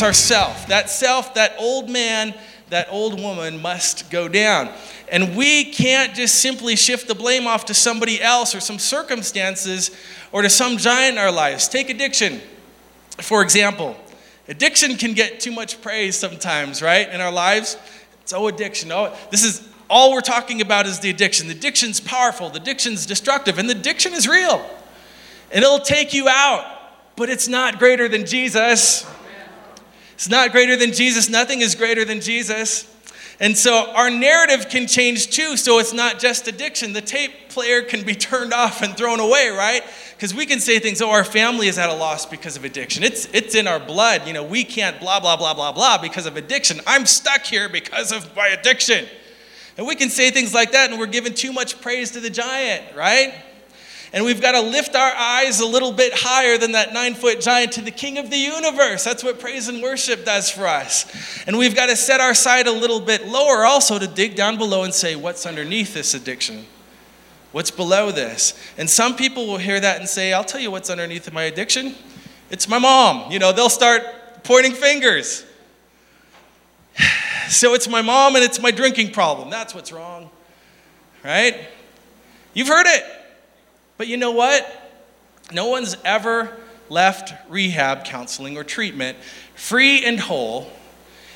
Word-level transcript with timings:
It's 0.00 0.06
our 0.06 0.12
self. 0.14 0.66
That 0.68 0.88
self, 0.88 1.34
that 1.34 1.56
old 1.58 1.90
man, 1.90 2.32
that 2.70 2.88
old 2.90 3.20
woman 3.20 3.60
must 3.60 4.10
go 4.10 4.28
down. 4.28 4.70
And 5.12 5.36
we 5.36 5.72
can't 5.72 6.14
just 6.14 6.36
simply 6.36 6.74
shift 6.74 7.06
the 7.06 7.14
blame 7.14 7.46
off 7.46 7.66
to 7.66 7.74
somebody 7.74 8.18
else 8.18 8.54
or 8.54 8.60
some 8.60 8.78
circumstances 8.78 9.90
or 10.32 10.40
to 10.40 10.48
some 10.48 10.78
giant 10.78 11.16
in 11.16 11.18
our 11.18 11.30
lives. 11.30 11.68
Take 11.68 11.90
addiction, 11.90 12.40
for 13.18 13.42
example. 13.42 13.94
Addiction 14.48 14.96
can 14.96 15.12
get 15.12 15.38
too 15.38 15.52
much 15.52 15.82
praise 15.82 16.16
sometimes, 16.16 16.80
right, 16.80 17.06
in 17.10 17.20
our 17.20 17.30
lives. 17.30 17.76
It's 18.22 18.32
oh, 18.32 18.48
addiction. 18.48 18.90
Oh, 18.90 19.14
this 19.30 19.44
is 19.44 19.68
all 19.90 20.12
we're 20.14 20.22
talking 20.22 20.62
about 20.62 20.86
is 20.86 21.00
the 21.00 21.10
addiction. 21.10 21.46
The 21.46 21.54
addiction's 21.54 22.00
powerful, 22.00 22.48
the 22.48 22.58
addiction's 22.58 23.04
destructive, 23.04 23.58
and 23.58 23.68
the 23.68 23.76
addiction 23.76 24.14
is 24.14 24.26
real. 24.26 24.64
And 25.52 25.62
it'll 25.62 25.78
take 25.78 26.14
you 26.14 26.26
out, 26.26 26.64
but 27.16 27.28
it's 27.28 27.48
not 27.48 27.78
greater 27.78 28.08
than 28.08 28.24
Jesus. 28.24 29.06
It's 30.20 30.28
not 30.28 30.52
greater 30.52 30.76
than 30.76 30.92
Jesus. 30.92 31.30
Nothing 31.30 31.62
is 31.62 31.74
greater 31.74 32.04
than 32.04 32.20
Jesus. 32.20 32.86
And 33.40 33.56
so 33.56 33.90
our 33.94 34.10
narrative 34.10 34.68
can 34.68 34.86
change 34.86 35.30
too, 35.30 35.56
so 35.56 35.78
it's 35.78 35.94
not 35.94 36.18
just 36.18 36.46
addiction. 36.46 36.92
The 36.92 37.00
tape 37.00 37.48
player 37.48 37.80
can 37.80 38.04
be 38.04 38.14
turned 38.28 38.52
off 38.52 38.82
and 38.82 38.94
thrown 38.94 39.18
away, 39.18 39.48
right? 39.48 39.82
Because 40.14 40.34
we 40.34 40.44
can 40.44 40.60
say 40.60 40.78
things, 40.78 41.00
oh, 41.00 41.08
our 41.08 41.24
family 41.24 41.68
is 41.68 41.78
at 41.78 41.88
a 41.88 41.94
loss 41.94 42.26
because 42.26 42.54
of 42.58 42.66
addiction. 42.66 43.02
It's, 43.02 43.28
it's 43.32 43.54
in 43.54 43.66
our 43.66 43.80
blood. 43.80 44.26
You 44.26 44.34
know, 44.34 44.44
we 44.44 44.62
can't 44.62 45.00
blah, 45.00 45.20
blah, 45.20 45.38
blah, 45.38 45.54
blah, 45.54 45.72
blah 45.72 45.96
because 45.96 46.26
of 46.26 46.36
addiction. 46.36 46.82
I'm 46.86 47.06
stuck 47.06 47.46
here 47.46 47.70
because 47.70 48.12
of 48.12 48.36
my 48.36 48.48
addiction. 48.48 49.06
And 49.78 49.86
we 49.86 49.94
can 49.94 50.10
say 50.10 50.30
things 50.30 50.52
like 50.52 50.72
that, 50.72 50.90
and 50.90 51.00
we're 51.00 51.06
giving 51.06 51.32
too 51.32 51.54
much 51.54 51.80
praise 51.80 52.10
to 52.10 52.20
the 52.20 52.28
giant, 52.28 52.94
right? 52.94 53.32
And 54.12 54.24
we've 54.24 54.42
got 54.42 54.52
to 54.52 54.60
lift 54.60 54.96
our 54.96 55.12
eyes 55.12 55.60
a 55.60 55.66
little 55.66 55.92
bit 55.92 56.12
higher 56.12 56.58
than 56.58 56.72
that 56.72 56.92
nine 56.92 57.14
foot 57.14 57.40
giant 57.40 57.72
to 57.72 57.80
the 57.80 57.92
King 57.92 58.18
of 58.18 58.28
the 58.28 58.36
universe. 58.36 59.04
That's 59.04 59.22
what 59.22 59.38
praise 59.38 59.68
and 59.68 59.80
worship 59.80 60.24
does 60.24 60.50
for 60.50 60.66
us. 60.66 61.44
And 61.46 61.56
we've 61.56 61.76
got 61.76 61.86
to 61.86 61.96
set 61.96 62.20
our 62.20 62.34
sight 62.34 62.66
a 62.66 62.72
little 62.72 63.00
bit 63.00 63.26
lower 63.28 63.64
also 63.64 64.00
to 64.00 64.08
dig 64.08 64.34
down 64.34 64.58
below 64.58 64.82
and 64.82 64.92
say, 64.92 65.14
what's 65.14 65.46
underneath 65.46 65.94
this 65.94 66.14
addiction? 66.14 66.66
What's 67.52 67.70
below 67.70 68.10
this? 68.10 68.58
And 68.76 68.90
some 68.90 69.14
people 69.14 69.46
will 69.46 69.58
hear 69.58 69.78
that 69.78 70.00
and 70.00 70.08
say, 70.08 70.32
I'll 70.32 70.44
tell 70.44 70.60
you 70.60 70.72
what's 70.72 70.90
underneath 70.90 71.32
my 71.32 71.44
addiction. 71.44 71.94
It's 72.50 72.68
my 72.68 72.78
mom. 72.78 73.30
You 73.30 73.38
know, 73.38 73.52
they'll 73.52 73.68
start 73.68 74.02
pointing 74.42 74.72
fingers. 74.72 75.44
So 77.48 77.74
it's 77.74 77.88
my 77.88 78.00
mom 78.00 78.36
and 78.36 78.44
it's 78.44 78.62
my 78.62 78.70
drinking 78.70 79.10
problem. 79.10 79.50
That's 79.50 79.74
what's 79.74 79.90
wrong. 79.90 80.30
Right? 81.24 81.66
You've 82.54 82.68
heard 82.68 82.86
it. 82.86 83.19
But 84.00 84.08
you 84.08 84.16
know 84.16 84.30
what? 84.30 84.66
No 85.52 85.66
one's 85.66 85.94
ever 86.06 86.56
left 86.88 87.34
rehab 87.50 88.06
counseling 88.06 88.56
or 88.56 88.64
treatment 88.64 89.18
free 89.54 90.06
and 90.06 90.18
whole 90.18 90.72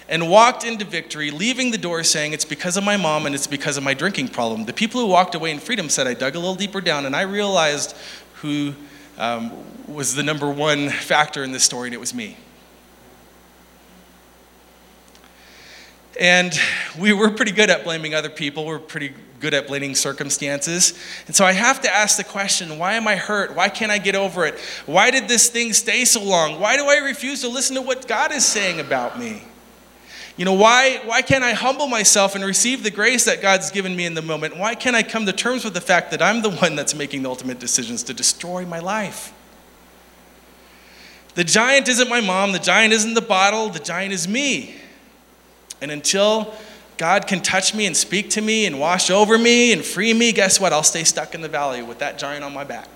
and 0.08 0.30
walked 0.30 0.64
into 0.64 0.86
victory, 0.86 1.30
leaving 1.30 1.72
the 1.72 1.76
door 1.76 2.02
saying, 2.04 2.32
It's 2.32 2.46
because 2.46 2.78
of 2.78 2.82
my 2.82 2.96
mom 2.96 3.26
and 3.26 3.34
it's 3.34 3.46
because 3.46 3.76
of 3.76 3.84
my 3.84 3.92
drinking 3.92 4.28
problem. 4.28 4.64
The 4.64 4.72
people 4.72 5.02
who 5.02 5.08
walked 5.08 5.34
away 5.34 5.50
in 5.50 5.58
freedom 5.58 5.90
said, 5.90 6.06
I 6.06 6.14
dug 6.14 6.36
a 6.36 6.38
little 6.38 6.54
deeper 6.54 6.80
down 6.80 7.04
and 7.04 7.14
I 7.14 7.20
realized 7.24 7.94
who 8.36 8.72
um, 9.18 9.52
was 9.86 10.14
the 10.14 10.22
number 10.22 10.48
one 10.48 10.88
factor 10.88 11.44
in 11.44 11.52
this 11.52 11.64
story, 11.64 11.88
and 11.88 11.94
it 11.94 12.00
was 12.00 12.14
me. 12.14 12.38
And 16.20 16.58
we 16.98 17.12
were 17.12 17.30
pretty 17.30 17.52
good 17.52 17.70
at 17.70 17.84
blaming 17.84 18.14
other 18.14 18.30
people. 18.30 18.64
We're 18.64 18.78
pretty 18.78 19.14
good 19.40 19.52
at 19.52 19.66
blaming 19.66 19.94
circumstances. 19.94 20.98
And 21.26 21.34
so 21.34 21.44
I 21.44 21.52
have 21.52 21.80
to 21.82 21.94
ask 21.94 22.16
the 22.16 22.24
question 22.24 22.78
why 22.78 22.94
am 22.94 23.06
I 23.08 23.16
hurt? 23.16 23.54
Why 23.54 23.68
can't 23.68 23.90
I 23.90 23.98
get 23.98 24.14
over 24.14 24.46
it? 24.46 24.58
Why 24.86 25.10
did 25.10 25.28
this 25.28 25.50
thing 25.50 25.72
stay 25.72 26.04
so 26.04 26.22
long? 26.22 26.60
Why 26.60 26.76
do 26.76 26.86
I 26.86 26.98
refuse 26.98 27.40
to 27.42 27.48
listen 27.48 27.76
to 27.76 27.82
what 27.82 28.06
God 28.06 28.32
is 28.32 28.44
saying 28.44 28.80
about 28.80 29.18
me? 29.18 29.42
You 30.36 30.44
know, 30.44 30.54
why, 30.54 31.00
why 31.04 31.22
can't 31.22 31.44
I 31.44 31.52
humble 31.52 31.86
myself 31.86 32.34
and 32.34 32.44
receive 32.44 32.82
the 32.82 32.90
grace 32.90 33.24
that 33.26 33.40
God's 33.40 33.70
given 33.70 33.94
me 33.94 34.04
in 34.04 34.14
the 34.14 34.22
moment? 34.22 34.56
Why 34.56 34.74
can't 34.74 34.96
I 34.96 35.02
come 35.04 35.26
to 35.26 35.32
terms 35.32 35.64
with 35.64 35.74
the 35.74 35.80
fact 35.80 36.10
that 36.10 36.20
I'm 36.20 36.42
the 36.42 36.50
one 36.62 36.74
that's 36.74 36.94
making 36.94 37.22
the 37.22 37.28
ultimate 37.28 37.58
decisions 37.58 38.02
to 38.04 38.14
destroy 38.14 38.64
my 38.64 38.80
life? 38.80 39.32
The 41.34 41.44
giant 41.44 41.88
isn't 41.88 42.08
my 42.08 42.20
mom, 42.20 42.52
the 42.52 42.58
giant 42.60 42.92
isn't 42.92 43.14
the 43.14 43.20
bottle, 43.20 43.68
the 43.68 43.80
giant 43.80 44.12
is 44.12 44.26
me. 44.28 44.76
And 45.84 45.92
until 45.92 46.54
God 46.96 47.26
can 47.26 47.42
touch 47.42 47.74
me 47.74 47.84
and 47.84 47.94
speak 47.94 48.30
to 48.30 48.40
me 48.40 48.64
and 48.64 48.80
wash 48.80 49.10
over 49.10 49.36
me 49.36 49.72
and 49.72 49.84
free 49.84 50.14
me, 50.14 50.32
guess 50.32 50.58
what? 50.58 50.72
I'll 50.72 50.82
stay 50.82 51.04
stuck 51.04 51.34
in 51.34 51.42
the 51.42 51.48
valley 51.48 51.82
with 51.82 51.98
that 51.98 52.18
giant 52.18 52.42
on 52.42 52.54
my 52.54 52.64
back. 52.64 52.88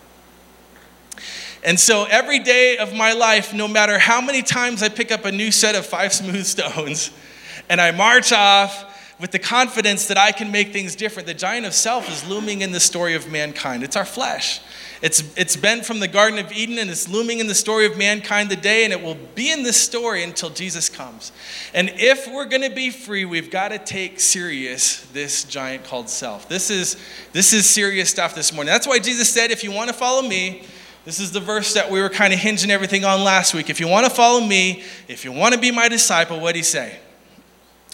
And 1.63 1.79
so 1.79 2.05
every 2.05 2.39
day 2.39 2.79
of 2.79 2.95
my 2.95 3.13
life, 3.13 3.53
no 3.53 3.69
matter 3.69 3.99
how 3.99 4.23
many 4.23 4.43
times 4.43 4.83
I 4.83 4.89
pick 4.89 5.13
up 5.13 5.27
a 5.27 5.33
new 5.33 5.51
set 5.51 5.75
of 5.75 5.85
five 5.85 6.15
smooth 6.15 6.47
stones 6.47 7.11
and 7.69 7.79
I 7.79 7.91
march 7.91 8.33
off 8.33 8.98
with 9.21 9.33
the 9.33 9.39
confidence 9.39 10.07
that 10.07 10.17
I 10.17 10.31
can 10.31 10.53
make 10.53 10.73
things 10.73 10.95
different, 10.95 11.27
the 11.27 11.35
giant 11.35 11.67
of 11.67 11.75
self 11.75 12.09
is 12.09 12.27
looming 12.29 12.63
in 12.63 12.71
the 12.71 12.79
story 12.79 13.15
of 13.15 13.31
mankind. 13.31 13.83
It's 13.83 13.97
our 13.97 14.05
flesh. 14.05 14.61
It's, 15.03 15.23
it's 15.37 15.57
been 15.57 15.83
from 15.83 16.01
the 16.01 16.09
Garden 16.09 16.39
of 16.39 16.53
Eden 16.53 16.79
and 16.79 16.89
it's 16.89 17.09
looming 17.09 17.41
in 17.41 17.49
the 17.49 17.55
story 17.55 17.87
of 17.87 17.97
mankind 17.97 18.51
today, 18.51 18.85
and 18.85 18.93
it 18.93 19.03
will 19.03 19.19
be 19.35 19.51
in 19.51 19.63
this 19.63 19.77
story 19.77 20.23
until 20.23 20.51
Jesus 20.51 20.89
comes. 20.89 21.33
And 21.75 21.91
if 21.95 22.27
we're 22.33 22.47
going 22.47 22.63
to 22.63 22.75
be 22.75 22.91
free, 22.91 23.25
we've 23.25 23.51
got 23.51 23.69
to 23.69 23.79
take 23.79 24.21
serious 24.21 25.05
this 25.13 25.45
giant 25.45 25.85
called 25.85 26.09
self. 26.09 26.49
This 26.49 26.71
is, 26.71 26.97
this 27.33 27.53
is 27.53 27.69
serious 27.69 28.11
stuff 28.11 28.35
this 28.35 28.53
morning. 28.53 28.73
That's 28.73 28.87
why 28.87 29.01
Jesus 29.01 29.29
said, 29.29 29.51
if 29.51 29.65
you 29.65 29.73
want 29.73 29.89
to 29.89 29.95
follow 29.95 30.23
me, 30.23 30.63
this 31.05 31.21
is 31.21 31.33
the 31.33 31.41
verse 31.41 31.75
that 31.75 31.91
we 31.91 32.01
were 32.01 32.11
kind 32.11 32.33
of 32.33 32.39
hinging 32.39 32.71
everything 32.71 33.05
on 33.05 33.25
last 33.25 33.55
week. 33.55 33.71
If 33.71 33.81
you 33.81 33.89
want 33.89 34.07
to 34.07 34.11
follow 34.11 34.45
me, 34.45 34.85
if 35.09 35.25
you 35.25 35.33
want 35.33 35.55
to 35.55 35.61
be 35.61 35.71
my 35.71 35.89
disciple, 35.89 36.39
what 36.39 36.53
did 36.53 36.59
he 36.59 36.63
say? 36.65 36.99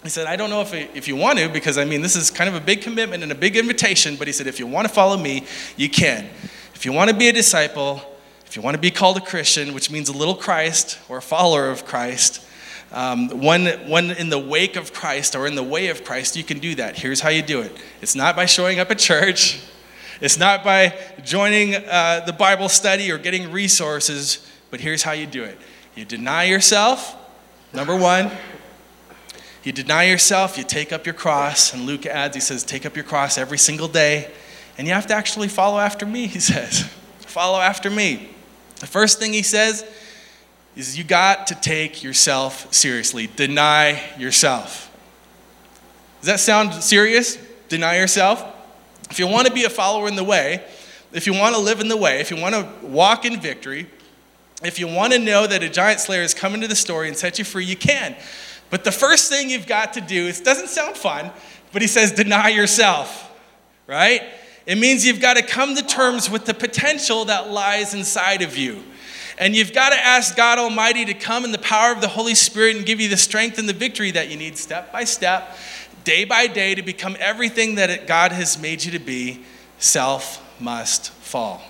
He 0.05 0.11
said, 0.11 0.27
I 0.27 0.35
don't 0.35 0.51
know 0.51 0.61
if, 0.61 0.71
if 0.71 1.07
you 1.07 1.15
want 1.15 1.39
to, 1.39 1.49
because 1.49 1.79
I 1.79 1.83
mean, 1.83 2.03
this 2.03 2.15
is 2.15 2.29
kind 2.29 2.47
of 2.47 2.55
a 2.55 2.63
big 2.63 2.81
commitment 2.81 3.23
and 3.23 3.31
a 3.31 3.35
big 3.35 3.57
invitation, 3.57 4.17
but 4.17 4.27
he 4.27 4.33
said, 4.33 4.45
if 4.45 4.59
you 4.59 4.67
want 4.67 4.87
to 4.87 4.93
follow 4.93 5.17
me, 5.17 5.45
you 5.77 5.89
can. 5.89 6.29
If 6.75 6.85
you 6.85 6.93
want 6.93 7.09
to 7.09 7.15
be 7.15 7.27
a 7.27 7.33
disciple, 7.33 8.01
if 8.45 8.55
you 8.55 8.61
want 8.61 8.75
to 8.75 8.79
be 8.79 8.91
called 8.91 9.17
a 9.17 9.21
Christian, 9.21 9.73
which 9.73 9.89
means 9.89 10.07
a 10.07 10.13
little 10.13 10.35
Christ 10.35 10.99
or 11.09 11.17
a 11.17 11.23
follower 11.23 11.71
of 11.71 11.85
Christ, 11.85 12.45
um, 12.91 13.41
one, 13.41 13.65
one 13.87 14.11
in 14.11 14.29
the 14.29 14.37
wake 14.37 14.75
of 14.75 14.93
Christ 14.93 15.35
or 15.35 15.47
in 15.47 15.55
the 15.55 15.63
way 15.63 15.87
of 15.87 16.03
Christ, 16.03 16.35
you 16.35 16.43
can 16.43 16.59
do 16.59 16.75
that. 16.75 16.99
Here's 16.99 17.19
how 17.19 17.29
you 17.29 17.41
do 17.41 17.61
it 17.61 17.75
it's 17.99 18.15
not 18.15 18.35
by 18.35 18.45
showing 18.45 18.79
up 18.79 18.91
at 18.91 18.99
church, 18.99 19.59
it's 20.21 20.37
not 20.37 20.63
by 20.63 20.95
joining 21.23 21.73
uh, 21.73 22.21
the 22.27 22.33
Bible 22.33 22.69
study 22.69 23.11
or 23.11 23.17
getting 23.17 23.51
resources, 23.51 24.47
but 24.69 24.79
here's 24.79 25.01
how 25.01 25.13
you 25.13 25.25
do 25.25 25.43
it 25.43 25.57
you 25.95 26.05
deny 26.05 26.43
yourself, 26.43 27.15
number 27.73 27.95
one. 27.95 28.29
You 29.65 29.73
deny 29.73 30.03
yourself, 30.03 30.57
you 30.57 30.63
take 30.63 30.93
up 30.93 31.05
your 31.05 31.15
cross, 31.15 31.73
and 31.73 31.85
Luke 31.85 32.05
adds, 32.05 32.35
he 32.35 32.41
says, 32.41 32.63
take 32.63 32.85
up 32.85 32.95
your 32.95 33.03
cross 33.03 33.37
every 33.37 33.57
single 33.57 33.87
day 33.87 34.31
and 34.77 34.87
you 34.87 34.93
have 34.93 35.07
to 35.07 35.13
actually 35.13 35.47
follow 35.47 35.79
after 35.79 36.05
me, 36.05 36.27
he 36.27 36.39
says. 36.39 36.83
follow 37.21 37.59
after 37.59 37.89
me. 37.89 38.29
The 38.79 38.87
first 38.87 39.19
thing 39.19 39.33
he 39.33 39.43
says 39.43 39.85
is 40.75 40.97
you 40.97 41.03
got 41.03 41.47
to 41.47 41.55
take 41.55 42.03
yourself 42.03 42.73
seriously. 42.73 43.27
Deny 43.35 44.01
yourself. 44.17 44.91
Does 46.21 46.27
that 46.27 46.39
sound 46.39 46.73
serious? 46.83 47.37
Deny 47.69 47.97
yourself? 47.97 48.43
If 49.09 49.19
you 49.19 49.27
want 49.27 49.47
to 49.47 49.53
be 49.53 49.63
a 49.63 49.69
follower 49.69 50.07
in 50.07 50.15
the 50.15 50.23
way, 50.23 50.63
if 51.13 51.27
you 51.27 51.33
want 51.33 51.55
to 51.55 51.61
live 51.61 51.79
in 51.79 51.87
the 51.87 51.95
way, 51.95 52.19
if 52.19 52.31
you 52.31 52.37
want 52.37 52.55
to 52.55 52.67
walk 52.85 53.23
in 53.23 53.39
victory, 53.39 53.87
if 54.63 54.79
you 54.79 54.87
want 54.87 55.13
to 55.13 55.19
know 55.19 55.47
that 55.47 55.63
a 55.63 55.69
giant 55.69 55.99
slayer 55.99 56.21
is 56.21 56.33
coming 56.33 56.61
to 56.61 56.67
the 56.67 56.75
story 56.75 57.07
and 57.07 57.15
set 57.15 57.39
you 57.39 57.45
free, 57.45 57.63
you 57.63 57.77
can. 57.77 58.15
But 58.69 58.83
the 58.83 58.91
first 58.91 59.29
thing 59.29 59.49
you've 59.49 59.67
got 59.67 59.93
to 59.93 60.01
do, 60.01 60.27
it 60.27 60.41
doesn't 60.43 60.69
sound 60.69 60.97
fun, 60.97 61.31
but 61.71 61.81
he 61.81 61.87
says, 61.87 62.11
deny 62.11 62.49
yourself, 62.49 63.31
right? 63.87 64.23
It 64.65 64.77
means 64.77 65.05
you've 65.05 65.21
got 65.21 65.37
to 65.37 65.43
come 65.43 65.75
to 65.75 65.83
terms 65.83 66.29
with 66.29 66.45
the 66.45 66.53
potential 66.53 67.25
that 67.25 67.49
lies 67.49 67.93
inside 67.93 68.41
of 68.41 68.57
you. 68.57 68.83
And 69.37 69.55
you've 69.55 69.73
got 69.73 69.89
to 69.89 69.97
ask 69.97 70.35
God 70.35 70.57
Almighty 70.57 71.05
to 71.05 71.13
come 71.13 71.43
in 71.43 71.51
the 71.51 71.57
power 71.57 71.91
of 71.91 72.01
the 72.01 72.07
Holy 72.07 72.35
Spirit 72.35 72.77
and 72.77 72.85
give 72.85 73.01
you 73.01 73.09
the 73.09 73.17
strength 73.17 73.59
and 73.59 73.67
the 73.67 73.73
victory 73.73 74.11
that 74.11 74.29
you 74.29 74.37
need 74.37 74.57
step 74.57 74.91
by 74.91 75.03
step, 75.03 75.57
day 76.03 76.23
by 76.23 76.47
day, 76.47 76.73
to 76.73 76.81
become 76.81 77.17
everything 77.19 77.75
that 77.75 78.07
God 78.07 78.31
has 78.31 78.59
made 78.59 78.83
you 78.83 78.91
to 78.91 78.99
be. 78.99 79.43
Self 79.77 80.41
must 80.59 81.11
fall 81.11 81.61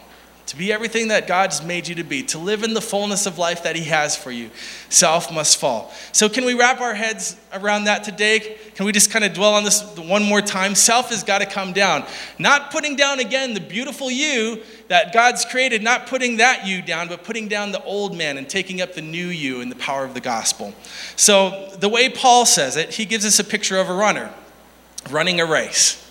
to 0.48 0.56
be 0.56 0.72
everything 0.72 1.08
that 1.08 1.26
God's 1.28 1.64
made 1.64 1.88
you 1.88 1.96
to 1.96 2.04
be, 2.04 2.22
to 2.24 2.38
live 2.38 2.64
in 2.64 2.74
the 2.74 2.82
fullness 2.82 3.26
of 3.26 3.38
life 3.38 3.64
that 3.64 3.76
He 3.76 3.86
has 3.86 4.16
for 4.16 4.32
you. 4.32 4.52
Self 4.90 5.32
must 5.32 5.58
fall. 5.58 5.92
So, 6.12 6.30
can 6.30 6.46
we 6.46 6.54
wrap 6.54 6.82
our 6.82 6.94
heads 6.94 7.36
around 7.52 7.86
that 7.86 8.04
today? 8.04 8.58
Can 8.76 8.86
we 8.86 8.92
just 8.92 9.10
kind 9.10 9.26
of 9.26 9.34
dwell 9.34 9.54
on 9.54 9.64
this 9.64 9.82
one 9.98 10.24
more 10.24 10.42
time? 10.42 10.76
Self 10.76 11.10
has 11.10 11.24
got 11.24 11.40
to 11.40 11.46
come 11.46 11.74
down. 11.74 12.06
Not 12.38 12.72
putting 12.72 12.96
down 12.96 13.20
again 13.20 13.54
the 13.54 13.60
beautiful 13.60 14.12
you 14.12 14.62
that 14.88 15.14
God's 15.14 15.46
created, 15.46 15.82
not 15.82 16.06
putting 16.06 16.38
that 16.38 16.68
you 16.68 16.82
down, 16.82 17.08
but 17.08 17.24
putting 17.24 17.48
down 17.48 17.72
the 17.72 17.84
old 17.84 18.16
man 18.16 18.38
and 18.38 18.48
taking 18.48 18.82
up 18.82 18.94
the 18.94 19.02
new 19.02 19.28
you 19.28 19.62
in 19.62 19.70
the 19.70 19.76
power 19.76 20.06
of 20.06 20.14
the 20.14 20.22
gospel. 20.22 20.74
So, 21.16 21.76
the 21.80 21.90
way 21.90 22.10
Paul 22.10 22.46
says 22.46 22.78
it, 22.78 22.92
he 22.92 23.06
gives 23.06 23.26
us 23.26 23.40
a 23.40 23.44
picture 23.44 23.78
of 23.78 23.90
a 23.90 23.94
runner 23.94 24.32
running 25.10 25.40
a 25.40 25.46
race. 25.46 26.05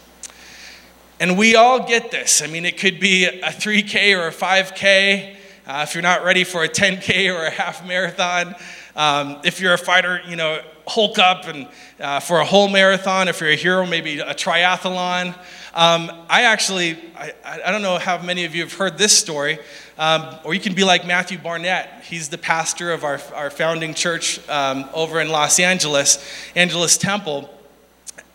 And 1.21 1.39
we 1.39 1.55
all 1.55 1.87
get 1.87 2.11
this. 2.11 2.43
I 2.43 2.49
mean, 2.49 2.65
it 2.65 2.77
could 2.77 2.99
be 2.99 3.25
a 3.27 3.51
3K 3.51 4.19
or 4.19 4.27
a 4.27 4.33
5K. 4.33 5.37
Uh, 5.67 5.87
if 5.87 5.95
you're 5.95 6.03
not 6.03 6.25
ready 6.25 6.43
for 6.43 6.65
a 6.65 6.69
10K 6.69 7.33
or 7.33 7.47
a 7.47 7.51
half 7.51 7.87
marathon, 7.87 8.55
Um, 8.97 9.39
if 9.43 9.61
you're 9.61 9.75
a 9.75 9.79
fighter, 9.79 10.21
you 10.29 10.37
know, 10.37 10.61
hulk 10.87 11.19
up 11.19 11.49
and 11.49 11.67
uh, 11.99 12.21
for 12.21 12.39
a 12.39 12.45
whole 12.45 12.69
marathon. 12.69 13.27
If 13.27 13.41
you're 13.41 13.51
a 13.51 13.57
hero, 13.57 13.85
maybe 13.85 14.21
a 14.21 14.35
triathlon. 14.35 15.35
Um, 15.75 16.13
I 16.29 16.43
actually, 16.43 16.97
I, 17.17 17.33
I 17.45 17.73
don't 17.73 17.83
know 17.83 17.99
how 17.99 18.23
many 18.23 18.45
of 18.45 18.55
you 18.55 18.63
have 18.63 18.73
heard 18.73 18.97
this 18.97 19.17
story, 19.17 19.59
um, 19.99 20.37
or 20.45 20.55
you 20.55 20.61
can 20.61 20.75
be 20.75 20.85
like 20.85 21.05
Matthew 21.07 21.39
Barnett. 21.39 22.05
He's 22.05 22.29
the 22.29 22.39
pastor 22.39 22.93
of 22.93 23.03
our, 23.03 23.21
our 23.35 23.51
founding 23.51 23.95
church 23.95 24.47
um, 24.49 24.89
over 24.95 25.21
in 25.21 25.29
Los 25.29 25.59
Angeles, 25.59 26.25
Angelus 26.55 26.97
Temple. 26.97 27.51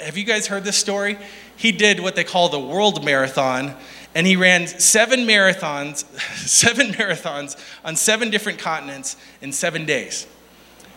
Have 0.01 0.17
you 0.17 0.25
guys 0.25 0.47
heard 0.47 0.65
this 0.65 0.77
story? 0.77 1.17
He 1.59 1.73
did 1.73 1.99
what 1.99 2.15
they 2.15 2.23
call 2.23 2.47
the 2.47 2.59
World 2.59 3.03
Marathon 3.03 3.75
and 4.15 4.25
he 4.25 4.37
ran 4.37 4.65
seven 4.65 5.27
marathons, 5.27 6.05
seven 6.47 6.93
marathons 6.93 7.61
on 7.83 7.97
seven 7.97 8.29
different 8.29 8.59
continents 8.59 9.17
in 9.41 9.51
seven 9.51 9.85
days. 9.85 10.25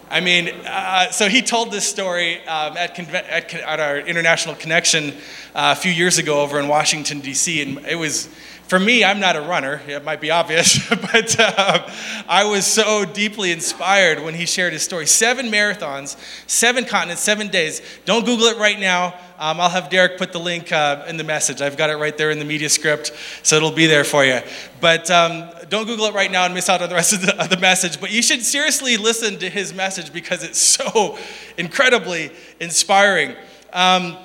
I 0.09 0.20
mean, 0.20 0.50
uh, 0.64 1.11
so 1.11 1.29
he 1.29 1.43
told 1.43 1.73
this 1.73 1.88
story 1.88 2.47
um, 2.47 2.76
at, 2.76 2.97
at, 2.97 3.55
at, 3.55 3.81
our 3.81 3.99
international 3.99 4.55
connection 4.55 5.14
uh, 5.55 5.75
a 5.76 5.81
few 5.81 5.91
years 5.91 6.19
ago 6.19 6.43
over 6.43 6.61
in 6.61 6.69
Washington, 6.69 7.20
D.C., 7.20 7.61
and 7.61 7.85
it 7.87 7.97
was 7.97 8.29
for 8.72 8.80
me, 8.80 9.04
I'm 9.04 9.20
not 9.20 9.36
a 9.36 9.42
runner. 9.42 9.82
It 9.86 10.02
might 10.02 10.22
be 10.22 10.30
obvious, 10.30 10.88
but 10.88 11.38
uh, 11.38 11.90
I 12.26 12.44
was 12.44 12.66
so 12.66 13.04
deeply 13.04 13.52
inspired 13.52 14.22
when 14.22 14.32
he 14.32 14.46
shared 14.46 14.72
his 14.72 14.82
story. 14.82 15.06
Seven 15.06 15.50
marathons, 15.50 16.16
seven 16.46 16.86
continents, 16.86 17.20
seven 17.20 17.48
days. 17.48 17.82
Don't 18.06 18.24
Google 18.24 18.46
it 18.46 18.56
right 18.56 18.80
now. 18.80 19.08
Um, 19.38 19.60
I'll 19.60 19.69
have 19.69 19.90
Derek 19.90 20.16
put 20.16 20.32
the 20.32 20.40
link 20.40 20.72
uh, 20.72 21.04
in 21.06 21.19
the 21.19 21.22
message. 21.22 21.60
I've 21.60 21.76
got 21.76 21.90
it 21.90 21.96
right 21.96 22.16
there 22.16 22.30
in 22.30 22.38
the 22.38 22.46
media 22.46 22.70
script, 22.70 23.12
so 23.42 23.56
it'll 23.56 23.72
be 23.72 23.84
there 23.84 24.04
for 24.04 24.24
you. 24.24 24.40
But 24.80 25.10
um, 25.10 25.50
don't 25.69 25.84
Google 25.84 26.06
it 26.06 26.14
right 26.14 26.32
now 26.32 26.46
and 26.46 26.54
miss 26.54 26.70
out 26.70 26.80
on 26.80 26.88
the 26.88 26.94
rest 26.94 27.12
of 27.12 27.20
the, 27.20 27.38
of 27.38 27.50
the 27.50 27.58
message. 27.58 28.00
But 28.00 28.10
you 28.10 28.22
should 28.22 28.42
seriously 28.42 28.96
listen 28.96 29.38
to 29.40 29.50
his 29.50 29.74
message 29.74 30.14
because 30.14 30.42
it's 30.42 30.58
so 30.58 31.19
incredibly 31.58 32.32
inspiring. 32.58 33.36
Um, 33.74 34.16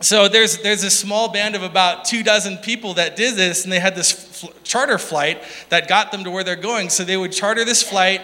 so 0.00 0.28
there's, 0.28 0.58
there's 0.58 0.84
a 0.84 0.90
small 0.90 1.32
band 1.32 1.54
of 1.54 1.62
about 1.62 2.04
two 2.04 2.22
dozen 2.22 2.58
people 2.58 2.94
that 2.94 3.16
did 3.16 3.34
this, 3.34 3.64
and 3.64 3.72
they 3.72 3.80
had 3.80 3.94
this 3.94 4.12
fl- 4.12 4.52
charter 4.62 4.98
flight 4.98 5.42
that 5.70 5.88
got 5.88 6.12
them 6.12 6.24
to 6.24 6.30
where 6.30 6.44
they're 6.44 6.54
going. 6.54 6.90
So 6.90 7.02
they 7.02 7.16
would 7.16 7.32
charter 7.32 7.64
this 7.64 7.82
flight, 7.82 8.20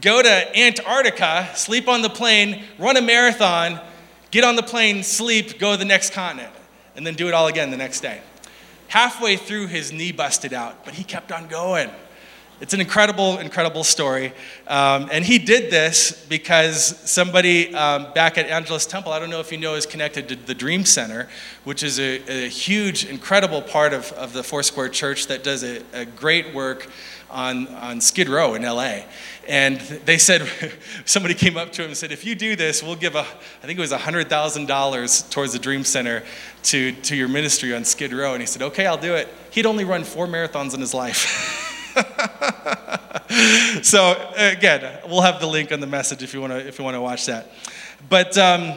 go 0.00 0.22
to 0.22 0.58
Antarctica, 0.58 1.48
sleep 1.56 1.88
on 1.88 2.02
the 2.02 2.10
plane, 2.10 2.62
run 2.78 2.96
a 2.96 3.02
marathon, 3.02 3.80
get 4.30 4.44
on 4.44 4.54
the 4.54 4.62
plane, 4.62 5.02
sleep, 5.02 5.58
go 5.58 5.72
to 5.72 5.76
the 5.76 5.84
next 5.84 6.12
continent, 6.12 6.52
and 6.94 7.04
then 7.04 7.14
do 7.14 7.26
it 7.26 7.34
all 7.34 7.48
again 7.48 7.72
the 7.72 7.76
next 7.76 8.00
day. 8.00 8.20
Halfway 8.86 9.36
through, 9.36 9.66
his 9.66 9.92
knee 9.92 10.12
busted 10.12 10.52
out, 10.52 10.84
but 10.84 10.94
he 10.94 11.02
kept 11.02 11.32
on 11.32 11.48
going. 11.48 11.90
It's 12.60 12.74
an 12.74 12.80
incredible, 12.80 13.38
incredible 13.38 13.84
story. 13.84 14.32
Um, 14.66 15.08
and 15.12 15.24
he 15.24 15.38
did 15.38 15.70
this 15.70 16.26
because 16.28 16.98
somebody 17.08 17.72
um, 17.72 18.12
back 18.14 18.36
at 18.36 18.46
Angelus 18.46 18.84
Temple, 18.84 19.12
I 19.12 19.20
don't 19.20 19.30
know 19.30 19.38
if 19.38 19.52
you 19.52 19.58
know, 19.58 19.76
is 19.76 19.86
connected 19.86 20.28
to 20.30 20.34
the 20.34 20.54
Dream 20.54 20.84
Center, 20.84 21.28
which 21.62 21.84
is 21.84 22.00
a, 22.00 22.46
a 22.46 22.48
huge, 22.48 23.04
incredible 23.04 23.62
part 23.62 23.92
of, 23.92 24.10
of 24.12 24.32
the 24.32 24.42
Foursquare 24.42 24.88
Church 24.88 25.28
that 25.28 25.44
does 25.44 25.62
a, 25.62 25.82
a 25.92 26.04
great 26.04 26.52
work 26.52 26.90
on, 27.30 27.68
on 27.68 28.00
Skid 28.00 28.28
Row 28.28 28.54
in 28.54 28.62
LA. 28.62 29.02
And 29.46 29.78
they 29.78 30.18
said, 30.18 30.48
somebody 31.04 31.34
came 31.34 31.56
up 31.56 31.70
to 31.72 31.82
him 31.82 31.88
and 31.88 31.96
said, 31.96 32.10
if 32.10 32.24
you 32.24 32.34
do 32.34 32.56
this, 32.56 32.82
we'll 32.82 32.96
give 32.96 33.14
a, 33.14 33.20
I 33.20 33.66
think 33.66 33.78
it 33.78 33.82
was 33.82 33.92
$100,000 33.92 35.30
towards 35.30 35.52
the 35.52 35.58
Dream 35.60 35.84
Center 35.84 36.24
to, 36.64 36.90
to 36.90 37.14
your 37.14 37.28
ministry 37.28 37.72
on 37.72 37.84
Skid 37.84 38.12
Row. 38.12 38.32
And 38.32 38.42
he 38.42 38.46
said, 38.46 38.62
okay, 38.62 38.86
I'll 38.86 38.98
do 38.98 39.14
it. 39.14 39.28
He'd 39.52 39.66
only 39.66 39.84
run 39.84 40.02
four 40.02 40.26
marathons 40.26 40.74
in 40.74 40.80
his 40.80 40.92
life. 40.92 41.66
so 43.82 44.32
again, 44.36 45.00
we'll 45.06 45.20
have 45.20 45.40
the 45.40 45.46
link 45.46 45.72
on 45.72 45.80
the 45.80 45.86
message 45.86 46.22
if 46.22 46.32
you 46.34 46.40
want 46.40 46.52
to 46.52 46.66
if 46.66 46.78
you 46.78 46.84
want 46.84 46.94
to 46.94 47.00
watch 47.00 47.26
that. 47.26 47.50
But 48.08 48.36
um, 48.38 48.72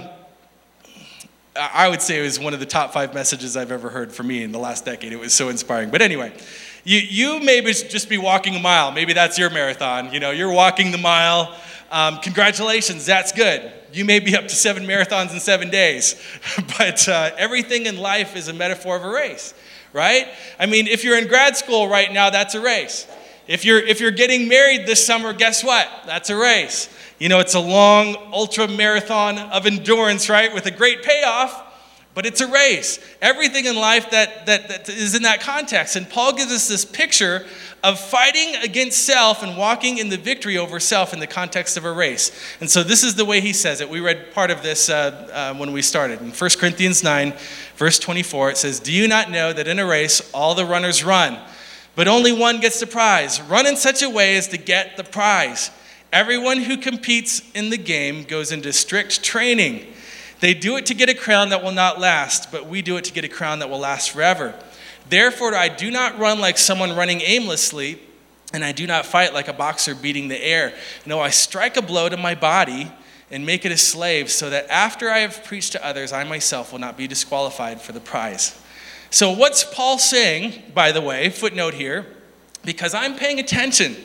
I 1.56 1.88
would 1.88 2.02
say 2.02 2.20
it 2.20 2.24
was 2.24 2.40
one 2.40 2.54
of 2.54 2.60
the 2.60 2.66
top 2.66 2.94
five 2.94 3.14
messages 3.14 3.56
I've 3.56 3.72
ever 3.72 3.90
heard 3.90 4.12
for 4.12 4.24
me 4.24 4.44
in 4.44 4.52
the 4.52 4.60
last 4.60 4.86
decade. 4.86 5.14
It 5.14 5.20
was 5.20 5.34
so 5.34 5.50
inspiring. 5.50 5.90
But 5.90 6.02
anyway, 6.02 6.34
you 6.84 7.00
you 7.00 7.40
may 7.40 7.62
just 7.62 8.10
be 8.10 8.18
walking 8.18 8.56
a 8.56 8.60
mile. 8.60 8.92
Maybe 8.92 9.14
that's 9.14 9.38
your 9.38 9.50
marathon. 9.50 10.14
You 10.14 10.20
know, 10.20 10.32
you're 10.32 10.52
walking 10.52 10.92
the 10.92 10.98
mile. 10.98 11.56
Um, 11.92 12.20
congratulations, 12.20 13.06
that's 13.06 13.34
good. 13.34 13.70
You 13.92 14.06
may 14.06 14.20
be 14.20 14.38
up 14.38 14.44
to 14.44 14.56
seven 14.56 14.84
marathons 14.86 15.34
in 15.34 15.42
seven 15.42 15.70
days, 15.70 16.16
but 16.78 17.08
uh, 17.10 17.32
everything 17.38 17.86
in 17.86 17.98
life 17.98 18.38
is 18.38 18.48
a 18.48 18.54
metaphor 18.54 18.96
of 18.96 19.04
a 19.04 19.10
race 19.10 19.54
right? 19.94 20.28
I 20.60 20.66
mean, 20.66 20.88
if 20.88 21.04
you're 21.04 21.18
in 21.18 21.28
grad 21.28 21.58
school 21.58 21.88
right 21.88 22.12
now, 22.12 22.30
that's 22.30 22.56
a 22.56 22.62
race. 22.62 23.08
If 23.48 23.66
you're, 23.66 23.80
if 23.80 24.00
you're 24.00 24.12
getting 24.12 24.48
married 24.48 24.86
this 24.86 25.06
summer, 25.06 25.34
guess 25.34 25.64
what? 25.64 25.88
That's 26.06 26.30
a 26.30 26.36
race. 26.36 26.90
You 27.20 27.30
know, 27.30 27.40
it's 27.40 27.56
a 27.56 27.60
long 27.60 28.16
ultra 28.32 28.68
marathon 28.68 29.38
of 29.38 29.66
endurance, 29.66 30.30
right? 30.30 30.54
With 30.54 30.66
a 30.66 30.72
great 30.72 31.04
payoff, 31.04 31.71
but 32.14 32.26
it's 32.26 32.42
a 32.42 32.48
race. 32.48 33.00
Everything 33.22 33.66
in 33.66 33.76
life 33.76 34.12
that, 34.12 34.46
that, 34.46 34.68
that 34.68 34.90
is 34.90 35.16
in 35.16 35.24
that 35.24 35.40
context. 35.40 35.96
And 35.96 36.10
Paul 36.10 36.34
gives 36.34 36.52
us 36.52 36.68
this 36.68 36.84
picture 36.84 37.46
of 37.84 38.00
fighting 38.00 38.56
against 38.58 39.06
self 39.06 39.42
and 39.42 39.58
walking 39.58 39.98
in 39.98 40.10
the 40.10 40.18
victory 40.18 40.58
over 40.58 40.80
self 40.80 41.14
in 41.14 41.20
the 41.20 41.28
context 41.28 41.78
of 41.78 41.86
a 41.86 41.92
race. 41.92 42.32
And 42.60 42.70
so 42.70 42.84
this 42.84 43.04
is 43.04 43.16
the 43.16 43.26
way 43.26 43.42
he 43.42 43.54
says 43.54 43.82
it. 43.82 43.90
We 43.90 44.02
read 44.02 44.34
part 44.34 44.52
of 44.52 44.62
this 44.62 44.90
uh, 44.90 45.54
uh, 45.54 45.58
when 45.58 45.72
we 45.72 45.82
started. 45.82 46.22
In 46.22 46.32
1 46.32 46.50
Corinthians 46.60 47.04
9, 47.04 47.34
verse 47.78 47.98
24, 47.98 48.52
it 48.52 48.58
says, 48.58 48.80
Do 48.80 48.92
you 48.92 49.08
not 49.08 49.32
know 49.32 49.54
that 49.54 49.68
in 49.68 49.80
a 49.80 49.86
race 49.86 50.30
all 50.34 50.54
the 50.54 50.66
runners 50.66 51.04
run, 51.04 51.40
but 51.96 52.08
only 52.08 52.34
one 52.34 52.60
gets 52.60 52.80
the 52.80 52.88
prize? 52.88 53.42
Run 53.42 53.66
in 53.66 53.78
such 53.78 54.04
a 54.04 54.10
way 54.10 54.38
as 54.38 54.50
to 54.50 54.58
get 54.58 54.98
the 54.98 55.04
prize. 55.04 55.72
Everyone 56.14 56.58
who 56.58 56.76
competes 56.76 57.42
in 57.54 57.70
the 57.70 57.78
game 57.78 58.24
goes 58.24 58.52
into 58.52 58.74
strict 58.74 59.24
training. 59.24 59.88
They 60.42 60.56
do 60.56 60.76
it 60.76 60.88
to 60.88 60.96
get 60.96 61.08
a 61.08 61.14
crown 61.14 61.50
that 61.50 61.64
will 61.64 61.72
not 61.72 62.00
last, 62.00 62.52
but 62.52 62.66
we 62.66 62.82
do 62.82 62.98
it 62.98 63.06
to 63.06 63.14
get 63.14 63.24
a 63.24 63.30
crown 63.30 63.60
that 63.60 63.70
will 63.70 63.80
last 63.80 64.10
forever. 64.12 64.56
Therefore, 65.08 65.56
I 65.56 65.70
do 65.70 65.92
not 65.92 66.18
run 66.18 66.40
like 66.40 66.58
someone 66.58 66.96
running 66.96 67.22
aimlessly, 67.22 68.02
and 68.52 68.66
I 68.66 68.72
do 68.72 68.88
not 68.88 69.06
fight 69.06 69.36
like 69.36 69.48
a 69.48 69.54
boxer 69.54 69.94
beating 69.94 70.28
the 70.30 70.44
air. 70.44 70.74
No, 71.06 71.20
I 71.20 71.30
strike 71.30 71.78
a 71.78 71.82
blow 71.82 72.10
to 72.10 72.18
my 72.18 72.34
body 72.34 72.92
and 73.30 73.46
make 73.46 73.66
it 73.66 73.72
a 73.72 73.78
slave, 73.78 74.32
so 74.32 74.50
that 74.50 74.68
after 74.70 75.10
I 75.12 75.20
have 75.20 75.44
preached 75.44 75.74
to 75.74 75.86
others, 75.86 76.12
I 76.12 76.24
myself 76.24 76.72
will 76.72 76.80
not 76.80 76.98
be 76.98 77.08
disqualified 77.08 77.80
for 77.80 77.92
the 77.92 78.00
prize. 78.00 78.60
So, 79.12 79.32
what's 79.32 79.64
Paul 79.64 80.00
saying, 80.00 80.64
by 80.74 80.92
the 80.92 81.02
way, 81.02 81.30
footnote 81.30 81.76
here, 81.76 82.08
because 82.66 82.94
I'm 82.94 83.16
paying 83.16 83.40
attention. 83.40 83.96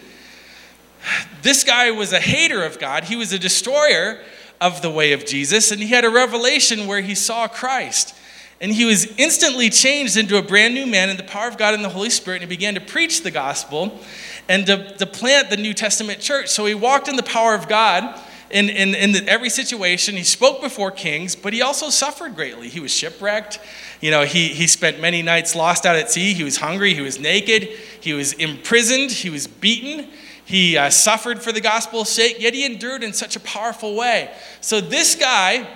This 1.42 1.64
guy 1.64 1.90
was 1.92 2.12
a 2.12 2.20
hater 2.20 2.62
of 2.62 2.78
God, 2.78 3.04
he 3.04 3.16
was 3.16 3.32
a 3.32 3.38
destroyer 3.38 4.20
of 4.60 4.82
the 4.82 4.90
way 4.90 5.12
of 5.12 5.26
Jesus, 5.26 5.70
and 5.70 5.80
he 5.80 5.88
had 5.88 6.04
a 6.04 6.10
revelation 6.10 6.86
where 6.86 7.00
he 7.00 7.14
saw 7.14 7.48
Christ. 7.48 8.14
And 8.60 8.72
he 8.72 8.86
was 8.86 9.06
instantly 9.18 9.68
changed 9.68 10.16
into 10.16 10.38
a 10.38 10.42
brand 10.42 10.74
new 10.74 10.86
man 10.86 11.10
in 11.10 11.18
the 11.18 11.22
power 11.22 11.46
of 11.46 11.58
God 11.58 11.74
and 11.74 11.84
the 11.84 11.90
Holy 11.90 12.10
Spirit, 12.10 12.42
and 12.42 12.50
he 12.50 12.56
began 12.56 12.74
to 12.74 12.80
preach 12.80 13.22
the 13.22 13.30
gospel 13.30 14.00
and 14.48 14.66
to, 14.66 14.96
to 14.96 15.06
plant 15.06 15.50
the 15.50 15.56
New 15.56 15.74
Testament 15.74 16.20
church. 16.20 16.48
So 16.48 16.64
he 16.64 16.74
walked 16.74 17.08
in 17.08 17.16
the 17.16 17.22
power 17.22 17.54
of 17.54 17.68
God 17.68 18.18
in, 18.50 18.70
in, 18.70 18.94
in 18.94 19.12
the, 19.12 19.28
every 19.28 19.50
situation. 19.50 20.16
He 20.16 20.22
spoke 20.22 20.62
before 20.62 20.90
kings, 20.90 21.36
but 21.36 21.52
he 21.52 21.62
also 21.62 21.90
suffered 21.90 22.34
greatly. 22.34 22.68
He 22.68 22.80
was 22.80 22.92
shipwrecked. 22.92 23.58
You 24.00 24.10
know, 24.10 24.24
he, 24.24 24.48
he 24.48 24.66
spent 24.66 25.00
many 25.00 25.20
nights 25.22 25.54
lost 25.54 25.84
out 25.84 25.96
at 25.96 26.10
sea. 26.10 26.32
He 26.32 26.44
was 26.44 26.56
hungry. 26.56 26.94
He 26.94 27.00
was 27.00 27.18
naked. 27.18 27.64
He 28.00 28.12
was 28.12 28.32
imprisoned. 28.34 29.10
He 29.10 29.30
was 29.30 29.46
beaten. 29.46 30.08
He 30.46 30.78
uh, 30.78 30.90
suffered 30.90 31.42
for 31.42 31.50
the 31.50 31.60
gospel's 31.60 32.08
sake, 32.08 32.36
yet 32.38 32.54
he 32.54 32.64
endured 32.64 33.02
in 33.02 33.12
such 33.12 33.34
a 33.34 33.40
powerful 33.40 33.96
way. 33.96 34.32
So 34.60 34.80
this 34.80 35.16
guy 35.16 35.66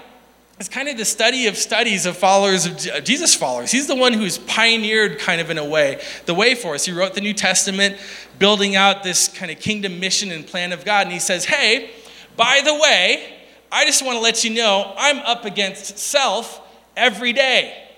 is 0.60 0.68
kind 0.68 0.88
of 0.88 0.96
the 0.96 1.04
study 1.04 1.48
of 1.48 1.56
studies 1.56 2.06
of 2.06 2.16
followers 2.16 2.66
of 2.66 2.86
uh, 2.86 3.00
Jesus 3.00 3.34
followers. 3.34 3.72
He's 3.72 3.88
the 3.88 3.96
one 3.96 4.12
who's 4.12 4.38
pioneered 4.38 5.18
kind 5.18 5.40
of 5.40 5.50
in 5.50 5.58
a 5.58 5.64
way 5.64 6.00
the 6.26 6.34
way 6.34 6.54
for 6.54 6.74
us. 6.74 6.84
He 6.84 6.92
wrote 6.92 7.14
the 7.14 7.20
New 7.20 7.34
Testament, 7.34 7.96
building 8.38 8.76
out 8.76 9.02
this 9.02 9.26
kind 9.26 9.50
of 9.50 9.58
kingdom 9.58 9.98
mission 9.98 10.30
and 10.30 10.46
plan 10.46 10.72
of 10.72 10.84
God. 10.84 11.02
And 11.02 11.12
he 11.12 11.18
says, 11.18 11.46
"Hey, 11.46 11.90
by 12.36 12.60
the 12.64 12.74
way, 12.74 13.38
I 13.72 13.84
just 13.84 14.04
want 14.04 14.18
to 14.18 14.20
let 14.20 14.44
you 14.44 14.50
know 14.50 14.94
I'm 14.96 15.18
up 15.18 15.44
against 15.44 15.98
self 15.98 16.60
every 16.96 17.32
day." 17.32 17.88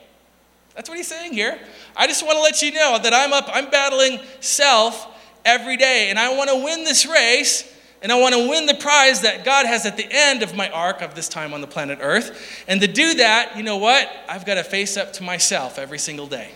That's 0.75 0.89
what 0.89 0.97
he's 0.97 1.09
saying 1.09 1.35
here. 1.35 1.59
I 1.95 2.07
just 2.07 2.25
want 2.25 2.39
to 2.39 2.43
let 2.43 2.63
you 2.63 2.73
know 2.73 2.99
that 3.03 3.13
I'm 3.13 3.35
up 3.35 3.51
I'm 3.53 3.69
battling 3.69 4.21
self 4.41 5.12
every 5.45 5.77
day 5.77 6.09
and 6.11 6.19
I 6.19 6.37
want 6.37 6.51
to 6.51 6.57
win 6.57 6.85
this 6.85 7.07
race 7.07 7.69
and 8.03 8.11
I 8.11 8.19
want 8.19 8.35
to 8.35 8.49
win 8.49 8.67
the 8.67 8.75
prize 8.75 9.21
that 9.23 9.45
God 9.45 9.65
has 9.65 9.87
at 9.87 9.97
the 9.97 10.07
end 10.11 10.43
of 10.43 10.57
my 10.57 10.69
arc 10.71 11.03
of 11.03 11.15
this 11.15 11.29
time 11.29 11.55
on 11.55 11.61
the 11.61 11.69
planet 11.69 12.01
Earth. 12.03 12.65
And 12.67 12.81
to 12.81 12.89
do 12.89 13.15
that, 13.15 13.57
you 13.57 13.63
know 13.63 13.77
what? 13.77 14.11
I've 14.29 14.45
got 14.45 14.55
to 14.55 14.65
face 14.65 14.97
up 14.97 15.13
to 15.15 15.23
myself 15.23 15.79
every 15.79 16.01
single 16.01 16.27
day. 16.27 16.51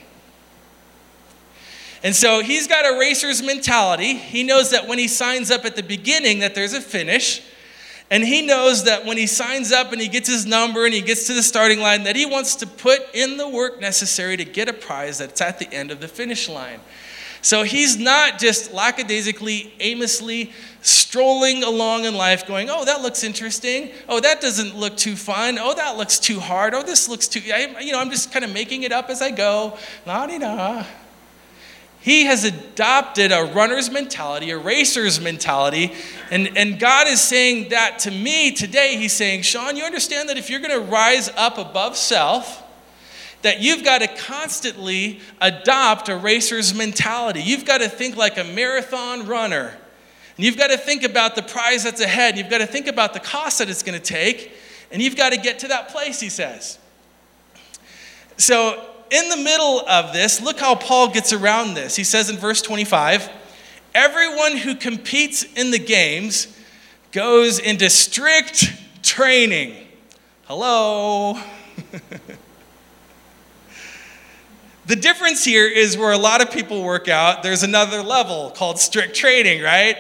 And 2.02 2.14
so 2.14 2.42
he's 2.42 2.66
got 2.66 2.84
a 2.84 2.98
racer's 2.98 3.42
mentality. 3.42 4.14
He 4.14 4.42
knows 4.42 4.70
that 4.72 4.88
when 4.88 4.98
he 4.98 5.06
signs 5.06 5.52
up 5.52 5.64
at 5.64 5.76
the 5.76 5.82
beginning 5.82 6.40
that 6.40 6.54
there's 6.54 6.72
a 6.72 6.80
finish. 6.80 7.42
And 8.10 8.22
he 8.24 8.42
knows 8.42 8.84
that 8.84 9.04
when 9.04 9.16
he 9.16 9.26
signs 9.26 9.72
up 9.72 9.92
and 9.92 10.00
he 10.00 10.08
gets 10.08 10.28
his 10.28 10.46
number 10.46 10.84
and 10.84 10.94
he 10.94 11.00
gets 11.00 11.26
to 11.28 11.34
the 11.34 11.42
starting 11.42 11.80
line 11.80 12.04
that 12.04 12.14
he 12.14 12.26
wants 12.26 12.56
to 12.56 12.66
put 12.66 13.00
in 13.14 13.36
the 13.36 13.48
work 13.48 13.80
necessary 13.80 14.36
to 14.36 14.44
get 14.44 14.68
a 14.68 14.72
prize 14.72 15.18
that's 15.18 15.40
at 15.40 15.58
the 15.58 15.72
end 15.72 15.90
of 15.90 16.00
the 16.00 16.06
finish 16.08 16.48
line. 16.48 16.80
So 17.46 17.62
he's 17.62 17.96
not 17.96 18.40
just 18.40 18.72
lackadaisically, 18.72 19.72
aimlessly 19.78 20.50
strolling 20.80 21.62
along 21.62 22.04
in 22.04 22.16
life 22.16 22.44
going, 22.44 22.68
oh, 22.68 22.84
that 22.84 23.02
looks 23.02 23.22
interesting. 23.22 23.92
Oh, 24.08 24.18
that 24.18 24.40
doesn't 24.40 24.76
look 24.76 24.96
too 24.96 25.14
fun. 25.14 25.56
Oh, 25.56 25.72
that 25.72 25.96
looks 25.96 26.18
too 26.18 26.40
hard. 26.40 26.74
Oh, 26.74 26.82
this 26.82 27.08
looks 27.08 27.28
too, 27.28 27.40
I, 27.54 27.76
you 27.80 27.92
know, 27.92 28.00
I'm 28.00 28.10
just 28.10 28.32
kind 28.32 28.44
of 28.44 28.52
making 28.52 28.82
it 28.82 28.90
up 28.90 29.10
as 29.10 29.22
I 29.22 29.30
go. 29.30 29.78
La 30.06 30.26
di 30.26 30.40
da. 30.40 30.84
He 32.00 32.24
has 32.24 32.42
adopted 32.42 33.30
a 33.30 33.44
runner's 33.44 33.92
mentality, 33.92 34.50
a 34.50 34.58
racer's 34.58 35.20
mentality. 35.20 35.92
And, 36.32 36.58
and 36.58 36.80
God 36.80 37.06
is 37.06 37.20
saying 37.20 37.68
that 37.68 38.00
to 38.00 38.10
me 38.10 38.50
today. 38.50 38.96
He's 38.96 39.12
saying, 39.12 39.42
Sean, 39.42 39.76
you 39.76 39.84
understand 39.84 40.28
that 40.30 40.36
if 40.36 40.50
you're 40.50 40.58
going 40.58 40.76
to 40.76 40.90
rise 40.90 41.28
up 41.36 41.58
above 41.58 41.96
self, 41.96 42.65
that 43.42 43.60
you've 43.60 43.84
got 43.84 43.98
to 43.98 44.08
constantly 44.08 45.20
adopt 45.40 46.08
a 46.08 46.16
racer's 46.16 46.74
mentality. 46.74 47.42
You've 47.42 47.64
got 47.64 47.78
to 47.78 47.88
think 47.88 48.16
like 48.16 48.38
a 48.38 48.44
marathon 48.44 49.26
runner. 49.26 49.76
And 50.36 50.44
you've 50.44 50.56
got 50.56 50.68
to 50.68 50.76
think 50.76 51.02
about 51.02 51.34
the 51.34 51.42
prize 51.42 51.84
that's 51.84 52.00
ahead. 52.00 52.36
You've 52.36 52.50
got 52.50 52.58
to 52.58 52.66
think 52.66 52.86
about 52.86 53.14
the 53.14 53.20
cost 53.20 53.58
that 53.58 53.70
it's 53.70 53.82
going 53.82 53.98
to 53.98 54.04
take. 54.04 54.52
And 54.90 55.00
you've 55.00 55.16
got 55.16 55.30
to 55.30 55.38
get 55.38 55.60
to 55.60 55.68
that 55.68 55.88
place, 55.88 56.20
he 56.20 56.28
says. 56.28 56.78
So, 58.36 58.84
in 59.10 59.28
the 59.28 59.36
middle 59.36 59.86
of 59.88 60.12
this, 60.12 60.42
look 60.42 60.58
how 60.58 60.74
Paul 60.74 61.08
gets 61.12 61.32
around 61.32 61.74
this. 61.74 61.94
He 61.96 62.04
says 62.04 62.28
in 62.28 62.36
verse 62.36 62.60
25 62.60 63.30
Everyone 63.94 64.56
who 64.56 64.74
competes 64.74 65.44
in 65.54 65.70
the 65.70 65.78
games 65.78 66.54
goes 67.12 67.58
into 67.58 67.88
strict 67.88 68.70
training. 69.02 69.86
Hello. 70.44 71.40
The 74.86 74.94
difference 74.94 75.44
here 75.44 75.66
is 75.66 75.98
where 75.98 76.12
a 76.12 76.18
lot 76.18 76.40
of 76.40 76.52
people 76.52 76.84
work 76.84 77.08
out, 77.08 77.42
there's 77.42 77.64
another 77.64 78.02
level 78.02 78.50
called 78.50 78.78
strict 78.78 79.16
training, 79.16 79.60
right? 79.60 79.96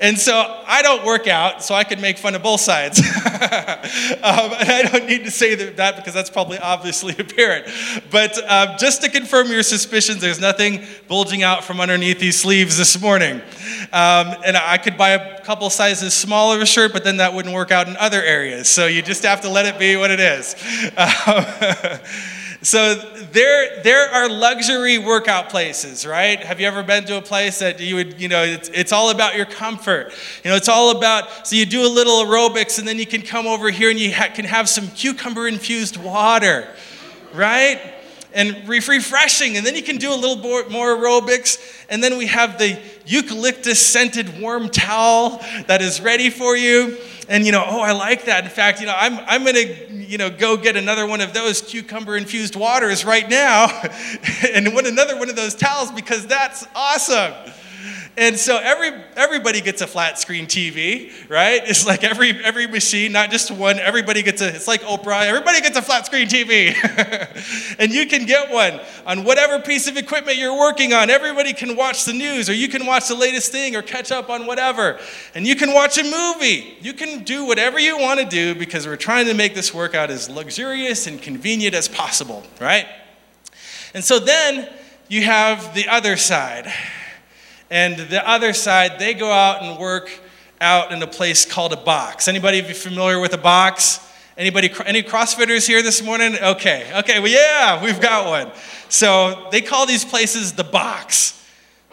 And 0.00 0.18
so 0.18 0.34
I 0.66 0.82
don't 0.82 1.04
work 1.04 1.28
out, 1.28 1.62
so 1.62 1.76
I 1.76 1.84
can 1.84 2.00
make 2.00 2.18
fun 2.18 2.34
of 2.34 2.42
both 2.42 2.60
sides. 2.60 2.98
um, 2.98 3.04
and 3.04 4.68
I 4.68 4.88
don't 4.90 5.06
need 5.06 5.24
to 5.26 5.30
say 5.30 5.54
that 5.54 5.94
because 5.94 6.12
that's 6.12 6.30
probably 6.30 6.58
obviously 6.58 7.14
apparent. 7.18 7.68
But 8.10 8.36
um, 8.50 8.76
just 8.76 9.02
to 9.02 9.08
confirm 9.08 9.52
your 9.52 9.62
suspicions, 9.62 10.20
there's 10.20 10.40
nothing 10.40 10.84
bulging 11.06 11.44
out 11.44 11.62
from 11.62 11.80
underneath 11.80 12.18
these 12.18 12.40
sleeves 12.40 12.76
this 12.76 13.00
morning. 13.00 13.40
Um, 13.92 14.34
and 14.44 14.56
I 14.56 14.78
could 14.78 14.98
buy 14.98 15.10
a 15.10 15.40
couple 15.42 15.70
sizes 15.70 16.12
smaller 16.12 16.56
of 16.56 16.62
a 16.62 16.66
shirt, 16.66 16.92
but 16.92 17.04
then 17.04 17.18
that 17.18 17.34
wouldn't 17.34 17.54
work 17.54 17.70
out 17.70 17.86
in 17.86 17.96
other 17.98 18.20
areas. 18.20 18.68
So 18.68 18.86
you 18.86 19.00
just 19.00 19.22
have 19.22 19.42
to 19.42 19.48
let 19.48 19.66
it 19.66 19.78
be 19.78 19.94
what 19.94 20.10
it 20.10 20.18
is. 20.18 20.56
Um, 21.24 21.44
so 22.62 22.94
there, 23.32 23.82
there 23.82 24.08
are 24.08 24.28
luxury 24.28 24.96
workout 24.96 25.48
places, 25.48 26.06
right? 26.06 26.38
Have 26.38 26.60
you 26.60 26.66
ever 26.68 26.84
been 26.84 27.04
to 27.06 27.16
a 27.16 27.22
place 27.22 27.58
that 27.58 27.80
you 27.80 27.96
would, 27.96 28.20
you 28.20 28.28
know, 28.28 28.44
it's, 28.44 28.68
it's 28.68 28.92
all 28.92 29.10
about 29.10 29.34
your 29.34 29.46
comfort. 29.46 30.12
You 30.44 30.50
know, 30.50 30.56
it's 30.56 30.68
all 30.68 30.96
about, 30.96 31.46
so 31.46 31.56
you 31.56 31.66
do 31.66 31.84
a 31.84 31.88
little 31.88 32.24
aerobics 32.24 32.78
and 32.78 32.86
then 32.86 32.98
you 32.98 33.06
can 33.06 33.22
come 33.22 33.48
over 33.48 33.70
here 33.70 33.90
and 33.90 33.98
you 33.98 34.14
ha- 34.14 34.30
can 34.32 34.44
have 34.44 34.68
some 34.68 34.86
cucumber 34.88 35.48
infused 35.48 35.96
water, 35.96 36.68
right? 37.34 37.80
And 38.34 38.66
re- 38.68 38.80
refreshing. 38.86 39.56
And 39.56 39.66
then 39.66 39.74
you 39.74 39.82
can 39.82 39.98
do 39.98 40.12
a 40.12 40.16
little 40.16 40.36
more, 40.36 40.68
more 40.68 40.96
aerobics. 40.96 41.58
And 41.88 42.02
then 42.02 42.16
we 42.16 42.26
have 42.26 42.58
the 42.58 42.80
eucalyptus 43.04 43.78
scented 43.78 44.40
warm 44.40 44.68
towel 44.68 45.38
that 45.66 45.82
is 45.82 46.00
ready 46.00 46.30
for 46.30 46.56
you 46.56 46.96
and 47.28 47.46
you 47.46 47.52
know, 47.52 47.64
oh, 47.66 47.80
I 47.80 47.92
like 47.92 48.26
that. 48.26 48.44
In 48.44 48.50
fact, 48.50 48.80
you 48.80 48.86
know, 48.86 48.94
I'm, 48.96 49.18
I'm 49.26 49.42
going 49.42 49.54
to, 49.54 49.94
you 49.94 50.18
know, 50.18 50.28
go 50.28 50.56
get 50.56 50.76
another 50.76 51.06
one 51.06 51.20
of 51.20 51.32
those 51.32 51.62
cucumber 51.62 52.16
infused 52.16 52.56
waters 52.56 53.04
right 53.04 53.28
now 53.28 53.68
and 54.52 54.74
want 54.74 54.86
another 54.86 55.16
one 55.16 55.30
of 55.30 55.36
those 55.36 55.54
towels 55.54 55.90
because 55.92 56.26
that's 56.26 56.66
awesome. 56.74 57.32
And 58.14 58.38
so 58.38 58.58
every, 58.58 58.90
everybody 59.16 59.62
gets 59.62 59.80
a 59.80 59.86
flat 59.86 60.18
screen 60.18 60.46
TV, 60.46 61.10
right? 61.30 61.62
It's 61.72 61.86
like 61.86 62.04
every, 62.04 62.32
every 62.44 62.66
machine, 62.66 63.12
not 63.12 63.30
just 63.30 63.50
one, 63.50 63.78
everybody 63.78 64.22
gets 64.22 64.42
a, 64.42 64.54
it's 64.54 64.68
like 64.68 64.82
Oprah, 64.82 65.24
everybody 65.24 65.62
gets 65.62 65.78
a 65.78 65.82
flat 65.82 66.04
screen 66.04 66.28
TV. 66.28 66.74
and 67.78 67.90
you 67.90 68.06
can 68.06 68.26
get 68.26 68.50
one 68.50 68.78
on 69.06 69.24
whatever 69.24 69.58
piece 69.58 69.88
of 69.88 69.96
equipment 69.96 70.36
you're 70.36 70.58
working 70.58 70.92
on. 70.92 71.08
Everybody 71.08 71.54
can 71.54 71.74
watch 71.76 72.04
the 72.04 72.12
news 72.12 72.50
or 72.50 72.52
you 72.52 72.68
can 72.68 72.84
watch 72.84 73.08
the 73.08 73.14
latest 73.14 73.50
thing 73.50 73.74
or 73.74 73.80
catch 73.80 74.12
up 74.12 74.28
on 74.28 74.46
whatever. 74.46 74.98
And 75.34 75.46
you 75.46 75.56
can 75.56 75.72
watch 75.72 75.96
a 75.96 76.04
movie. 76.04 76.76
You 76.82 76.92
can 76.92 77.24
do 77.24 77.46
whatever 77.46 77.78
you 77.78 77.98
want 77.98 78.20
to 78.20 78.26
do 78.26 78.54
because 78.54 78.86
we're 78.86 78.96
trying 78.96 79.26
to 79.26 79.34
make 79.34 79.54
this 79.54 79.72
workout 79.72 80.10
as 80.10 80.28
luxurious 80.28 81.06
and 81.06 81.22
convenient 81.22 81.74
as 81.74 81.88
possible, 81.88 82.42
right? 82.60 82.86
And 83.94 84.04
so 84.04 84.18
then 84.18 84.68
you 85.08 85.22
have 85.22 85.74
the 85.74 85.88
other 85.88 86.18
side 86.18 86.70
and 87.72 87.96
the 87.96 88.28
other 88.28 88.52
side, 88.52 88.98
they 88.98 89.14
go 89.14 89.32
out 89.32 89.62
and 89.62 89.80
work 89.80 90.10
out 90.60 90.92
in 90.92 91.02
a 91.02 91.06
place 91.06 91.46
called 91.46 91.72
a 91.72 91.76
box. 91.78 92.28
Anybody 92.28 92.60
familiar 92.60 93.18
with 93.18 93.32
a 93.32 93.38
box? 93.38 93.98
Anybody, 94.36 94.70
any 94.84 95.02
CrossFitters 95.02 95.66
here 95.66 95.82
this 95.82 96.02
morning? 96.02 96.36
Okay, 96.36 96.86
okay, 96.98 97.18
well, 97.18 97.32
yeah, 97.32 97.82
we've 97.82 97.98
got 97.98 98.26
one. 98.26 98.52
So 98.90 99.48
they 99.50 99.62
call 99.62 99.86
these 99.86 100.04
places 100.04 100.52
the 100.52 100.64
box. 100.64 101.42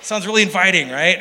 Sounds 0.01 0.27
really 0.27 0.41
inviting, 0.41 0.89
right? 0.89 1.17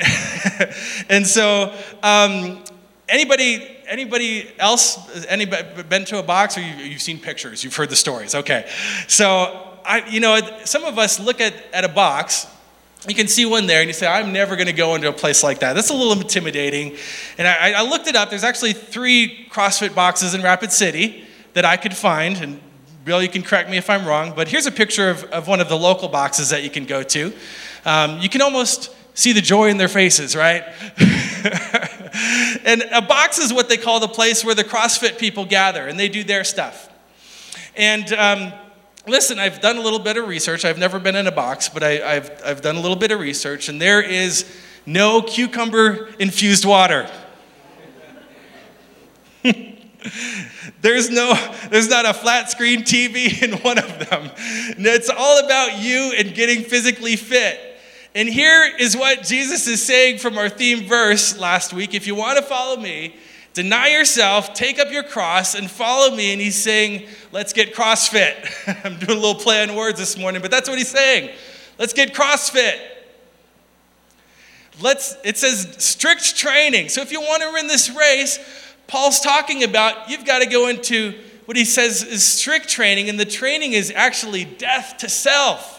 and 1.09 1.25
so, 1.25 1.73
um, 2.03 2.65
anybody, 3.09 3.77
anybody 3.87 4.51
else, 4.59 5.25
anybody 5.27 5.85
been 5.85 6.05
to 6.07 6.19
a 6.19 6.23
box 6.25 6.59
or 6.59 6.63
you, 6.63 6.75
you've 6.75 7.03
seen 7.03 7.21
pictures? 7.21 7.63
You've 7.63 7.77
heard 7.77 7.91
the 7.91 7.97
stories. 7.97 8.35
Okay, 8.35 8.69
so 9.07 9.79
I, 9.85 10.05
you 10.09 10.19
know, 10.19 10.41
some 10.65 10.83
of 10.83 10.99
us 10.99 11.21
look 11.21 11.41
at, 11.41 11.55
at 11.73 11.85
a 11.85 11.89
box 11.89 12.49
you 13.07 13.15
can 13.15 13.29
see 13.29 13.47
one 13.47 13.67
there 13.67 13.81
and 13.81 13.89
you 13.89 13.93
say, 13.93 14.07
I'm 14.07 14.33
never 14.33 14.57
going 14.57 14.67
to 14.67 14.73
go 14.73 14.95
into 14.95 15.09
a 15.09 15.13
place 15.13 15.45
like 15.45 15.61
that. 15.61 15.75
That's 15.75 15.91
a 15.91 15.95
little 15.95 16.21
intimidating. 16.21 16.97
And 17.37 17.47
I, 17.47 17.73
I, 17.73 17.83
looked 17.83 18.09
it 18.09 18.17
up. 18.17 18.29
There's 18.29 18.43
actually 18.43 18.73
three 18.73 19.47
CrossFit 19.51 19.95
boxes 19.95 20.35
in 20.35 20.43
Rapid 20.43 20.73
City 20.73 21.25
that 21.53 21.65
I 21.65 21.77
could 21.77 21.97
find. 21.97 22.37
And 22.39 22.61
Bill, 23.05 23.23
you 23.23 23.29
can 23.29 23.43
correct 23.43 23.71
me 23.71 23.77
if 23.77 23.89
I'm 23.89 24.05
wrong, 24.05 24.33
but 24.35 24.49
here's 24.49 24.67
a 24.67 24.73
picture 24.73 25.11
of, 25.11 25.25
of 25.25 25.47
one 25.47 25.61
of 25.61 25.69
the 25.69 25.77
local 25.77 26.09
boxes 26.09 26.51
that 26.51 26.65
you 26.65 26.71
can 26.71 26.87
go 26.87 27.05
to. 27.05 27.33
Um, 27.85 28.19
you 28.19 28.29
can 28.29 28.43
almost 28.43 28.93
see 29.15 29.33
the 29.33 29.41
joy 29.41 29.69
in 29.69 29.77
their 29.77 29.89
faces, 29.89 30.35
right? 30.35 30.63
and 32.65 32.83
a 32.93 33.01
box 33.01 33.39
is 33.39 33.53
what 33.53 33.69
they 33.69 33.77
call 33.77 34.01
the 34.01 34.09
place 34.09 34.45
where 34.45 34.55
the 34.55 34.65
CrossFit 34.65 35.19
people 35.19 35.45
gather 35.45 35.87
and 35.87 35.99
they 35.99 36.09
do 36.09 36.25
their 36.25 36.45
stuff. 36.45 36.91
And 37.77 38.13
um, 38.13 38.53
listen, 39.09 39.39
I've 39.39 39.61
done 39.61 39.77
a 39.77 39.81
little 39.81 39.99
bit 39.99 40.17
of 40.17 40.29
research. 40.29 40.65
I've 40.65 40.79
never 40.79 40.99
been 40.99 41.17
in 41.17 41.27
a 41.27 41.33
box, 41.33 41.69
but 41.69 41.83
I, 41.83 42.15
have 42.15 42.43
I've 42.45 42.61
done 42.61 42.77
a 42.77 42.81
little 42.81 42.97
bit 42.97 43.11
of 43.11 43.21
research, 43.21 43.69
and 43.69 43.81
there 43.81 44.01
is 44.01 44.45
no 44.87 45.23
cucumber 45.23 46.09
infused 46.19 46.65
water. 46.65 47.09
there's 50.81 51.11
no 51.11 51.35
there's 51.71 51.89
not 51.89 52.07
a 52.07 52.15
flat 52.15 52.51
screen 52.51 52.83
tv 52.83 53.43
in 53.43 53.53
one 53.59 53.79
of 53.79 54.09
them 54.09 54.31
it's 54.79 55.11
all 55.11 55.45
about 55.45 55.79
you 55.81 56.13
and 56.17 56.35
getting 56.35 56.63
physically 56.63 57.17
fit 57.17 57.59
and 58.15 58.29
here 58.29 58.71
is 58.79 58.97
what 58.97 59.23
jesus 59.23 59.67
is 59.67 59.85
saying 59.85 60.19
from 60.19 60.39
our 60.39 60.49
theme 60.49 60.87
verse 60.87 61.39
last 61.39 61.73
week 61.73 61.95
if 61.95 62.07
you 62.07 62.15
want 62.15 62.39
to 62.39 62.45
follow 62.45 62.81
me 62.81 63.17
Deny 63.59 63.89
yourself, 63.89 64.55
take 64.55 64.79
up 64.79 64.93
your 64.93 65.03
cross, 65.03 65.57
and 65.57 65.69
follow 65.69 66.15
me. 66.15 66.33
And 66.33 66.41
he's 66.41 66.55
saying, 66.55 67.09
Let's 67.33 67.53
get 67.53 67.75
CrossFit. 67.75 68.85
I'm 68.85 69.01
doing 69.01 69.19
a 69.19 69.21
little 69.21 69.35
play 69.35 69.61
on 69.65 69.75
words 69.75 69.99
this 69.99 70.17
morning, 70.17 70.41
but 70.41 70.53
that's 70.53 70.69
what 70.69 70.79
he's 70.79 70.93
saying. 70.93 71.35
Let's 71.77 71.93
get 71.93 72.15
CrossFit. 72.15 72.79
Let's, 74.81 75.17
it 75.25 75.39
says 75.39 75.75
strict 75.79 76.37
training. 76.37 76.89
So 76.89 77.01
if 77.01 77.11
you 77.11 77.21
want 77.21 77.43
to 77.43 77.51
win 77.53 77.67
this 77.67 77.91
race, 77.91 78.39
Paul's 78.87 79.19
talking 79.19 79.65
about 79.65 80.09
you've 80.09 80.25
got 80.25 80.39
to 80.39 80.47
go 80.47 80.69
into 80.69 81.19
what 81.47 81.57
he 81.57 81.65
says 81.65 82.05
is 82.05 82.23
strict 82.23 82.69
training, 82.69 83.09
and 83.09 83.19
the 83.19 83.25
training 83.25 83.73
is 83.73 83.93
actually 83.93 84.45
death 84.45 84.99
to 84.99 85.09
self. 85.09 85.78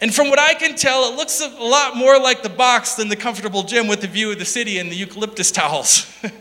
And 0.00 0.14
from 0.14 0.30
what 0.30 0.38
I 0.38 0.54
can 0.54 0.76
tell, 0.76 1.12
it 1.12 1.16
looks 1.16 1.40
a 1.40 1.48
lot 1.48 1.96
more 1.96 2.20
like 2.20 2.42
the 2.42 2.48
box 2.48 2.94
than 2.94 3.08
the 3.08 3.16
comfortable 3.16 3.64
gym 3.64 3.88
with 3.88 4.00
the 4.00 4.06
view 4.06 4.30
of 4.30 4.38
the 4.38 4.44
city 4.44 4.78
and 4.78 4.92
the 4.92 4.96
eucalyptus 4.96 5.50
towels. 5.50 6.06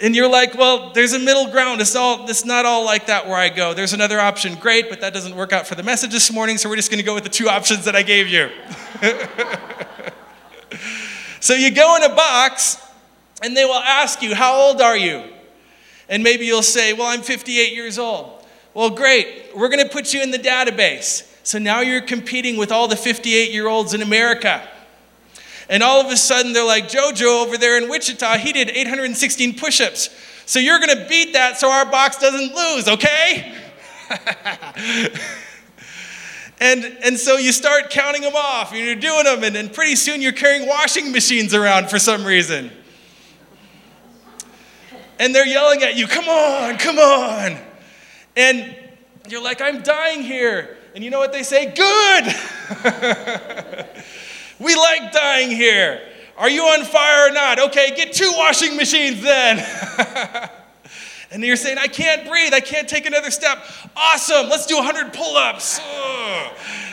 and 0.00 0.14
you're 0.14 0.30
like, 0.30 0.54
well, 0.54 0.92
there's 0.92 1.12
a 1.12 1.18
middle 1.18 1.50
ground. 1.50 1.80
It's, 1.80 1.96
all, 1.96 2.28
it's 2.30 2.44
not 2.44 2.66
all 2.66 2.84
like 2.84 3.06
that 3.06 3.26
where 3.26 3.36
I 3.36 3.48
go. 3.48 3.74
There's 3.74 3.92
another 3.92 4.20
option. 4.20 4.54
Great, 4.54 4.88
but 4.88 5.00
that 5.00 5.12
doesn't 5.12 5.34
work 5.34 5.52
out 5.52 5.66
for 5.66 5.74
the 5.74 5.82
message 5.82 6.12
this 6.12 6.32
morning, 6.32 6.56
so 6.56 6.68
we're 6.68 6.76
just 6.76 6.90
going 6.90 7.00
to 7.00 7.04
go 7.04 7.14
with 7.14 7.24
the 7.24 7.30
two 7.30 7.48
options 7.48 7.84
that 7.84 7.96
I 7.96 8.02
gave 8.02 8.28
you. 8.28 8.48
so 11.40 11.54
you 11.54 11.72
go 11.72 11.96
in 11.96 12.04
a 12.04 12.14
box, 12.14 12.80
and 13.42 13.56
they 13.56 13.64
will 13.64 13.74
ask 13.74 14.22
you, 14.22 14.36
How 14.36 14.54
old 14.54 14.80
are 14.80 14.96
you? 14.96 15.24
And 16.08 16.22
maybe 16.22 16.46
you'll 16.46 16.62
say, 16.62 16.92
Well, 16.92 17.08
I'm 17.08 17.22
58 17.22 17.72
years 17.72 17.98
old. 17.98 18.44
Well, 18.72 18.90
great. 18.90 19.50
We're 19.56 19.68
going 19.68 19.82
to 19.82 19.92
put 19.92 20.14
you 20.14 20.22
in 20.22 20.30
the 20.30 20.38
database. 20.38 21.32
So 21.46 21.60
now 21.60 21.80
you're 21.80 22.00
competing 22.00 22.56
with 22.56 22.72
all 22.72 22.88
the 22.88 22.96
58 22.96 23.52
year 23.52 23.68
olds 23.68 23.94
in 23.94 24.02
America. 24.02 24.68
And 25.68 25.80
all 25.80 26.04
of 26.04 26.10
a 26.10 26.16
sudden, 26.16 26.52
they're 26.52 26.66
like, 26.66 26.88
JoJo 26.88 27.46
over 27.46 27.56
there 27.56 27.80
in 27.80 27.88
Wichita, 27.88 28.38
he 28.38 28.52
did 28.52 28.68
816 28.68 29.54
push 29.54 29.80
ups. 29.80 30.10
So 30.44 30.58
you're 30.58 30.80
going 30.80 30.98
to 30.98 31.08
beat 31.08 31.34
that 31.34 31.56
so 31.56 31.70
our 31.70 31.88
box 31.88 32.18
doesn't 32.18 32.52
lose, 32.52 32.88
okay? 32.88 33.54
And, 36.58 36.96
and 37.04 37.18
so 37.18 37.36
you 37.36 37.52
start 37.52 37.90
counting 37.90 38.22
them 38.22 38.34
off, 38.34 38.72
and 38.72 38.80
you're 38.80 38.94
doing 38.94 39.24
them, 39.24 39.44
and 39.44 39.54
then 39.54 39.68
pretty 39.68 39.94
soon 39.94 40.22
you're 40.22 40.32
carrying 40.32 40.66
washing 40.66 41.12
machines 41.12 41.52
around 41.52 41.90
for 41.90 41.98
some 41.98 42.24
reason. 42.24 42.70
And 45.18 45.34
they're 45.34 45.46
yelling 45.46 45.82
at 45.82 45.96
you, 45.96 46.06
come 46.06 46.26
on, 46.26 46.78
come 46.78 46.98
on. 46.98 47.58
And 48.36 48.74
you're 49.28 49.42
like, 49.42 49.60
I'm 49.60 49.82
dying 49.82 50.22
here. 50.22 50.78
And 50.96 51.04
you 51.04 51.10
know 51.10 51.18
what 51.18 51.30
they 51.30 51.42
say? 51.42 51.66
Good. 51.66 52.24
we 54.58 54.74
like 54.74 55.12
dying 55.12 55.50
here. 55.50 56.00
Are 56.38 56.48
you 56.48 56.62
on 56.62 56.86
fire 56.86 57.28
or 57.28 57.32
not? 57.32 57.58
Okay, 57.58 57.94
get 57.94 58.14
two 58.14 58.32
washing 58.34 58.78
machines 58.78 59.20
then. 59.20 59.58
and 61.30 61.44
you're 61.44 61.56
saying, 61.56 61.76
I 61.76 61.86
can't 61.86 62.26
breathe. 62.26 62.54
I 62.54 62.60
can't 62.60 62.88
take 62.88 63.04
another 63.04 63.30
step. 63.30 63.62
Awesome. 63.94 64.48
Let's 64.48 64.64
do 64.64 64.76
100 64.76 65.12
pull 65.12 65.36
ups. 65.36 65.82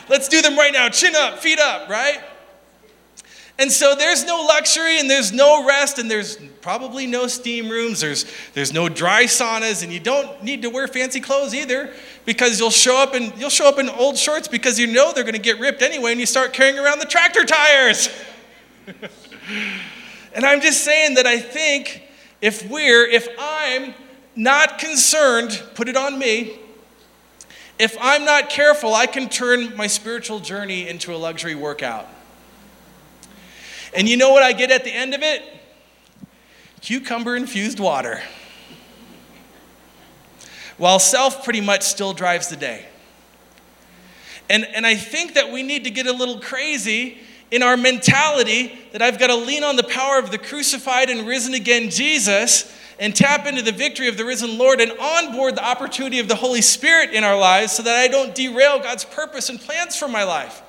Let's 0.09 0.27
do 0.27 0.41
them 0.41 0.57
right 0.57 0.73
now. 0.73 0.89
Chin 0.89 1.15
up, 1.15 1.39
feet 1.39 1.59
up, 1.59 1.87
right? 1.87 2.19
And 3.59 3.71
so 3.71 3.93
there's 3.93 4.25
no 4.25 4.41
luxury 4.47 4.99
and 4.99 5.07
there's 5.07 5.31
no 5.31 5.65
rest 5.65 5.99
and 5.99 6.09
there's 6.09 6.37
probably 6.61 7.05
no 7.05 7.27
steam 7.27 7.69
rooms. 7.69 8.01
There's, 8.01 8.25
there's 8.53 8.73
no 8.73 8.89
dry 8.89 9.25
saunas 9.25 9.83
and 9.83 9.93
you 9.93 9.99
don't 9.99 10.43
need 10.43 10.63
to 10.63 10.69
wear 10.69 10.87
fancy 10.87 11.19
clothes 11.19 11.53
either 11.53 11.93
because 12.25 12.59
you'll 12.59 12.71
show 12.71 12.97
up 12.97 13.13
in, 13.13 13.31
you'll 13.37 13.51
show 13.51 13.69
up 13.69 13.77
in 13.77 13.89
old 13.89 14.17
shorts 14.17 14.47
because 14.47 14.79
you 14.79 14.87
know 14.87 15.13
they're 15.13 15.23
going 15.23 15.35
to 15.35 15.39
get 15.39 15.59
ripped 15.59 15.83
anyway 15.83 16.11
and 16.11 16.19
you 16.19 16.25
start 16.25 16.51
carrying 16.51 16.79
around 16.79 16.99
the 16.99 17.05
tractor 17.05 17.45
tires. 17.45 18.09
and 20.33 20.45
I'm 20.45 20.59
just 20.59 20.83
saying 20.83 21.13
that 21.15 21.27
I 21.27 21.39
think 21.39 22.03
if 22.41 22.67
we're, 22.67 23.05
if 23.05 23.27
I'm 23.37 23.93
not 24.35 24.79
concerned, 24.79 25.61
put 25.75 25.87
it 25.87 25.95
on 25.95 26.17
me, 26.17 26.57
if 27.77 27.95
I'm 28.01 28.25
not 28.25 28.49
careful, 28.49 28.95
I 28.95 29.05
can 29.05 29.29
turn 29.29 29.75
my 29.75 29.87
spiritual 29.87 30.39
journey 30.39 30.87
into 30.87 31.13
a 31.13 31.17
luxury 31.17 31.55
workout. 31.55 32.07
And 33.95 34.07
you 34.09 34.17
know 34.17 34.31
what 34.31 34.43
I 34.43 34.53
get 34.53 34.71
at 34.71 34.83
the 34.83 34.91
end 34.91 35.13
of 35.13 35.21
it? 35.21 35.43
Cucumber 36.81 37.35
infused 37.35 37.79
water. 37.79 38.21
While 40.77 40.99
self 40.99 41.43
pretty 41.43 41.61
much 41.61 41.83
still 41.83 42.13
drives 42.13 42.49
the 42.49 42.57
day. 42.57 42.85
And, 44.49 44.65
and 44.65 44.85
I 44.85 44.95
think 44.95 45.35
that 45.35 45.51
we 45.51 45.63
need 45.63 45.85
to 45.85 45.89
get 45.89 46.07
a 46.07 46.11
little 46.11 46.39
crazy 46.39 47.19
in 47.51 47.63
our 47.63 47.77
mentality 47.77 48.77
that 48.91 49.01
I've 49.01 49.19
got 49.19 49.27
to 49.27 49.35
lean 49.35 49.63
on 49.63 49.75
the 49.75 49.83
power 49.83 50.17
of 50.17 50.31
the 50.31 50.37
crucified 50.37 51.09
and 51.09 51.27
risen 51.27 51.53
again 51.53 51.89
Jesus 51.89 52.75
and 52.99 53.15
tap 53.15 53.45
into 53.45 53.61
the 53.61 53.71
victory 53.71 54.07
of 54.07 54.17
the 54.17 54.25
risen 54.25 54.57
Lord 54.57 54.81
and 54.81 54.91
onboard 54.99 55.55
the 55.55 55.65
opportunity 55.65 56.19
of 56.19 56.27
the 56.27 56.35
Holy 56.35 56.61
Spirit 56.61 57.11
in 57.11 57.23
our 57.23 57.37
lives 57.37 57.71
so 57.71 57.83
that 57.83 57.95
I 57.95 58.07
don't 58.07 58.33
derail 58.35 58.79
God's 58.79 59.05
purpose 59.05 59.49
and 59.49 59.59
plans 59.59 59.95
for 59.95 60.07
my 60.07 60.23
life. 60.23 60.61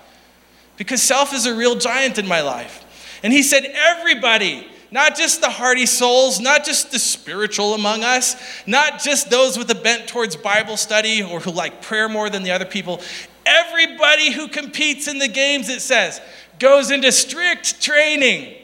Because 0.76 1.02
self 1.02 1.32
is 1.32 1.46
a 1.46 1.54
real 1.54 1.76
giant 1.76 2.18
in 2.18 2.26
my 2.26 2.40
life. 2.40 2.83
And 3.24 3.32
he 3.32 3.42
said, 3.42 3.64
Everybody, 3.64 4.68
not 4.92 5.16
just 5.16 5.40
the 5.40 5.50
hardy 5.50 5.86
souls, 5.86 6.38
not 6.38 6.64
just 6.64 6.92
the 6.92 7.00
spiritual 7.00 7.74
among 7.74 8.04
us, 8.04 8.36
not 8.66 9.00
just 9.00 9.30
those 9.30 9.58
with 9.58 9.68
a 9.70 9.74
bent 9.74 10.06
towards 10.06 10.36
Bible 10.36 10.76
study 10.76 11.22
or 11.22 11.40
who 11.40 11.50
like 11.50 11.82
prayer 11.82 12.08
more 12.08 12.30
than 12.30 12.44
the 12.44 12.52
other 12.52 12.66
people. 12.66 13.00
Everybody 13.44 14.30
who 14.30 14.46
competes 14.46 15.08
in 15.08 15.18
the 15.18 15.26
games, 15.26 15.68
it 15.68 15.80
says, 15.80 16.20
goes 16.58 16.90
into 16.90 17.10
strict 17.10 17.82
training. 17.82 18.54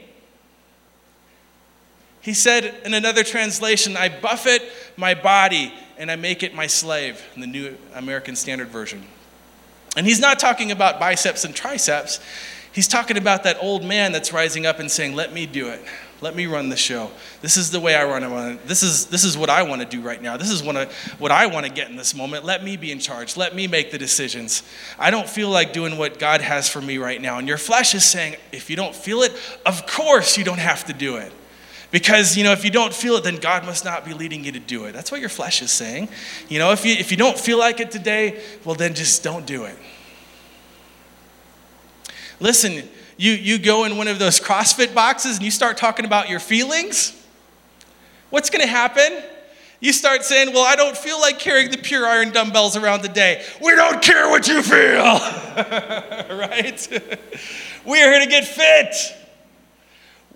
He 2.20 2.34
said 2.34 2.82
in 2.84 2.92
another 2.92 3.24
translation, 3.24 3.96
I 3.96 4.10
buffet 4.10 4.62
my 4.96 5.14
body 5.14 5.72
and 5.96 6.10
I 6.10 6.16
make 6.16 6.42
it 6.42 6.54
my 6.54 6.66
slave, 6.66 7.22
in 7.34 7.40
the 7.40 7.46
New 7.46 7.76
American 7.94 8.36
Standard 8.36 8.68
Version. 8.68 9.04
And 9.96 10.06
he's 10.06 10.20
not 10.20 10.38
talking 10.38 10.70
about 10.70 11.00
biceps 11.00 11.44
and 11.44 11.54
triceps. 11.54 12.20
He's 12.72 12.88
talking 12.88 13.16
about 13.16 13.44
that 13.44 13.58
old 13.60 13.84
man 13.84 14.12
that's 14.12 14.32
rising 14.32 14.64
up 14.66 14.78
and 14.78 14.90
saying, 14.90 15.14
Let 15.14 15.32
me 15.32 15.46
do 15.46 15.68
it. 15.68 15.84
Let 16.22 16.36
me 16.36 16.46
run 16.46 16.68
the 16.68 16.76
show. 16.76 17.10
This 17.40 17.56
is 17.56 17.70
the 17.70 17.80
way 17.80 17.94
I 17.94 18.04
run 18.04 18.22
it. 18.22 18.66
This 18.66 18.82
is, 18.82 19.06
this 19.06 19.24
is 19.24 19.38
what 19.38 19.48
I 19.48 19.62
want 19.62 19.80
to 19.80 19.88
do 19.88 20.02
right 20.02 20.20
now. 20.20 20.36
This 20.36 20.50
is 20.50 20.62
what 20.62 20.76
I, 20.76 20.84
what 21.18 21.32
I 21.32 21.46
want 21.46 21.64
to 21.64 21.72
get 21.72 21.88
in 21.88 21.96
this 21.96 22.14
moment. 22.14 22.44
Let 22.44 22.62
me 22.62 22.76
be 22.76 22.92
in 22.92 22.98
charge. 22.98 23.38
Let 23.38 23.54
me 23.54 23.66
make 23.66 23.90
the 23.90 23.96
decisions. 23.96 24.62
I 24.98 25.10
don't 25.10 25.28
feel 25.28 25.48
like 25.48 25.72
doing 25.72 25.96
what 25.96 26.18
God 26.18 26.42
has 26.42 26.68
for 26.68 26.82
me 26.82 26.98
right 26.98 27.20
now. 27.20 27.38
And 27.38 27.48
your 27.48 27.56
flesh 27.56 27.94
is 27.94 28.04
saying, 28.04 28.36
if 28.52 28.68
you 28.68 28.76
don't 28.76 28.94
feel 28.94 29.22
it, 29.22 29.32
of 29.64 29.86
course 29.86 30.36
you 30.36 30.44
don't 30.44 30.58
have 30.58 30.84
to 30.86 30.92
do 30.92 31.16
it. 31.16 31.32
Because, 31.90 32.36
you 32.36 32.44
know, 32.44 32.52
if 32.52 32.64
you 32.64 32.70
don't 32.70 32.94
feel 32.94 33.16
it, 33.16 33.24
then 33.24 33.36
God 33.36 33.64
must 33.64 33.84
not 33.84 34.04
be 34.04 34.12
leading 34.12 34.44
you 34.44 34.52
to 34.52 34.60
do 34.60 34.84
it. 34.84 34.92
That's 34.92 35.10
what 35.10 35.20
your 35.20 35.30
flesh 35.30 35.60
is 35.60 35.72
saying. 35.72 36.08
You 36.48 36.58
know, 36.58 36.70
if 36.70 36.84
you, 36.84 36.92
if 36.92 37.10
you 37.10 37.16
don't 37.16 37.38
feel 37.38 37.58
like 37.58 37.80
it 37.80 37.90
today, 37.90 38.40
well, 38.64 38.76
then 38.76 38.94
just 38.94 39.24
don't 39.24 39.44
do 39.44 39.64
it. 39.64 39.76
Listen, 42.40 42.88
you, 43.18 43.32
you 43.32 43.58
go 43.58 43.84
in 43.84 43.98
one 43.98 44.08
of 44.08 44.18
those 44.18 44.40
CrossFit 44.40 44.94
boxes 44.94 45.36
and 45.36 45.44
you 45.44 45.50
start 45.50 45.76
talking 45.76 46.06
about 46.06 46.30
your 46.30 46.40
feelings, 46.40 47.14
what's 48.30 48.48
going 48.48 48.62
to 48.62 48.66
happen? 48.66 49.22
You 49.78 49.92
start 49.92 50.24
saying, 50.24 50.52
Well, 50.52 50.64
I 50.64 50.74
don't 50.74 50.96
feel 50.96 51.20
like 51.20 51.38
carrying 51.38 51.70
the 51.70 51.78
pure 51.78 52.06
iron 52.06 52.32
dumbbells 52.32 52.76
around 52.76 53.02
the 53.02 53.08
day. 53.08 53.44
We 53.62 53.74
don't 53.74 54.02
care 54.02 54.28
what 54.28 54.48
you 54.48 54.62
feel, 54.62 54.78
right? 56.38 56.88
we 57.84 58.02
are 58.02 58.10
here 58.10 58.20
to 58.20 58.26
get 58.26 58.46
fit. 58.46 58.94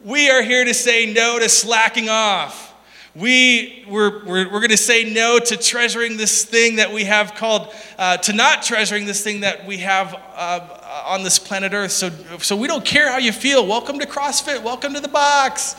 We 0.03 0.31
are 0.31 0.43
here 0.43 0.65
to 0.65 0.75
say 0.75 1.13
no 1.13 1.39
to 1.39 1.49
slacking 1.49 2.11
off. 2.11 2.75
We, 3.15 3.85
we're, 3.89 4.25
we're, 4.25 4.45
we're 4.51 4.61
going 4.61 4.71
to 4.71 4.77
say 4.77 5.11
no 5.11 5.39
to 5.39 5.57
treasuring 5.57 6.17
this 6.17 6.45
thing 6.45 6.77
that 6.77 6.93
we 6.93 7.05
have 7.05 7.35
called, 7.35 7.73
uh, 7.97 8.17
to 8.19 8.33
not 8.33 8.63
treasuring 8.63 9.07
this 9.07 9.23
thing 9.23 9.41
that 9.41 9.67
we 9.67 9.79
have 9.79 10.15
uh, 10.15 10.81
Uh, 10.95 11.03
on 11.07 11.25
this 11.25 11.41
planet 11.41 11.73
Earth. 11.73 11.91
So, 11.91 12.09
so 12.39 12.55
we 12.55 12.69
don't 12.69 12.85
care 12.85 13.11
how 13.11 13.19
you 13.19 13.33
feel. 13.33 13.67
Welcome 13.67 13.99
to 13.99 14.07
CrossFit. 14.07 14.63
Welcome 14.63 14.95
to 14.95 15.01
the 15.01 15.09
box. 15.09 15.75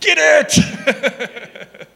Get 0.00 0.16
it. 0.18 1.88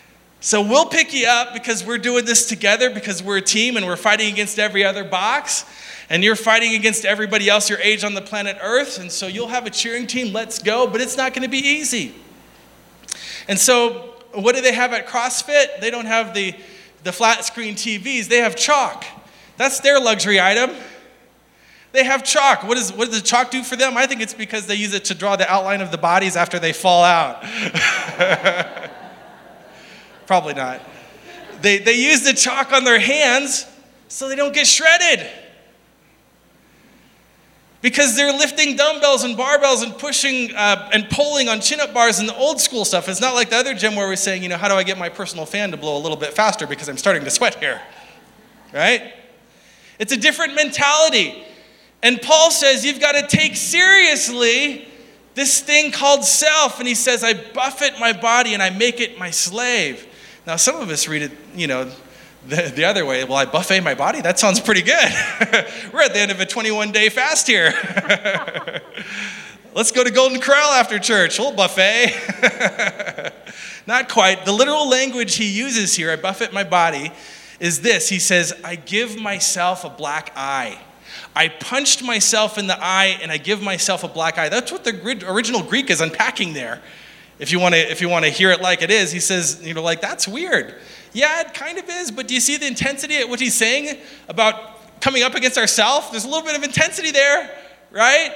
so 0.40 0.60
we'll 0.60 0.86
pick 0.86 1.14
you 1.14 1.28
up 1.28 1.54
because 1.54 1.86
we're 1.86 1.98
doing 1.98 2.24
this 2.24 2.46
together 2.48 2.90
because 2.90 3.22
we're 3.22 3.36
a 3.36 3.42
team 3.42 3.76
and 3.76 3.86
we're 3.86 3.94
fighting 3.94 4.32
against 4.32 4.58
every 4.58 4.82
other 4.82 5.04
box. 5.04 5.64
And 6.08 6.24
you're 6.24 6.34
fighting 6.34 6.74
against 6.74 7.04
everybody 7.04 7.48
else 7.48 7.70
your 7.70 7.78
age 7.78 8.02
on 8.02 8.14
the 8.14 8.22
planet 8.22 8.58
Earth. 8.60 8.98
And 8.98 9.12
so 9.12 9.28
you'll 9.28 9.46
have 9.46 9.66
a 9.66 9.70
cheering 9.70 10.08
team. 10.08 10.32
Let's 10.32 10.58
go. 10.58 10.88
But 10.88 11.00
it's 11.00 11.16
not 11.16 11.32
going 11.32 11.44
to 11.44 11.48
be 11.48 11.64
easy. 11.64 12.12
And 13.46 13.56
so, 13.56 14.14
what 14.32 14.56
do 14.56 14.62
they 14.62 14.74
have 14.74 14.92
at 14.94 15.06
CrossFit? 15.06 15.78
They 15.80 15.92
don't 15.92 16.06
have 16.06 16.34
the, 16.34 16.56
the 17.04 17.12
flat 17.12 17.44
screen 17.44 17.76
TVs, 17.76 18.26
they 18.26 18.38
have 18.38 18.56
chalk. 18.56 19.04
That's 19.60 19.78
their 19.80 20.00
luxury 20.00 20.40
item. 20.40 20.70
They 21.92 22.02
have 22.04 22.24
chalk. 22.24 22.64
What, 22.64 22.78
is, 22.78 22.94
what 22.94 23.10
does 23.10 23.20
the 23.20 23.26
chalk 23.26 23.50
do 23.50 23.62
for 23.62 23.76
them? 23.76 23.94
I 23.94 24.06
think 24.06 24.22
it's 24.22 24.32
because 24.32 24.66
they 24.66 24.74
use 24.74 24.94
it 24.94 25.04
to 25.04 25.14
draw 25.14 25.36
the 25.36 25.46
outline 25.52 25.82
of 25.82 25.90
the 25.90 25.98
bodies 25.98 26.34
after 26.34 26.58
they 26.58 26.72
fall 26.72 27.04
out. 27.04 27.44
Probably 30.26 30.54
not. 30.54 30.80
They, 31.60 31.76
they 31.76 31.92
use 31.92 32.24
the 32.24 32.32
chalk 32.32 32.72
on 32.72 32.84
their 32.84 32.98
hands 32.98 33.66
so 34.08 34.30
they 34.30 34.34
don't 34.34 34.54
get 34.54 34.66
shredded. 34.66 35.26
Because 37.82 38.16
they're 38.16 38.32
lifting 38.32 38.76
dumbbells 38.76 39.24
and 39.24 39.36
barbells 39.36 39.82
and 39.82 39.92
pushing 39.98 40.56
uh, 40.56 40.88
and 40.94 41.10
pulling 41.10 41.50
on 41.50 41.60
chin 41.60 41.80
up 41.80 41.92
bars 41.92 42.18
and 42.18 42.26
the 42.26 42.36
old 42.36 42.62
school 42.62 42.86
stuff. 42.86 43.10
It's 43.10 43.20
not 43.20 43.34
like 43.34 43.50
the 43.50 43.56
other 43.56 43.74
gym 43.74 43.94
where 43.94 44.08
we're 44.08 44.16
saying, 44.16 44.42
you 44.42 44.48
know, 44.48 44.56
how 44.56 44.68
do 44.68 44.74
I 44.74 44.84
get 44.84 44.96
my 44.96 45.10
personal 45.10 45.44
fan 45.44 45.70
to 45.72 45.76
blow 45.76 45.98
a 45.98 46.00
little 46.00 46.16
bit 46.16 46.32
faster 46.32 46.66
because 46.66 46.88
I'm 46.88 46.96
starting 46.96 47.24
to 47.24 47.30
sweat 47.30 47.56
here? 47.56 47.82
Right? 48.72 49.16
It's 50.00 50.12
a 50.12 50.16
different 50.16 50.56
mentality. 50.56 51.44
And 52.02 52.20
Paul 52.20 52.50
says 52.50 52.84
you've 52.84 53.00
got 53.00 53.12
to 53.12 53.26
take 53.28 53.54
seriously 53.54 54.88
this 55.34 55.60
thing 55.60 55.92
called 55.92 56.24
self. 56.24 56.78
And 56.78 56.88
he 56.88 56.94
says, 56.94 57.22
I 57.22 57.34
buffet 57.34 58.00
my 58.00 58.12
body 58.12 58.54
and 58.54 58.62
I 58.62 58.70
make 58.70 58.98
it 59.00 59.18
my 59.18 59.30
slave. 59.30 60.06
Now, 60.46 60.56
some 60.56 60.80
of 60.80 60.88
us 60.88 61.06
read 61.06 61.22
it, 61.22 61.32
you 61.54 61.66
know, 61.66 61.92
the, 62.48 62.72
the 62.74 62.84
other 62.84 63.04
way. 63.04 63.22
Well, 63.24 63.36
I 63.36 63.44
buffet 63.44 63.80
my 63.80 63.94
body? 63.94 64.22
That 64.22 64.38
sounds 64.38 64.58
pretty 64.58 64.82
good. 64.82 65.12
We're 65.92 66.02
at 66.02 66.14
the 66.14 66.20
end 66.20 66.30
of 66.30 66.40
a 66.40 66.46
21 66.46 66.92
day 66.92 67.10
fast 67.10 67.46
here. 67.46 67.74
Let's 69.74 69.92
go 69.92 70.02
to 70.02 70.10
Golden 70.10 70.40
Corral 70.40 70.72
after 70.72 70.98
church. 70.98 71.38
We'll 71.38 71.52
buffet. 71.52 72.14
Not 73.86 74.08
quite. 74.08 74.44
The 74.44 74.52
literal 74.52 74.88
language 74.88 75.36
he 75.36 75.46
uses 75.46 75.94
here, 75.94 76.10
I 76.10 76.16
buffet 76.16 76.52
my 76.52 76.64
body, 76.64 77.12
is 77.60 77.82
this 77.82 78.08
He 78.08 78.18
says, 78.18 78.52
I 78.64 78.74
give 78.74 79.20
myself 79.20 79.84
a 79.84 79.90
black 79.90 80.32
eye. 80.34 80.80
I 81.34 81.48
punched 81.48 82.02
myself 82.02 82.58
in 82.58 82.66
the 82.66 82.76
eye 82.78 83.18
and 83.22 83.30
I 83.30 83.36
give 83.36 83.62
myself 83.62 84.02
a 84.02 84.08
black 84.08 84.38
eye. 84.38 84.48
That's 84.48 84.72
what 84.72 84.84
the 84.84 85.24
original 85.28 85.62
Greek 85.62 85.90
is 85.90 86.00
unpacking 86.00 86.54
there. 86.54 86.82
If 87.38 87.52
you 87.52 87.60
want 87.60 87.74
to 87.74 87.80
if 87.80 88.00
you 88.00 88.08
want 88.08 88.24
to 88.24 88.30
hear 88.30 88.50
it 88.50 88.60
like 88.60 88.82
it 88.82 88.90
is, 88.90 89.12
he 89.12 89.20
says, 89.20 89.60
you 89.62 89.74
know, 89.74 89.82
like 89.82 90.00
that's 90.00 90.26
weird. 90.26 90.74
Yeah, 91.12 91.40
it 91.40 91.54
kind 91.54 91.78
of 91.78 91.88
is, 91.88 92.10
but 92.10 92.28
do 92.28 92.34
you 92.34 92.40
see 92.40 92.56
the 92.56 92.66
intensity 92.66 93.16
at 93.16 93.28
what 93.28 93.40
he's 93.40 93.54
saying 93.54 93.98
about 94.28 95.00
coming 95.00 95.22
up 95.22 95.34
against 95.34 95.58
ourselves? 95.58 96.10
There's 96.10 96.24
a 96.24 96.28
little 96.28 96.44
bit 96.44 96.56
of 96.56 96.62
intensity 96.62 97.10
there, 97.10 97.50
right? 97.90 98.34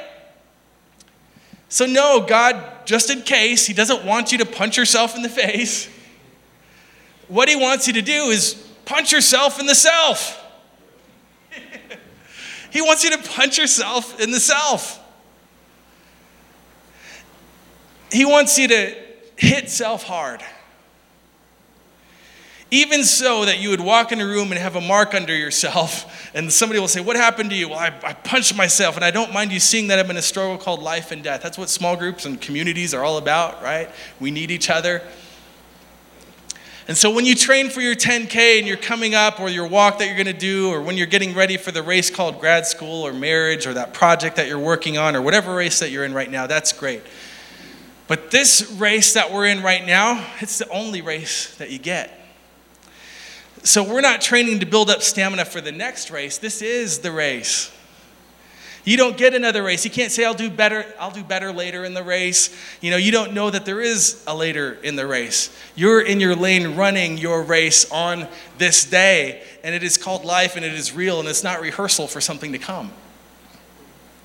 So 1.68 1.86
no, 1.86 2.24
God, 2.26 2.86
just 2.86 3.10
in 3.10 3.22
case, 3.22 3.66
he 3.66 3.74
doesn't 3.74 4.04
want 4.04 4.32
you 4.32 4.38
to 4.38 4.46
punch 4.46 4.76
yourself 4.76 5.16
in 5.16 5.22
the 5.22 5.28
face. 5.28 5.88
What 7.28 7.48
he 7.48 7.56
wants 7.56 7.86
you 7.86 7.92
to 7.94 8.02
do 8.02 8.30
is 8.30 8.63
punch 8.84 9.12
yourself 9.12 9.60
in 9.60 9.66
the 9.66 9.74
self. 9.74 10.40
He 12.70 12.82
wants 12.82 13.04
you 13.04 13.10
to 13.10 13.18
punch 13.18 13.56
yourself 13.56 14.20
in 14.20 14.32
the 14.32 14.40
self. 14.40 15.00
He 18.10 18.24
wants 18.24 18.58
you 18.58 18.66
to 18.66 18.96
hit 19.36 19.70
self 19.70 20.02
hard. 20.02 20.42
Even 22.70 23.04
so, 23.04 23.44
that 23.44 23.60
you 23.60 23.70
would 23.70 23.80
walk 23.80 24.10
in 24.10 24.20
a 24.20 24.26
room 24.26 24.50
and 24.50 24.60
have 24.60 24.74
a 24.74 24.80
mark 24.80 25.14
under 25.14 25.36
yourself, 25.36 26.30
and 26.34 26.52
somebody 26.52 26.80
will 26.80 26.88
say, 26.88 27.00
What 27.00 27.14
happened 27.14 27.50
to 27.50 27.56
you? 27.56 27.68
Well, 27.68 27.78
I, 27.78 27.92
I 28.02 28.12
punched 28.12 28.56
myself, 28.56 28.96
and 28.96 29.04
I 29.04 29.12
don't 29.12 29.32
mind 29.32 29.52
you 29.52 29.60
seeing 29.60 29.86
that 29.88 30.00
I'm 30.00 30.10
in 30.10 30.16
a 30.16 30.22
struggle 30.22 30.58
called 30.58 30.82
life 30.82 31.12
and 31.12 31.22
death. 31.22 31.42
That's 31.42 31.56
what 31.56 31.70
small 31.70 31.96
groups 31.96 32.24
and 32.24 32.40
communities 32.40 32.92
are 32.92 33.04
all 33.04 33.18
about, 33.18 33.62
right? 33.62 33.88
We 34.18 34.32
need 34.32 34.50
each 34.50 34.70
other. 34.70 35.02
And 36.86 36.96
so 36.96 37.10
when 37.10 37.24
you 37.24 37.34
train 37.34 37.70
for 37.70 37.80
your 37.80 37.94
10K 37.94 38.58
and 38.58 38.66
you're 38.66 38.76
coming 38.76 39.14
up, 39.14 39.40
or 39.40 39.48
your 39.48 39.66
walk 39.66 39.98
that 39.98 40.06
you're 40.06 40.16
going 40.16 40.26
to 40.26 40.32
do, 40.34 40.70
or 40.70 40.82
when 40.82 40.98
you're 40.98 41.06
getting 41.06 41.34
ready 41.34 41.56
for 41.56 41.72
the 41.72 41.82
race 41.82 42.10
called 42.10 42.40
grad 42.40 42.66
school 42.66 43.06
or 43.06 43.12
marriage, 43.12 43.66
or 43.66 43.72
that 43.74 43.94
project 43.94 44.36
that 44.36 44.48
you're 44.48 44.58
working 44.58 44.98
on, 44.98 45.16
or 45.16 45.22
whatever 45.22 45.54
race 45.54 45.78
that 45.80 45.90
you're 45.90 46.04
in 46.04 46.12
right 46.12 46.30
now, 46.30 46.46
that's 46.46 46.72
great. 46.72 47.02
But 48.06 48.30
this 48.30 48.70
race 48.72 49.14
that 49.14 49.32
we're 49.32 49.46
in 49.46 49.62
right 49.62 49.86
now, 49.86 50.26
it's 50.40 50.58
the 50.58 50.68
only 50.68 51.00
race 51.00 51.54
that 51.56 51.70
you 51.70 51.78
get. 51.78 52.20
So 53.62 53.82
we're 53.82 54.02
not 54.02 54.20
training 54.20 54.60
to 54.60 54.66
build 54.66 54.90
up 54.90 55.00
stamina 55.00 55.46
for 55.46 55.62
the 55.62 55.72
next 55.72 56.10
race. 56.10 56.36
This 56.36 56.60
is 56.60 56.98
the 56.98 57.10
race. 57.10 57.73
You 58.84 58.98
don't 58.98 59.16
get 59.16 59.32
another 59.32 59.62
race. 59.62 59.84
You 59.84 59.90
can't 59.90 60.12
say 60.12 60.24
I'll 60.24 60.34
do 60.34 60.50
better, 60.50 60.84
I'll 60.98 61.10
do 61.10 61.24
better 61.24 61.52
later 61.52 61.84
in 61.84 61.94
the 61.94 62.02
race. 62.02 62.54
You 62.82 62.90
know, 62.90 62.98
you 62.98 63.12
don't 63.12 63.32
know 63.32 63.48
that 63.48 63.64
there 63.64 63.80
is 63.80 64.22
a 64.26 64.36
later 64.36 64.74
in 64.82 64.94
the 64.94 65.06
race. 65.06 65.56
You're 65.74 66.02
in 66.02 66.20
your 66.20 66.36
lane 66.36 66.76
running 66.76 67.16
your 67.16 67.42
race 67.42 67.90
on 67.90 68.28
this 68.58 68.84
day, 68.84 69.42
and 69.62 69.74
it 69.74 69.82
is 69.82 69.96
called 69.96 70.24
life 70.24 70.56
and 70.56 70.64
it 70.64 70.74
is 70.74 70.92
real 70.92 71.18
and 71.18 71.28
it's 71.28 71.42
not 71.42 71.62
rehearsal 71.62 72.06
for 72.06 72.20
something 72.20 72.52
to 72.52 72.58
come. 72.58 72.92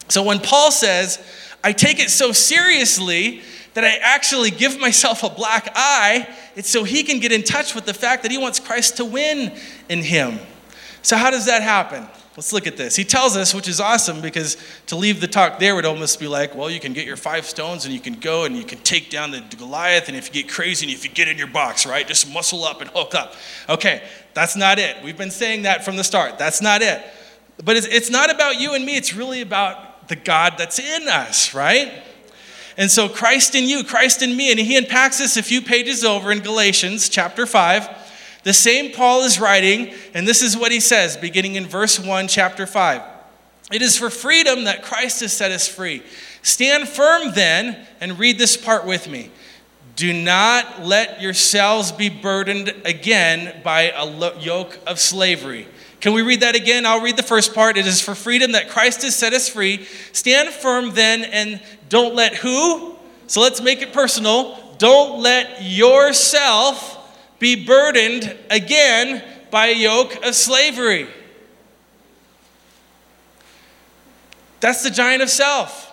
So 0.10 0.24
when 0.24 0.39
Paul 0.39 0.72
says, 0.72 1.24
I 1.63 1.72
take 1.72 2.00
it 2.00 2.10
so 2.10 2.34
seriously 2.34 3.43
that 3.76 3.86
I 3.86 3.98
actually 4.02 4.52
give 4.52 4.78
myself 4.80 5.24
a 5.24 5.30
black 5.30 5.72
eye, 5.76 6.28
it's 6.56 6.69
so 6.69 6.84
he 6.84 7.04
can 7.04 7.19
get 7.19 7.32
in 7.32 7.43
touch 7.43 7.76
with 7.76 7.86
the 7.86 7.93
fact 7.93 8.24
that 8.24 8.32
he 8.32 8.38
wants 8.38 8.60
Christ 8.60 8.98
to 8.98 9.06
win 9.06 9.58
in 9.88 10.04
him. 10.04 10.39
So, 11.02 11.15
how 11.15 11.32
does 11.32 11.45
that 11.45 11.62
happen? 11.62 12.06
Let's 12.38 12.54
look 12.54 12.68
at 12.68 12.78
this. 12.78 12.96
He 12.96 13.04
tells 13.04 13.36
us, 13.36 13.54
which 13.54 13.68
is 13.68 13.82
awesome 13.82 14.22
because 14.22 14.56
to 14.86 14.96
leave 14.96 15.20
the 15.20 15.28
talk 15.28 15.60
there 15.60 15.76
would 15.76 15.86
almost 15.86 16.20
be 16.20 16.28
like, 16.28 16.56
well, 16.56 16.70
you 16.70 16.80
can 16.80 16.94
get 16.94 17.06
your 17.06 17.18
five 17.18 17.46
stones 17.46 17.86
and 17.86 17.94
you 17.94 18.00
can 18.00 18.13
go 18.13 18.46
and 18.46 18.56
you 18.56 18.63
can 18.63 18.78
take 18.80 19.10
down 19.10 19.32
the 19.32 19.44
Goliath. 19.58 20.08
And 20.08 20.15
if 20.15 20.28
you 20.28 20.44
get 20.44 20.52
crazy 20.52 20.86
and 20.86 20.94
if 20.94 21.04
you 21.04 21.12
get 21.12 21.28
in 21.28 21.38
your 21.38 21.48
box, 21.48 21.86
right, 21.86 22.08
just 22.08 22.32
muscle 22.32 22.63
up 22.63 22.82
and 22.82 22.89
hook 22.92 23.15
up. 23.15 23.34
Okay, 23.68 24.04
that's 24.34 24.56
not 24.56 24.80
it. 24.80 25.04
We've 25.04 25.18
been 25.18 25.32
saying 25.32 25.63
that 25.63 25.84
from 25.84 25.98
the 25.98 26.04
start. 26.04 26.38
That's 26.38 26.62
not 26.62 26.82
it. 26.82 27.04
But 27.63 27.76
it's, 27.76 27.88
it's 27.88 28.10
not 28.10 28.34
about 28.34 28.60
you 28.60 28.74
and 28.74 28.86
me, 28.86 28.96
it's 28.96 29.13
really 29.13 29.42
about 29.42 30.08
the 30.08 30.15
God 30.15 30.54
that's 30.58 30.80
in 30.80 31.08
us, 31.08 31.54
right? 31.54 32.04
And 32.78 32.89
so 32.89 33.10
Christ 33.10 33.56
in 33.56 33.68
you, 33.68 33.84
Christ 33.84 34.22
in 34.22 34.38
me. 34.38 34.52
And 34.52 34.60
he 34.60 34.78
unpacks 34.78 35.18
this 35.18 35.36
a 35.36 35.44
few 35.44 35.62
pages 35.62 36.06
over 36.06 36.32
in 36.32 36.39
Galatians 36.39 37.10
chapter 37.10 37.46
5. 37.46 37.98
The 38.49 38.53
same 38.53 38.91
Paul 38.91 39.25
is 39.25 39.39
writing, 39.39 39.93
and 40.15 40.27
this 40.27 40.41
is 40.41 40.57
what 40.57 40.71
he 40.71 40.79
says, 40.79 41.15
beginning 41.15 41.53
in 41.53 41.67
verse 41.67 41.99
1, 41.99 42.27
chapter 42.27 42.65
5. 42.65 42.99
It 43.71 43.83
is 43.83 43.95
for 43.95 44.09
freedom 44.09 44.63
that 44.63 44.81
Christ 44.81 45.19
has 45.19 45.31
set 45.33 45.51
us 45.51 45.67
free. 45.67 46.01
Stand 46.41 46.88
firm 46.88 47.31
then, 47.35 47.85
and 48.01 48.17
read 48.17 48.39
this 48.39 48.57
part 48.57 48.88
with 48.88 49.07
me. 49.07 49.29
Do 49.95 50.12
not 50.13 50.81
let 50.81 51.21
yourselves 51.21 51.91
be 51.91 52.09
burdened 52.09 52.73
again 52.85 53.62
by 53.63 53.91
a 53.91 54.39
yoke 54.39 54.79
of 54.88 54.97
slavery. 54.97 55.67
Can 55.99 56.13
we 56.13 56.23
read 56.23 56.39
that 56.39 56.55
again? 56.55 56.88
I'll 56.88 57.03
read 57.03 57.17
the 57.17 57.21
first 57.21 57.53
part. 57.53 57.77
It 57.77 57.85
is 57.85 58.01
for 58.01 58.15
freedom 58.15 58.53
that 58.53 58.67
Christ 58.67 59.03
has 59.03 59.15
set 59.15 59.33
us 59.33 59.47
free. 59.47 59.85
Stand 60.12 60.49
firm 60.49 60.95
then 60.95 61.23
and 61.23 61.62
don't 61.88 62.15
let 62.15 62.33
who? 62.33 62.95
So 63.27 63.41
let's 63.41 63.62
make 63.62 63.83
it 63.83 63.93
personal. 63.93 64.57
Don't 64.79 65.21
let 65.21 65.62
yourself 65.62 66.95
be 67.39 67.65
burdened 67.65 68.36
again 68.49 69.23
by 69.49 69.67
a 69.67 69.75
yoke 69.75 70.23
of 70.25 70.36
slavery. 70.36 71.08
That's 74.60 74.84
the 74.84 74.89
giant 74.89 75.23
of 75.23 75.30
self. 75.30 75.86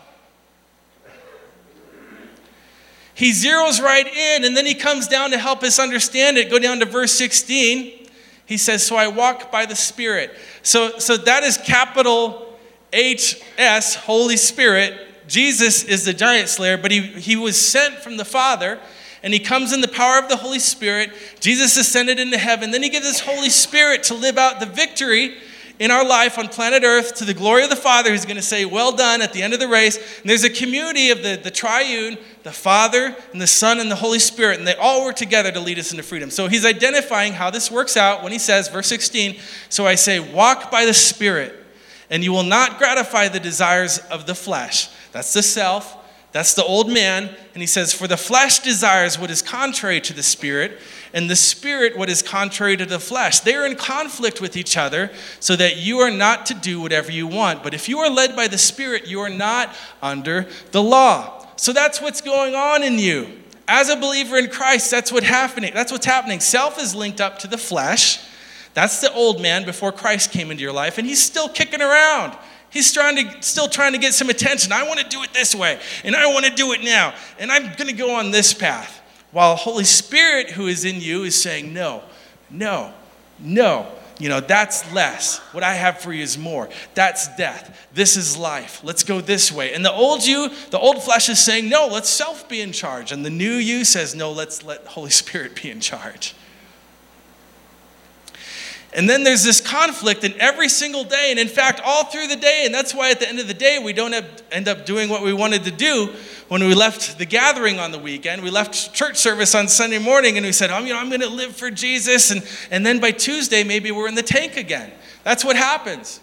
He 3.14 3.30
zeroes 3.30 3.80
right 3.80 4.06
in 4.06 4.44
and 4.44 4.56
then 4.56 4.66
he 4.66 4.74
comes 4.74 5.09
down 5.09 5.30
to 5.30 5.38
help 5.38 5.62
us 5.62 5.78
understand 5.78 6.37
it. 6.37 6.50
Go 6.50 6.59
down 6.59 6.80
to 6.80 6.85
verse 6.85 7.12
16. 7.12 8.09
He 8.44 8.59
says, 8.59 8.87
So 8.87 8.96
I 8.96 9.09
walk 9.09 9.50
by 9.50 9.64
the 9.64 9.76
Spirit. 9.76 10.37
So, 10.62 10.98
so 10.98 11.16
that 11.16 11.42
is 11.42 11.56
capital 11.56 12.59
H 12.92 13.42
S, 13.56 13.94
Holy 13.94 14.37
Spirit. 14.37 15.00
Jesus 15.28 15.82
is 15.82 16.04
the 16.04 16.12
giant 16.12 16.48
slayer, 16.48 16.76
but 16.76 16.90
he, 16.90 17.00
he 17.00 17.37
was 17.37 17.59
sent 17.59 17.94
from 17.96 18.16
the 18.16 18.24
Father 18.24 18.78
and 19.26 19.34
he 19.34 19.40
comes 19.40 19.72
in 19.72 19.80
the 19.80 19.88
power 19.88 20.20
of 20.20 20.28
the 20.28 20.36
Holy 20.36 20.60
Spirit. 20.60 21.10
Jesus 21.40 21.76
ascended 21.76 22.20
into 22.20 22.38
heaven. 22.38 22.70
Then 22.70 22.84
he 22.84 22.88
gives 22.88 23.08
his 23.08 23.18
Holy 23.18 23.50
Spirit 23.50 24.04
to 24.04 24.14
live 24.14 24.38
out 24.38 24.60
the 24.60 24.66
victory 24.66 25.36
in 25.80 25.90
our 25.90 26.06
life 26.06 26.38
on 26.38 26.46
planet 26.46 26.84
Earth 26.84 27.16
to 27.16 27.24
the 27.24 27.34
glory 27.34 27.64
of 27.64 27.70
the 27.70 27.74
Father, 27.74 28.10
who's 28.10 28.24
going 28.24 28.36
to 28.36 28.40
say, 28.42 28.64
Well 28.64 28.92
done 28.92 29.20
at 29.22 29.32
the 29.32 29.42
end 29.42 29.52
of 29.52 29.58
the 29.58 29.66
race. 29.66 29.96
And 30.20 30.30
there's 30.30 30.44
a 30.44 30.48
community 30.48 31.10
of 31.10 31.24
the, 31.24 31.40
the 31.42 31.50
triune, 31.50 32.18
the 32.44 32.52
Father, 32.52 33.16
and 33.32 33.42
the 33.42 33.48
Son, 33.48 33.80
and 33.80 33.90
the 33.90 33.96
Holy 33.96 34.20
Spirit, 34.20 34.60
and 34.60 34.68
they 34.68 34.76
all 34.76 35.04
work 35.04 35.16
together 35.16 35.50
to 35.50 35.58
lead 35.58 35.80
us 35.80 35.90
into 35.90 36.04
freedom. 36.04 36.30
So 36.30 36.46
he's 36.46 36.64
identifying 36.64 37.32
how 37.32 37.50
this 37.50 37.68
works 37.68 37.96
out 37.96 38.22
when 38.22 38.30
he 38.30 38.38
says, 38.38 38.68
verse 38.68 38.86
16, 38.86 39.40
So 39.70 39.88
I 39.88 39.96
say, 39.96 40.20
Walk 40.20 40.70
by 40.70 40.84
the 40.84 40.94
Spirit, 40.94 41.52
and 42.10 42.22
you 42.22 42.30
will 42.30 42.44
not 42.44 42.78
gratify 42.78 43.26
the 43.26 43.40
desires 43.40 43.98
of 44.08 44.26
the 44.26 44.36
flesh. 44.36 44.88
That's 45.10 45.32
the 45.32 45.42
self. 45.42 45.96
That's 46.37 46.53
the 46.53 46.64
old 46.64 46.92
man. 46.92 47.35
And 47.55 47.62
he 47.62 47.66
says, 47.66 47.94
For 47.94 48.07
the 48.07 48.18
flesh 48.18 48.59
desires 48.59 49.18
what 49.18 49.31
is 49.31 49.40
contrary 49.40 50.03
to 50.03 50.12
the 50.12 50.22
spirit, 50.22 50.79
and 51.14 51.31
the 51.31 51.35
spirit 51.35 51.96
what 51.96 52.11
is 52.11 52.20
contrary 52.20 52.77
to 52.77 52.85
the 52.85 52.99
flesh. 52.99 53.40
They 53.40 53.55
are 53.55 53.64
in 53.64 53.75
conflict 53.75 54.38
with 54.38 54.55
each 54.55 54.77
other, 54.77 55.11
so 55.40 55.57
that 55.57 55.79
you 55.79 56.01
are 56.01 56.11
not 56.11 56.44
to 56.46 56.55
do 56.55 56.79
whatever 56.79 57.11
you 57.11 57.27
want. 57.27 57.62
But 57.62 57.72
if 57.72 57.88
you 57.88 58.01
are 58.01 58.11
led 58.11 58.37
by 58.37 58.49
the 58.49 58.59
spirit, 58.59 59.07
you 59.07 59.20
are 59.20 59.31
not 59.31 59.75
under 60.03 60.46
the 60.72 60.83
law. 60.83 61.46
So 61.57 61.72
that's 61.72 62.03
what's 62.03 62.20
going 62.20 62.55
on 62.55 62.83
in 62.83 62.99
you. 62.99 63.40
As 63.66 63.88
a 63.88 63.96
believer 63.96 64.37
in 64.37 64.51
Christ, 64.51 64.90
that's 64.90 65.11
what's 65.11 65.25
happening. 65.25 65.72
That's 65.72 65.90
what's 65.90 66.05
happening. 66.05 66.40
Self 66.40 66.79
is 66.79 66.94
linked 66.94 67.22
up 67.22 67.38
to 67.38 67.46
the 67.46 67.57
flesh. 67.57 68.22
That's 68.75 69.01
the 69.01 69.11
old 69.14 69.40
man 69.40 69.64
before 69.64 69.90
Christ 69.90 70.33
came 70.33 70.51
into 70.51 70.62
your 70.62 70.75
life, 70.75 70.99
and 70.99 71.09
he's 71.09 71.22
still 71.22 71.49
kicking 71.49 71.81
around. 71.81 72.37
He's 72.76 72.92
trying 72.92 73.16
to, 73.16 73.42
still 73.42 73.68
trying 73.68 73.92
to 73.92 73.98
get 73.98 74.12
some 74.12 74.28
attention. 74.28 74.70
I 74.70 74.86
want 74.86 75.00
to 75.00 75.08
do 75.08 75.22
it 75.22 75.32
this 75.32 75.54
way, 75.54 75.80
and 76.04 76.14
I 76.14 76.26
want 76.26 76.44
to 76.44 76.52
do 76.52 76.72
it 76.72 76.82
now, 76.82 77.14
and 77.38 77.50
I'm 77.50 77.72
going 77.74 77.88
to 77.88 77.94
go 77.94 78.14
on 78.16 78.32
this 78.32 78.52
path. 78.52 79.00
While 79.30 79.56
Holy 79.56 79.84
Spirit, 79.84 80.50
who 80.50 80.66
is 80.66 80.84
in 80.84 81.00
you, 81.00 81.24
is 81.24 81.40
saying, 81.40 81.72
No, 81.72 82.02
no, 82.50 82.92
no. 83.38 83.90
You 84.18 84.28
know, 84.28 84.40
that's 84.40 84.92
less. 84.92 85.38
What 85.52 85.64
I 85.64 85.72
have 85.72 86.00
for 86.00 86.12
you 86.12 86.22
is 86.22 86.36
more. 86.36 86.68
That's 86.94 87.34
death. 87.36 87.88
This 87.94 88.18
is 88.18 88.36
life. 88.36 88.82
Let's 88.84 89.04
go 89.04 89.22
this 89.22 89.50
way. 89.50 89.72
And 89.72 89.82
the 89.82 89.92
old 89.92 90.26
you, 90.26 90.50
the 90.70 90.78
old 90.78 91.02
flesh 91.02 91.30
is 91.30 91.38
saying, 91.38 91.70
No, 91.70 91.86
let 91.86 92.04
self 92.04 92.46
be 92.46 92.60
in 92.60 92.72
charge. 92.72 93.10
And 93.10 93.24
the 93.24 93.30
new 93.30 93.54
you 93.54 93.86
says, 93.86 94.14
No, 94.14 94.32
let's 94.32 94.62
let 94.62 94.84
Holy 94.84 95.10
Spirit 95.10 95.62
be 95.62 95.70
in 95.70 95.80
charge. 95.80 96.34
And 98.96 99.11
then 99.11 99.24
there's 99.24 99.44
this 99.44 99.61
conflict 99.61 100.24
in 100.24 100.32
every 100.40 100.70
single 100.70 101.04
day, 101.04 101.26
and 101.30 101.38
in 101.38 101.48
fact, 101.48 101.82
all 101.85 102.04
through 102.04 102.28
the 102.28 102.37
day. 102.37 102.62
And 102.64 102.74
that's 102.74 102.94
why 102.94 103.11
at 103.11 103.20
the 103.20 103.28
end 103.28 103.38
of 103.38 103.46
the 103.46 103.52
day, 103.52 103.78
we 103.78 103.92
don't 103.92 104.14
end 104.50 104.68
up 104.68 104.87
doing 104.87 105.11
what 105.11 105.22
we 105.22 105.35
wanted 105.35 105.64
to 105.64 105.70
do 105.70 106.14
when 106.48 106.64
we 106.64 106.74
left 106.74 107.18
the 107.18 107.26
gathering 107.26 107.78
on 107.78 107.92
the 107.92 107.98
weekend. 107.98 108.42
We 108.42 108.50
left 108.50 108.94
church 108.94 109.18
service 109.18 109.54
on 109.54 109.68
Sunday 109.68 109.98
morning, 109.98 110.38
and 110.38 110.46
we 110.46 110.52
said, 110.52 110.70
oh, 110.70 110.78
you 110.78 110.94
know, 110.94 110.98
I'm 110.98 111.11
going 111.11 111.20
to 111.20 111.28
live 111.28 111.54
for 111.54 111.70
Jesus. 111.70 112.30
And, 112.30 112.42
and 112.70 112.87
then 112.87 112.98
by 112.98 113.11
Tuesday, 113.11 113.62
maybe 113.64 113.90
we're 113.92 114.09
in 114.09 114.14
the 114.14 114.22
tank 114.22 114.56
again. 114.56 114.90
That's 115.24 115.44
what 115.44 115.56
happens. 115.56 116.20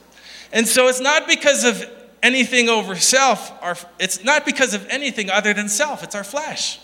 And 0.52 0.68
so 0.68 0.88
it's 0.88 1.00
not 1.00 1.28
because 1.28 1.64
of 1.66 1.88
anything 2.24 2.70
over 2.70 2.96
self, 2.96 3.52
our, 3.62 3.78
it's 4.00 4.24
not 4.24 4.48
because 4.48 4.74
of 4.74 4.88
anything 4.88 5.30
other 5.30 5.54
than 5.54 5.70
self, 5.70 6.02
it's 6.02 6.16
our 6.16 6.24
flesh. 6.24 6.80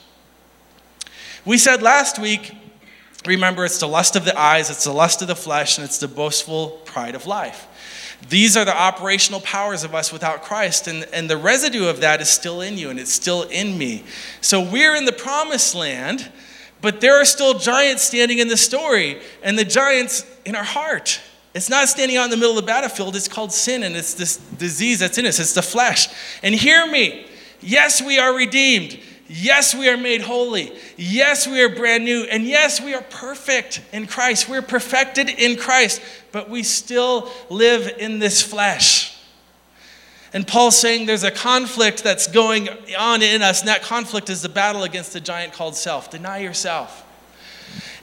We 1.46 1.58
said 1.58 1.82
last 1.82 2.20
week 2.20 2.54
Remember, 3.30 3.64
it's 3.64 3.78
the 3.78 3.88
lust 3.88 4.16
of 4.16 4.26
the 4.26 4.38
eyes, 4.38 4.72
it's 4.72 4.86
the 4.86 4.92
lust 4.92 5.22
of 5.22 5.28
the 5.28 5.36
flesh, 5.36 5.78
and 5.78 5.86
it's 5.86 6.00
the 6.00 6.08
boastful 6.08 6.70
pride 6.84 7.14
of 7.14 7.28
life. 7.28 7.68
These 8.28 8.58
are 8.58 8.66
the 8.66 8.76
operational 8.76 9.40
powers 9.42 9.84
of 9.84 9.94
us 9.94 10.12
without 10.12 10.42
Christ, 10.42 10.88
and, 10.88 11.08
and 11.14 11.30
the 11.30 11.38
residue 11.38 11.86
of 11.86 12.02
that 12.02 12.22
is 12.22 12.30
still 12.30 12.62
in 12.62 12.76
you, 12.76 12.90
and 12.90 13.00
it's 13.00 13.14
still 13.14 13.44
in 13.44 13.78
me. 13.78 14.04
So 14.42 14.60
we're 14.60 14.96
in 14.96 15.06
the 15.06 15.12
promised 15.12 15.76
land, 15.76 16.32
but 16.82 17.02
there 17.02 17.22
are 17.22 17.26
still 17.26 17.60
giants 17.60 18.02
standing 18.02 18.40
in 18.40 18.48
the 18.48 18.58
story, 18.58 19.22
and 19.44 19.60
the 19.60 19.64
giants 19.64 20.26
in 20.44 20.56
our 20.56 20.64
heart. 20.64 21.22
It's 21.54 21.70
not 21.70 21.88
standing 21.88 22.18
out 22.18 22.24
in 22.24 22.32
the 22.32 22.38
middle 22.38 22.58
of 22.58 22.66
the 22.66 22.68
battlefield, 22.68 23.16
it's 23.16 23.28
called 23.28 23.54
sin, 23.54 23.84
and 23.84 23.96
it's 23.96 24.16
this 24.16 24.38
disease 24.38 25.02
that's 25.02 25.20
in 25.20 25.28
us, 25.28 25.40
it's 25.40 25.54
the 25.54 25.62
flesh. 25.62 26.08
And 26.42 26.56
hear 26.56 26.90
me 26.90 27.28
yes, 27.62 28.02
we 28.02 28.18
are 28.18 28.36
redeemed. 28.36 29.00
Yes, 29.32 29.76
we 29.76 29.88
are 29.88 29.96
made 29.96 30.22
holy. 30.22 30.74
Yes, 30.98 31.48
we 31.48 31.62
are 31.62 31.70
brand 31.70 32.04
new. 32.04 32.24
And 32.24 32.46
yes, 32.46 32.82
we 32.82 32.96
are 32.96 33.04
perfect 33.04 33.80
in 33.94 34.08
Christ. 34.08 34.50
We're 34.50 34.64
perfected 34.64 35.30
in 35.30 35.56
Christ, 35.56 36.02
but 36.32 36.50
we 36.50 36.64
still 36.64 37.30
live 37.48 37.96
in 38.00 38.18
this 38.18 38.42
flesh. 38.42 39.16
And 40.34 40.48
Paul's 40.48 40.80
saying 40.80 41.06
there's 41.06 41.24
a 41.24 41.32
conflict 41.32 42.04
that's 42.04 42.26
going 42.28 42.70
on 42.98 43.22
in 43.22 43.44
us, 43.44 43.60
and 43.60 43.68
that 43.68 43.84
conflict 43.84 44.32
is 44.32 44.42
the 44.42 44.50
battle 44.50 44.84
against 44.84 45.14
the 45.14 45.20
giant 45.20 45.54
called 45.54 45.76
self. 45.76 46.10
Deny 46.10 46.40
yourself. 46.40 47.06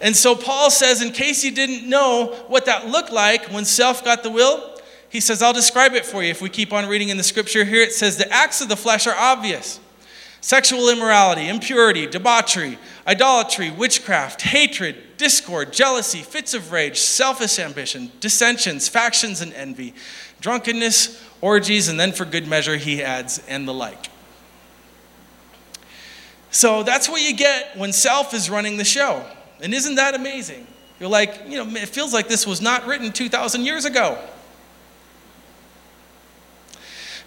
And 0.00 0.14
so 0.14 0.36
Paul 0.36 0.70
says, 0.70 1.02
in 1.02 1.10
case 1.10 1.44
you 1.44 1.50
didn't 1.50 1.88
know 1.88 2.36
what 2.46 2.66
that 2.66 2.86
looked 2.86 3.10
like 3.10 3.46
when 3.46 3.64
self 3.64 4.04
got 4.04 4.22
the 4.22 4.30
will, 4.30 4.78
he 5.08 5.20
says, 5.20 5.42
I'll 5.42 5.52
describe 5.52 5.94
it 5.94 6.06
for 6.06 6.22
you. 6.22 6.30
If 6.30 6.40
we 6.40 6.50
keep 6.50 6.72
on 6.72 6.88
reading 6.88 7.08
in 7.08 7.16
the 7.16 7.24
scripture 7.24 7.64
here, 7.64 7.82
it 7.82 7.92
says, 7.92 8.16
The 8.16 8.32
acts 8.32 8.60
of 8.60 8.68
the 8.68 8.76
flesh 8.76 9.08
are 9.08 9.16
obvious 9.16 9.80
sexual 10.46 10.88
immorality, 10.88 11.48
impurity, 11.48 12.06
debauchery, 12.06 12.78
idolatry, 13.04 13.68
witchcraft, 13.68 14.42
hatred, 14.42 14.94
discord, 15.16 15.72
jealousy, 15.72 16.20
fits 16.20 16.54
of 16.54 16.70
rage, 16.70 17.00
selfish 17.00 17.58
ambition, 17.58 18.12
dissensions, 18.20 18.88
factions, 18.88 19.40
and 19.40 19.52
envy, 19.54 19.92
drunkenness, 20.40 21.20
orgies, 21.40 21.88
and 21.88 21.98
then 21.98 22.12
for 22.12 22.24
good 22.24 22.46
measure, 22.46 22.76
he 22.76 23.02
adds, 23.02 23.42
and 23.48 23.66
the 23.66 23.74
like. 23.74 24.06
So 26.52 26.84
that's 26.84 27.08
what 27.08 27.22
you 27.22 27.34
get 27.34 27.76
when 27.76 27.92
self 27.92 28.32
is 28.32 28.48
running 28.48 28.76
the 28.76 28.84
show. 28.84 29.26
And 29.60 29.74
isn't 29.74 29.96
that 29.96 30.14
amazing? 30.14 30.64
You're 31.00 31.10
like, 31.10 31.42
you 31.48 31.64
know, 31.64 31.68
it 31.76 31.88
feels 31.88 32.14
like 32.14 32.28
this 32.28 32.46
was 32.46 32.60
not 32.60 32.86
written 32.86 33.10
2,000 33.10 33.64
years 33.64 33.84
ago. 33.84 34.16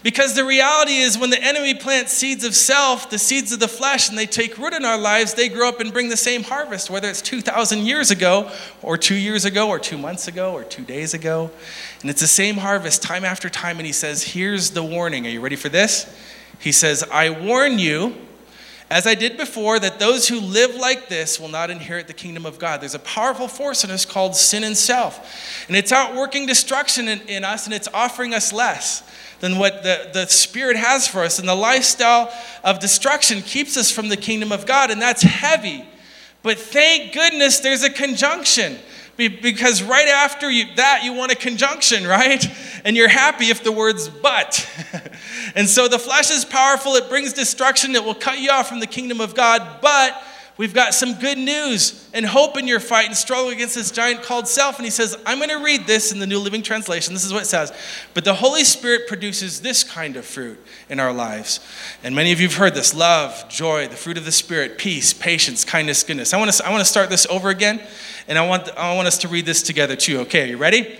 Because 0.01 0.33
the 0.33 0.45
reality 0.45 0.97
is, 0.97 1.17
when 1.17 1.29
the 1.29 1.43
enemy 1.43 1.73
plants 1.73 2.13
seeds 2.13 2.45
of 2.45 2.55
self, 2.55 3.09
the 3.09 3.19
seeds 3.19 3.51
of 3.51 3.59
the 3.59 3.67
flesh, 3.67 4.07
and 4.07 4.17
they 4.17 4.25
take 4.25 4.57
root 4.57 4.73
in 4.73 4.85
our 4.85 4.97
lives, 4.97 5.33
they 5.33 5.49
grow 5.49 5.67
up 5.67 5.81
and 5.81 5.91
bring 5.91 6.07
the 6.07 6.15
same 6.15 6.43
harvest, 6.43 6.89
whether 6.89 7.09
it's 7.09 7.21
2,000 7.21 7.85
years 7.85 8.09
ago, 8.09 8.49
or 8.81 8.97
two 8.97 9.15
years 9.15 9.43
ago, 9.43 9.67
or 9.67 9.77
two 9.77 9.97
months 9.97 10.29
ago, 10.29 10.53
or 10.53 10.63
two 10.63 10.83
days 10.83 11.13
ago. 11.13 11.51
And 11.99 12.09
it's 12.09 12.21
the 12.21 12.27
same 12.27 12.55
harvest 12.55 13.03
time 13.03 13.25
after 13.25 13.49
time. 13.49 13.77
And 13.77 13.85
he 13.85 13.91
says, 13.91 14.23
Here's 14.23 14.71
the 14.71 14.83
warning. 14.83 15.27
Are 15.27 15.29
you 15.29 15.41
ready 15.41 15.57
for 15.57 15.69
this? 15.69 16.15
He 16.59 16.71
says, 16.71 17.03
I 17.11 17.29
warn 17.29 17.77
you, 17.77 18.15
as 18.89 19.05
I 19.05 19.13
did 19.13 19.37
before, 19.37 19.79
that 19.79 19.99
those 19.99 20.27
who 20.27 20.39
live 20.39 20.73
like 20.75 21.09
this 21.09 21.39
will 21.39 21.47
not 21.47 21.69
inherit 21.69 22.07
the 22.07 22.13
kingdom 22.13 22.45
of 22.45 22.57
God. 22.57 22.81
There's 22.81 22.95
a 22.95 22.99
powerful 22.99 23.47
force 23.47 23.83
in 23.83 23.91
us 23.91 24.03
called 24.03 24.35
sin 24.35 24.63
and 24.63 24.75
self. 24.75 25.67
And 25.67 25.77
it's 25.77 25.91
outworking 25.91 26.47
destruction 26.47 27.07
in, 27.07 27.21
in 27.21 27.45
us, 27.45 27.65
and 27.65 27.73
it's 27.73 27.87
offering 27.93 28.33
us 28.33 28.51
less 28.51 29.03
than 29.41 29.59
what 29.59 29.83
the, 29.83 30.09
the 30.11 30.25
Spirit 30.25 30.75
has 30.75 31.07
for 31.07 31.19
us. 31.19 31.37
And 31.37 31.47
the 31.47 31.55
lifestyle 31.55 32.33
of 32.63 32.79
destruction 32.79 33.43
keeps 33.43 33.77
us 33.77 33.91
from 33.91 34.09
the 34.09 34.17
kingdom 34.17 34.51
of 34.51 34.65
God, 34.65 34.89
and 34.89 34.99
that's 34.99 35.21
heavy. 35.21 35.85
But 36.41 36.57
thank 36.57 37.13
goodness 37.13 37.59
there's 37.59 37.83
a 37.83 37.91
conjunction. 37.91 38.77
Because 39.27 39.83
right 39.83 40.07
after 40.07 40.49
you, 40.49 40.73
that, 40.75 41.03
you 41.03 41.13
want 41.13 41.31
a 41.31 41.35
conjunction, 41.35 42.07
right? 42.07 42.45
And 42.85 42.95
you're 42.95 43.09
happy 43.09 43.45
if 43.45 43.63
the 43.63 43.71
word's 43.71 44.07
but. 44.07 44.67
and 45.55 45.67
so 45.67 45.89
the 45.89 45.99
flesh 45.99 46.31
is 46.31 46.45
powerful, 46.45 46.93
it 46.95 47.09
brings 47.09 47.33
destruction, 47.33 47.95
it 47.95 48.03
will 48.03 48.15
cut 48.15 48.39
you 48.39 48.49
off 48.49 48.69
from 48.69 48.79
the 48.79 48.87
kingdom 48.87 49.19
of 49.19 49.35
God, 49.35 49.81
but 49.81 50.23
we've 50.59 50.73
got 50.73 50.93
some 50.93 51.13
good 51.13 51.37
news 51.37 52.09
and 52.13 52.25
hope 52.25 52.57
in 52.57 52.67
your 52.67 52.81
fight 52.81 53.07
and 53.07 53.15
struggle 53.15 53.49
against 53.49 53.75
this 53.75 53.91
giant 53.91 54.21
called 54.21 54.45
self. 54.45 54.75
And 54.75 54.83
he 54.83 54.91
says, 54.91 55.17
I'm 55.25 55.37
going 55.37 55.49
to 55.49 55.63
read 55.63 55.87
this 55.87 56.11
in 56.11 56.19
the 56.19 56.27
New 56.27 56.37
Living 56.37 56.61
Translation. 56.61 57.13
This 57.13 57.23
is 57.23 57.31
what 57.31 57.43
it 57.43 57.45
says. 57.45 57.71
But 58.13 58.25
the 58.25 58.33
Holy 58.33 58.65
Spirit 58.65 59.07
produces 59.07 59.61
this 59.61 59.85
kind 59.85 60.17
of 60.17 60.25
fruit 60.25 60.59
in 60.89 60.99
our 60.99 61.13
lives. 61.13 61.61
And 62.03 62.13
many 62.13 62.33
of 62.33 62.41
you 62.41 62.49
have 62.49 62.57
heard 62.57 62.75
this 62.75 62.93
love, 62.93 63.47
joy, 63.47 63.87
the 63.87 63.95
fruit 63.95 64.17
of 64.17 64.25
the 64.25 64.33
Spirit, 64.33 64.77
peace, 64.77 65.13
patience, 65.13 65.63
kindness, 65.63 66.03
goodness. 66.03 66.33
I 66.33 66.37
want 66.37 66.51
to, 66.51 66.67
I 66.67 66.71
want 66.71 66.81
to 66.81 66.89
start 66.89 67.09
this 67.09 67.25
over 67.27 67.49
again, 67.49 67.81
and 68.27 68.37
I 68.37 68.45
want, 68.45 68.69
I 68.77 68.93
want 68.95 69.07
us 69.07 69.17
to 69.19 69.29
read 69.29 69.45
this 69.45 69.63
together 69.63 69.95
too. 69.95 70.19
Okay, 70.19 70.43
are 70.43 70.47
you 70.47 70.57
ready? 70.57 70.99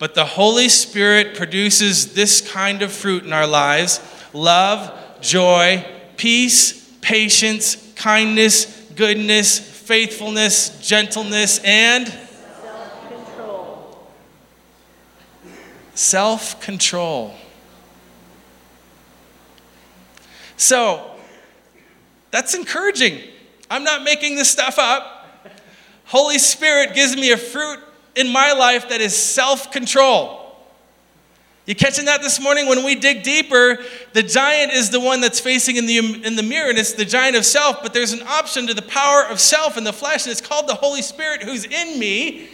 But 0.00 0.16
the 0.16 0.24
Holy 0.24 0.68
Spirit 0.68 1.36
produces 1.36 2.14
this 2.14 2.40
kind 2.40 2.82
of 2.82 2.90
fruit 2.90 3.24
in 3.24 3.32
our 3.32 3.46
lives 3.46 4.00
love, 4.32 4.92
joy, 5.20 5.86
peace, 6.16 6.98
patience, 7.00 7.92
kindness, 7.94 8.77
goodness, 8.98 9.60
faithfulness, 9.60 10.76
gentleness, 10.86 11.60
and 11.62 12.12
self 15.94 16.60
control. 16.60 17.32
So, 20.56 21.12
that's 22.32 22.54
encouraging. 22.54 23.20
I'm 23.70 23.84
not 23.84 24.02
making 24.02 24.34
this 24.34 24.50
stuff 24.50 24.80
up. 24.80 25.14
Holy 26.06 26.38
Spirit 26.38 26.94
gives 26.94 27.14
me 27.14 27.30
a 27.30 27.36
fruit 27.36 27.78
in 28.16 28.28
my 28.32 28.52
life 28.52 28.88
that 28.88 29.00
is 29.00 29.16
self 29.16 29.70
control. 29.70 30.47
You 31.68 31.74
catching 31.74 32.06
that 32.06 32.22
this 32.22 32.40
morning? 32.40 32.66
When 32.66 32.82
we 32.82 32.94
dig 32.94 33.22
deeper, 33.22 33.78
the 34.14 34.22
giant 34.22 34.72
is 34.72 34.88
the 34.88 35.00
one 35.00 35.20
that's 35.20 35.38
facing 35.38 35.76
in 35.76 35.84
the, 35.84 35.98
in 35.98 36.34
the 36.34 36.42
mirror, 36.42 36.70
and 36.70 36.78
it's 36.78 36.94
the 36.94 37.04
giant 37.04 37.36
of 37.36 37.44
self, 37.44 37.82
but 37.82 37.92
there's 37.92 38.14
an 38.14 38.22
option 38.26 38.66
to 38.68 38.72
the 38.72 38.80
power 38.80 39.26
of 39.26 39.38
self 39.38 39.76
in 39.76 39.84
the 39.84 39.92
flesh, 39.92 40.24
and 40.24 40.32
it's 40.32 40.40
called 40.40 40.66
the 40.66 40.74
Holy 40.74 41.02
Spirit 41.02 41.42
who's 41.42 41.66
in 41.66 41.98
me. 41.98 42.48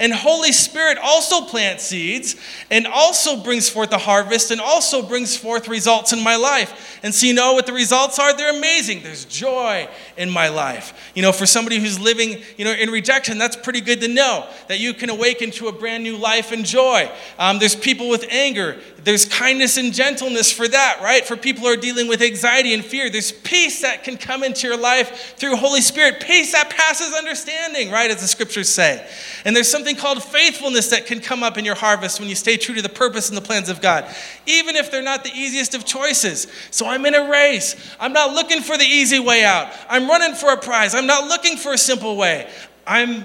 And 0.00 0.12
Holy 0.12 0.50
Spirit 0.50 0.98
also 0.98 1.42
plants 1.42 1.84
seeds 1.84 2.34
and 2.68 2.88
also 2.88 3.40
brings 3.40 3.70
forth 3.70 3.92
a 3.92 3.98
harvest 3.98 4.50
and 4.50 4.60
also 4.60 5.00
brings 5.00 5.36
forth 5.36 5.68
results 5.68 6.12
in 6.12 6.22
my 6.22 6.34
life. 6.34 6.98
And 7.04 7.14
so, 7.14 7.26
you 7.28 7.34
know 7.34 7.52
what 7.54 7.66
the 7.66 7.72
results 7.72 8.18
are? 8.18 8.36
They're 8.36 8.58
amazing. 8.58 9.04
There's 9.04 9.24
joy 9.24 9.88
in 10.16 10.30
my 10.30 10.48
life. 10.48 11.12
You 11.14 11.22
know, 11.22 11.32
for 11.32 11.46
somebody 11.46 11.78
who's 11.78 11.98
living, 11.98 12.42
you 12.56 12.64
know, 12.64 12.72
in 12.72 12.90
rejection, 12.90 13.38
that's 13.38 13.56
pretty 13.56 13.80
good 13.80 14.00
to 14.00 14.08
know 14.08 14.48
that 14.68 14.80
you 14.80 14.94
can 14.94 15.10
awaken 15.10 15.50
to 15.52 15.68
a 15.68 15.72
brand 15.72 16.02
new 16.02 16.16
life 16.16 16.52
and 16.52 16.64
joy. 16.64 17.10
Um, 17.38 17.58
there's 17.58 17.76
people 17.76 18.08
with 18.08 18.26
anger. 18.30 18.78
There's 19.02 19.24
kindness 19.24 19.76
and 19.76 19.92
gentleness 19.92 20.50
for 20.50 20.66
that, 20.66 20.98
right? 21.00 21.24
For 21.24 21.36
people 21.36 21.62
who 21.62 21.68
are 21.68 21.76
dealing 21.76 22.08
with 22.08 22.22
anxiety 22.22 22.74
and 22.74 22.84
fear. 22.84 23.08
There's 23.08 23.30
peace 23.30 23.82
that 23.82 24.02
can 24.02 24.16
come 24.16 24.42
into 24.42 24.66
your 24.66 24.76
life 24.76 25.34
through 25.36 25.56
Holy 25.56 25.80
Spirit. 25.80 26.20
Peace 26.20 26.52
that 26.52 26.70
passes 26.70 27.14
understanding, 27.14 27.90
right? 27.90 28.10
As 28.10 28.20
the 28.20 28.26
scriptures 28.26 28.68
say. 28.68 29.06
And 29.44 29.54
there's 29.54 29.70
something 29.70 29.94
called 29.94 30.22
faithfulness 30.24 30.90
that 30.90 31.06
can 31.06 31.20
come 31.20 31.42
up 31.42 31.56
in 31.56 31.64
your 31.64 31.76
harvest 31.76 32.18
when 32.18 32.28
you 32.28 32.34
stay 32.34 32.56
true 32.56 32.74
to 32.74 32.82
the 32.82 32.88
purpose 32.88 33.28
and 33.28 33.36
the 33.36 33.42
plans 33.42 33.68
of 33.68 33.80
God, 33.80 34.12
even 34.46 34.76
if 34.76 34.90
they're 34.90 35.02
not 35.02 35.24
the 35.24 35.32
easiest 35.32 35.74
of 35.74 35.84
choices. 35.84 36.46
So 36.70 36.86
I'm 36.86 37.04
in 37.06 37.14
a 37.14 37.28
race. 37.30 37.76
I'm 38.00 38.12
not 38.12 38.32
looking 38.32 38.62
for 38.62 38.76
the 38.76 38.84
easy 38.84 39.18
way 39.18 39.44
out. 39.44 39.72
I'm 39.88 40.08
running 40.08 40.34
for 40.34 40.52
a 40.52 40.56
prize. 40.56 40.94
I'm 40.94 41.06
not 41.06 41.28
looking 41.28 41.56
for 41.56 41.72
a 41.72 41.78
simple 41.78 42.16
way. 42.16 42.50
I'm 42.86 43.24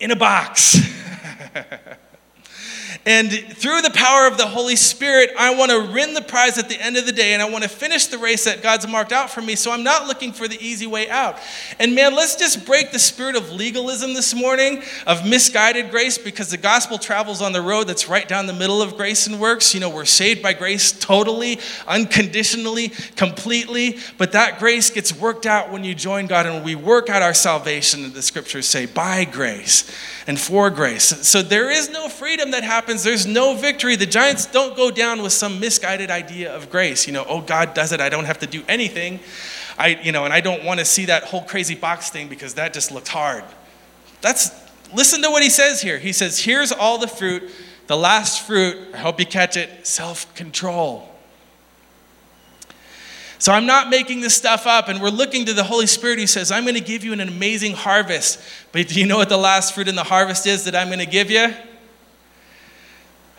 in 0.00 0.10
a 0.10 0.16
box. 0.16 0.76
And 3.04 3.32
through 3.32 3.82
the 3.82 3.90
power 3.90 4.28
of 4.28 4.38
the 4.38 4.46
Holy 4.46 4.76
Spirit, 4.76 5.30
I 5.36 5.56
want 5.56 5.72
to 5.72 5.92
win 5.92 6.14
the 6.14 6.22
prize 6.22 6.56
at 6.56 6.68
the 6.68 6.80
end 6.80 6.96
of 6.96 7.04
the 7.04 7.10
day 7.10 7.32
and 7.32 7.42
I 7.42 7.50
want 7.50 7.64
to 7.64 7.68
finish 7.70 8.06
the 8.06 8.18
race 8.18 8.44
that 8.44 8.62
God's 8.62 8.86
marked 8.86 9.10
out 9.10 9.28
for 9.28 9.40
me. 9.40 9.56
So 9.56 9.72
I'm 9.72 9.82
not 9.82 10.06
looking 10.06 10.32
for 10.32 10.46
the 10.46 10.56
easy 10.64 10.86
way 10.86 11.10
out. 11.10 11.38
And 11.80 11.96
man, 11.96 12.14
let's 12.14 12.36
just 12.36 12.64
break 12.64 12.92
the 12.92 13.00
spirit 13.00 13.34
of 13.34 13.50
legalism 13.50 14.14
this 14.14 14.34
morning, 14.34 14.84
of 15.04 15.26
misguided 15.26 15.90
grace, 15.90 16.16
because 16.16 16.50
the 16.50 16.56
gospel 16.56 16.96
travels 16.96 17.42
on 17.42 17.52
the 17.52 17.60
road 17.60 17.88
that's 17.88 18.08
right 18.08 18.28
down 18.28 18.46
the 18.46 18.52
middle 18.52 18.80
of 18.80 18.96
grace 18.96 19.26
and 19.26 19.40
works. 19.40 19.74
You 19.74 19.80
know, 19.80 19.90
we're 19.90 20.04
saved 20.04 20.40
by 20.40 20.52
grace 20.52 20.92
totally, 20.92 21.58
unconditionally, 21.88 22.90
completely. 23.16 23.98
But 24.16 24.30
that 24.32 24.60
grace 24.60 24.90
gets 24.90 25.12
worked 25.12 25.44
out 25.44 25.72
when 25.72 25.82
you 25.82 25.96
join 25.96 26.28
God 26.28 26.46
and 26.46 26.64
we 26.64 26.76
work 26.76 27.08
out 27.08 27.20
our 27.20 27.34
salvation, 27.34 28.12
the 28.12 28.22
scriptures 28.22 28.66
say, 28.66 28.86
by 28.86 29.24
grace 29.24 29.90
and 30.26 30.40
for 30.40 30.70
grace. 30.70 31.04
So 31.26 31.42
there 31.42 31.70
is 31.70 31.90
no 31.90 32.08
freedom 32.08 32.52
that 32.52 32.62
happens 32.62 33.02
there's 33.02 33.26
no 33.26 33.54
victory. 33.54 33.96
The 33.96 34.06
Giants 34.06 34.46
don't 34.46 34.76
go 34.76 34.90
down 34.90 35.22
with 35.22 35.32
some 35.32 35.60
misguided 35.60 36.10
idea 36.10 36.54
of 36.54 36.70
grace. 36.70 37.06
You 37.06 37.12
know, 37.12 37.24
oh, 37.28 37.40
God 37.40 37.74
does 37.74 37.92
it. 37.92 38.00
I 38.00 38.08
don't 38.08 38.24
have 38.24 38.38
to 38.40 38.46
do 38.46 38.62
anything. 38.68 39.20
I, 39.78 40.00
you 40.02 40.12
know, 40.12 40.24
and 40.24 40.32
I 40.32 40.40
don't 40.40 40.64
want 40.64 40.80
to 40.80 40.86
see 40.86 41.06
that 41.06 41.24
whole 41.24 41.42
crazy 41.42 41.74
box 41.74 42.10
thing 42.10 42.28
because 42.28 42.54
that 42.54 42.72
just 42.72 42.92
looked 42.92 43.08
hard. 43.08 43.44
That's, 44.20 44.50
listen 44.94 45.22
to 45.22 45.30
what 45.30 45.42
he 45.42 45.50
says 45.50 45.80
here. 45.80 45.98
He 45.98 46.12
says, 46.12 46.38
here's 46.38 46.72
all 46.72 46.98
the 46.98 47.08
fruit. 47.08 47.50
The 47.88 47.96
last 47.96 48.46
fruit, 48.46 48.94
I 48.94 48.98
hope 48.98 49.18
you 49.18 49.26
catch 49.26 49.56
it, 49.56 49.86
self 49.86 50.32
control. 50.34 51.11
So 53.42 53.50
I'm 53.50 53.66
not 53.66 53.90
making 53.90 54.20
this 54.20 54.36
stuff 54.36 54.68
up, 54.68 54.86
and 54.86 55.02
we're 55.02 55.08
looking 55.08 55.46
to 55.46 55.52
the 55.52 55.64
Holy 55.64 55.88
Spirit 55.88 56.20
who 56.20 56.28
says, 56.28 56.52
I'm 56.52 56.62
going 56.62 56.76
to 56.76 56.80
give 56.80 57.02
you 57.02 57.12
an 57.12 57.18
amazing 57.18 57.72
harvest. 57.72 58.40
But 58.70 58.86
do 58.86 59.00
you 59.00 59.04
know 59.04 59.16
what 59.16 59.28
the 59.28 59.36
last 59.36 59.74
fruit 59.74 59.88
in 59.88 59.96
the 59.96 60.04
harvest 60.04 60.46
is 60.46 60.62
that 60.62 60.76
I'm 60.76 60.86
going 60.86 61.00
to 61.00 61.06
give 61.06 61.28
you? 61.28 61.52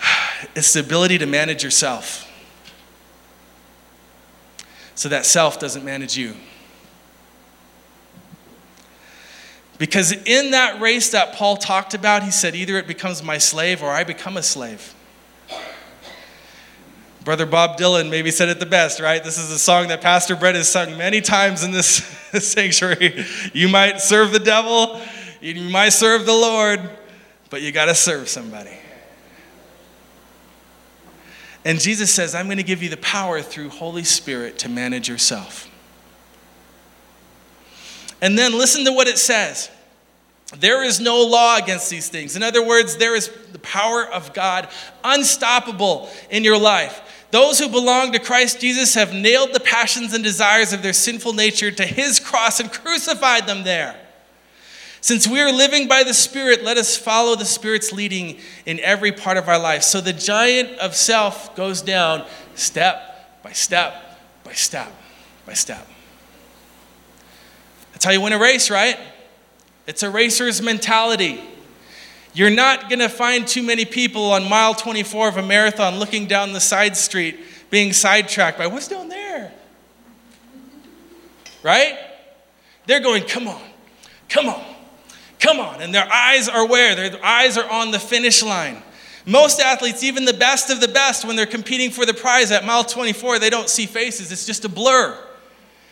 It's 0.55 0.73
the 0.73 0.81
ability 0.81 1.19
to 1.19 1.25
manage 1.25 1.63
yourself 1.63 2.29
so 4.93 5.07
that 5.07 5.25
self 5.25 5.57
doesn't 5.57 5.85
manage 5.85 6.17
you. 6.17 6.35
Because 9.77 10.11
in 10.11 10.51
that 10.51 10.81
race 10.81 11.11
that 11.11 11.33
Paul 11.33 11.55
talked 11.55 11.93
about, 11.93 12.23
he 12.23 12.31
said, 12.31 12.55
either 12.55 12.75
it 12.75 12.87
becomes 12.87 13.23
my 13.23 13.37
slave 13.37 13.81
or 13.81 13.91
I 13.91 14.03
become 14.03 14.35
a 14.35 14.43
slave. 14.43 14.93
Brother 17.23 17.45
Bob 17.45 17.77
Dylan 17.77 18.09
maybe 18.09 18.31
said 18.31 18.49
it 18.49 18.59
the 18.59 18.65
best, 18.65 18.99
right? 18.99 19.23
This 19.23 19.37
is 19.37 19.49
a 19.49 19.59
song 19.59 19.87
that 19.87 20.01
Pastor 20.01 20.35
Brett 20.35 20.55
has 20.55 20.67
sung 20.67 20.97
many 20.97 21.21
times 21.21 21.63
in 21.63 21.71
this 21.71 21.95
sanctuary. 22.39 23.25
You 23.53 23.69
might 23.69 24.01
serve 24.01 24.33
the 24.33 24.39
devil, 24.39 24.99
you 25.39 25.69
might 25.69 25.89
serve 25.89 26.25
the 26.25 26.33
Lord, 26.33 26.81
but 27.49 27.61
you 27.61 27.71
got 27.71 27.85
to 27.85 27.95
serve 27.95 28.27
somebody. 28.27 28.77
And 31.63 31.79
Jesus 31.79 32.13
says, 32.13 32.35
I'm 32.35 32.47
going 32.47 32.57
to 32.57 32.63
give 32.63 32.83
you 32.83 32.89
the 32.89 32.97
power 32.97 33.41
through 33.41 33.69
Holy 33.69 34.03
Spirit 34.03 34.59
to 34.59 34.69
manage 34.69 35.07
yourself. 35.07 35.69
And 38.21 38.37
then 38.37 38.51
listen 38.51 38.83
to 38.83 38.91
what 38.91 39.07
it 39.07 39.17
says. 39.17 39.69
There 40.57 40.83
is 40.83 40.99
no 40.99 41.23
law 41.23 41.57
against 41.57 41.89
these 41.89 42.09
things. 42.09 42.35
In 42.35 42.43
other 42.43 42.65
words, 42.65 42.97
there 42.97 43.15
is 43.15 43.29
the 43.53 43.59
power 43.59 44.05
of 44.05 44.33
God 44.33 44.67
unstoppable 45.03 46.09
in 46.29 46.43
your 46.43 46.57
life. 46.57 47.01
Those 47.33 47.57
who 47.57 47.67
belong 47.67 48.11
to 48.11 48.19
Christ 48.19 48.61
Jesus 48.61 48.93
have 48.93 49.11
nailed 49.11 49.53
the 49.53 49.59
passions 49.59 50.13
and 50.13 50.23
desires 50.23 50.71
of 50.71 50.83
their 50.83 50.93
sinful 50.93 51.33
nature 51.33 51.71
to 51.71 51.83
his 51.83 52.19
cross 52.19 52.59
and 52.59 52.71
crucified 52.71 53.47
them 53.47 53.63
there. 53.63 53.99
Since 55.01 55.27
we 55.27 55.41
are 55.41 55.51
living 55.51 55.87
by 55.87 56.03
the 56.03 56.13
Spirit, 56.13 56.63
let 56.63 56.77
us 56.77 56.95
follow 56.95 57.35
the 57.35 57.43
Spirit's 57.43 57.91
leading 57.91 58.39
in 58.67 58.79
every 58.81 59.11
part 59.11 59.37
of 59.37 59.49
our 59.49 59.57
life. 59.57 59.81
So 59.81 59.99
the 59.99 60.13
giant 60.13 60.77
of 60.77 60.95
self 60.95 61.55
goes 61.55 61.81
down 61.81 62.27
step 62.53 63.41
by 63.41 63.51
step 63.51 64.19
by 64.43 64.53
step 64.53 64.93
by 65.47 65.53
step. 65.53 65.87
That's 67.93 68.05
how 68.05 68.11
you 68.11 68.21
win 68.21 68.33
a 68.33 68.39
race, 68.39 68.69
right? 68.69 68.99
It's 69.87 70.03
a 70.03 70.09
racer's 70.11 70.61
mentality. 70.61 71.41
You're 72.33 72.49
not 72.49 72.89
going 72.89 72.99
to 72.99 73.09
find 73.09 73.47
too 73.47 73.61
many 73.61 73.85
people 73.85 74.31
on 74.31 74.49
mile 74.49 74.73
24 74.73 75.27
of 75.27 75.37
a 75.37 75.43
marathon 75.43 75.99
looking 75.99 76.25
down 76.25 76.53
the 76.53 76.59
side 76.59 76.97
street 76.97 77.39
being 77.69 77.93
sidetracked 77.93 78.57
by 78.57 78.67
what's 78.67 78.87
down 78.87 79.09
there? 79.09 79.51
Right? 81.61 81.97
They're 82.85 82.99
going, 82.99 83.23
come 83.23 83.47
on, 83.47 83.61
come 84.29 84.47
on, 84.47 84.63
come 85.39 85.59
on. 85.59 85.81
And 85.81 85.93
their 85.93 86.11
eyes 86.11 86.49
are 86.49 86.67
where? 86.67 86.95
Their 86.95 87.23
eyes 87.23 87.57
are 87.57 87.69
on 87.69 87.91
the 87.91 87.99
finish 87.99 88.43
line. 88.43 88.81
Most 89.25 89.59
athletes, 89.59 90.03
even 90.03 90.25
the 90.25 90.33
best 90.33 90.69
of 90.69 90.81
the 90.81 90.87
best, 90.87 91.25
when 91.25 91.35
they're 91.35 91.45
competing 91.45 91.89
for 91.89 92.05
the 92.05 92.13
prize 92.13 92.51
at 92.51 92.65
mile 92.65 92.83
24, 92.83 93.39
they 93.39 93.49
don't 93.49 93.69
see 93.69 93.85
faces, 93.85 94.31
it's 94.31 94.45
just 94.45 94.65
a 94.65 94.69
blur. 94.69 95.17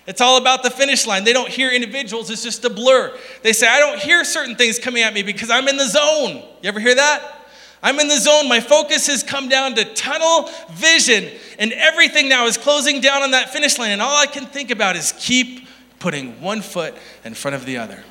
It's 0.08 0.22
all 0.22 0.38
about 0.38 0.64
the 0.64 0.70
finish 0.70 1.06
line. 1.06 1.24
They 1.24 1.34
don't 1.34 1.50
hear 1.50 1.72
individuals, 1.72 2.30
it's 2.30 2.44
just 2.44 2.66
a 2.66 2.70
blur. 2.70 3.16
They 3.44 3.54
say, 3.54 3.68
I 3.68 3.80
don't 3.80 4.00
hear 4.00 4.24
certain 4.24 4.56
things 4.56 4.80
coming 4.80 5.04
at 5.04 5.14
me 5.14 5.24
because 5.24 5.50
I'm 5.50 5.68
in 5.68 5.78
the 5.78 5.88
zone. 5.88 6.44
You 6.62 6.70
ever 6.70 6.80
hear 6.80 6.96
that? 6.96 7.38
I'm 7.84 8.00
in 8.00 8.08
the 8.08 8.20
zone. 8.20 8.48
My 8.48 8.60
focus 8.60 9.08
has 9.08 9.24
come 9.24 9.50
down 9.50 9.76
to 9.76 9.86
tunnel 9.86 10.50
vision, 10.72 11.30
and 11.58 11.74
everything 11.74 12.30
now 12.30 12.46
is 12.46 12.58
closing 12.58 13.02
down 13.02 13.24
on 13.24 13.32
that 13.32 13.52
finish 13.52 13.80
line. 13.80 13.92
And 13.92 14.02
all 14.02 14.16
I 14.16 14.28
can 14.28 14.46
think 14.46 14.70
about 14.70 14.96
is 14.96 15.14
keep 15.18 15.68
putting 16.00 16.40
one 16.42 16.62
foot 16.62 16.96
in 17.24 17.34
front 17.34 17.56
of 17.56 17.66
the 17.66 17.78
other. 17.78 18.04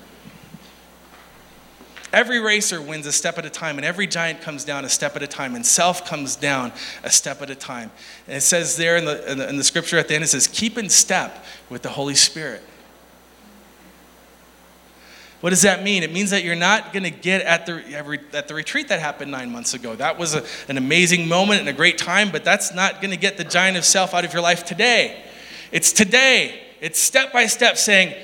Every 2.12 2.40
racer 2.40 2.83
wins 2.83 3.07
a 3.07 3.12
step 3.12 3.38
at 3.38 3.46
a 3.46 3.51
time, 3.51 3.79
and 3.79 3.85
every 3.85 4.07
giant 4.07 4.40
comes 4.40 4.64
down 4.64 4.85
a 4.85 4.88
step 4.88 5.14
at 5.14 5.23
a 5.23 5.29
time, 5.29 5.55
and 5.55 5.64
self 5.64 6.05
comes 6.05 6.35
down 6.35 6.73
a 7.05 7.11
step 7.11 7.40
at 7.40 7.51
a 7.51 7.55
time. 7.55 7.92
And 8.27 8.37
it 8.37 8.40
says 8.40 8.77
there 8.77 8.96
in 8.96 9.05
the, 9.05 9.31
in 9.31 9.38
the, 9.38 9.49
in 9.49 9.57
the 9.57 9.64
scripture 9.64 9.96
at 9.96 10.09
the 10.09 10.14
end, 10.14 10.25
it 10.25 10.29
says, 10.29 10.49
keep 10.49 10.77
in 10.77 10.88
step 10.88 11.44
with 11.68 11.83
the 11.83 11.88
Holy 11.88 12.16
Spirit. 12.16 12.62
What 15.40 15.51
does 15.51 15.62
that 15.62 15.83
mean? 15.83 16.03
It 16.03 16.12
means 16.12 16.31
that 16.31 16.44
you're 16.44 16.55
not 16.55 16.92
going 16.92 17.05
to 17.05 17.11
get 17.11 17.42
at 17.42 17.64
the, 17.64 17.83
at 18.35 18.49
the 18.49 18.55
retreat 18.55 18.88
that 18.88 19.01
happened 19.01 19.31
nine 19.31 19.51
months 19.51 19.73
ago. 19.73 19.94
That 19.94 20.18
was 20.18 20.35
a, 20.35 20.44
an 20.68 20.77
amazing 20.77 21.29
moment 21.29 21.61
and 21.61 21.68
a 21.68 21.73
great 21.73 21.96
time, 21.96 22.31
but 22.31 22.44
that's 22.44 22.75
not 22.75 23.01
going 23.01 23.12
to 23.12 23.16
get 23.16 23.38
the 23.38 23.44
giant 23.44 23.79
of 23.79 23.85
self 23.85 24.12
out 24.12 24.25
of 24.25 24.35
your 24.35 24.42
life 24.42 24.64
today. 24.64 25.23
It's 25.73 25.92
today. 25.92 26.61
It's 26.81 26.99
step 26.99 27.33
by 27.33 27.46
step 27.46 27.79
saying, 27.79 28.14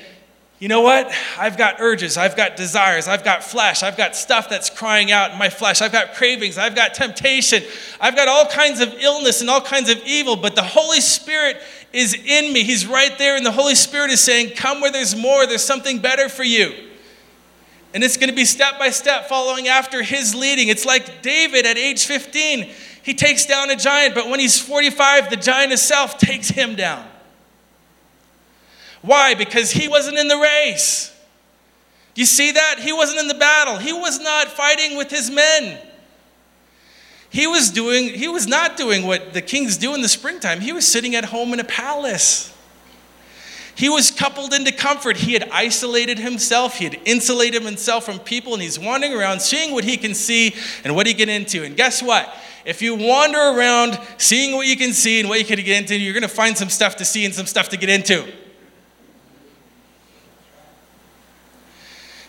you 0.59 0.67
know 0.67 0.81
what? 0.81 1.13
I've 1.37 1.55
got 1.55 1.79
urges, 1.79 2.17
I've 2.17 2.35
got 2.35 2.55
desires, 2.55 3.07
I've 3.07 3.23
got 3.23 3.43
flesh, 3.43 3.83
I've 3.83 3.95
got 3.95 4.15
stuff 4.15 4.49
that's 4.49 4.71
crying 4.71 5.11
out 5.11 5.31
in 5.31 5.37
my 5.37 5.49
flesh, 5.49 5.81
I've 5.83 5.91
got 5.91 6.15
cravings, 6.15 6.57
I've 6.57 6.75
got 6.75 6.95
temptation, 6.95 7.63
I've 8.01 8.15
got 8.15 8.27
all 8.27 8.47
kinds 8.47 8.79
of 8.79 8.91
illness 8.99 9.41
and 9.41 9.51
all 9.51 9.61
kinds 9.61 9.89
of 9.89 10.01
evil, 10.03 10.35
but 10.35 10.55
the 10.55 10.63
Holy 10.63 10.99
Spirit 10.99 11.57
is 11.93 12.15
in 12.15 12.51
me. 12.53 12.63
He's 12.63 12.87
right 12.87 13.15
there, 13.19 13.37
and 13.37 13.45
the 13.45 13.51
Holy 13.51 13.75
Spirit 13.75 14.09
is 14.09 14.19
saying, 14.19 14.55
Come 14.55 14.81
where 14.81 14.91
there's 14.91 15.15
more, 15.15 15.45
there's 15.45 15.63
something 15.63 15.99
better 15.99 16.27
for 16.27 16.43
you. 16.43 16.73
And 17.93 18.03
it's 18.03 18.17
going 18.17 18.29
to 18.29 18.35
be 18.35 18.45
step 18.45 18.77
by 18.77 18.89
step 18.89 19.29
following 19.29 19.67
after 19.67 20.03
his 20.03 20.35
leading. 20.35 20.67
It's 20.67 20.85
like 20.85 21.21
David 21.21 21.65
at 21.65 21.77
age 21.77 22.05
15. 22.05 22.69
He 23.03 23.13
takes 23.13 23.45
down 23.45 23.69
a 23.69 23.75
giant, 23.75 24.13
but 24.13 24.27
when 24.27 24.39
he's 24.39 24.59
45, 24.59 25.29
the 25.29 25.37
giant 25.37 25.71
itself 25.71 26.17
takes 26.17 26.49
him 26.49 26.75
down. 26.75 27.07
Why? 29.07 29.35
Because 29.35 29.71
he 29.71 29.87
wasn't 29.87 30.17
in 30.17 30.27
the 30.27 30.37
race. 30.37 31.15
You 32.13 32.25
see 32.25 32.51
that? 32.51 32.79
He 32.79 32.91
wasn't 32.91 33.21
in 33.21 33.29
the 33.29 33.35
battle. 33.35 33.77
He 33.77 33.93
was 33.93 34.19
not 34.19 34.49
fighting 34.49 34.97
with 34.97 35.09
his 35.09 35.31
men. 35.31 35.79
He 37.29 37.47
was 37.47 37.71
doing 37.71 38.09
he 38.09 38.27
was 38.27 38.47
not 38.47 38.75
doing 38.75 39.05
what 39.05 39.33
the 39.33 39.41
kings 39.41 39.77
do 39.77 39.95
in 39.95 40.01
the 40.01 40.09
springtime. 40.09 40.59
He 40.59 40.73
was 40.73 40.85
sitting 40.85 41.15
at 41.15 41.25
home 41.25 41.53
in 41.53 41.61
a 41.61 41.63
palace. 41.63 42.53
He 43.75 43.87
was 43.87 44.11
coupled 44.11 44.53
into 44.53 44.73
comfort. 44.73 45.15
He 45.15 45.33
had 45.33 45.49
isolated 45.51 46.19
himself. 46.19 46.77
He 46.77 46.83
had 46.83 46.99
insulated 47.05 47.61
himself 47.61 48.05
from 48.05 48.19
people, 48.19 48.53
and 48.53 48.61
he's 48.61 48.77
wandering 48.77 49.13
around 49.13 49.39
seeing 49.39 49.71
what 49.71 49.85
he 49.85 49.95
can 49.95 50.15
see 50.15 50.53
and 50.83 50.95
what 50.95 51.07
he 51.07 51.13
can 51.13 51.27
get 51.27 51.29
into. 51.29 51.63
And 51.63 51.77
guess 51.77 52.01
what? 52.03 52.35
If 52.65 52.81
you 52.81 52.95
wander 52.95 53.37
around 53.37 53.99
seeing 54.17 54.55
what 54.55 54.67
you 54.67 54.75
can 54.75 54.91
see 54.91 55.21
and 55.21 55.29
what 55.29 55.39
you 55.39 55.45
can 55.45 55.63
get 55.63 55.81
into, 55.81 55.95
you're 55.95 56.13
going 56.13 56.23
to 56.23 56.27
find 56.27 56.57
some 56.57 56.69
stuff 56.69 56.97
to 56.97 57.05
see 57.05 57.23
and 57.23 57.33
some 57.33 57.45
stuff 57.45 57.69
to 57.69 57.77
get 57.77 57.89
into. 57.89 58.25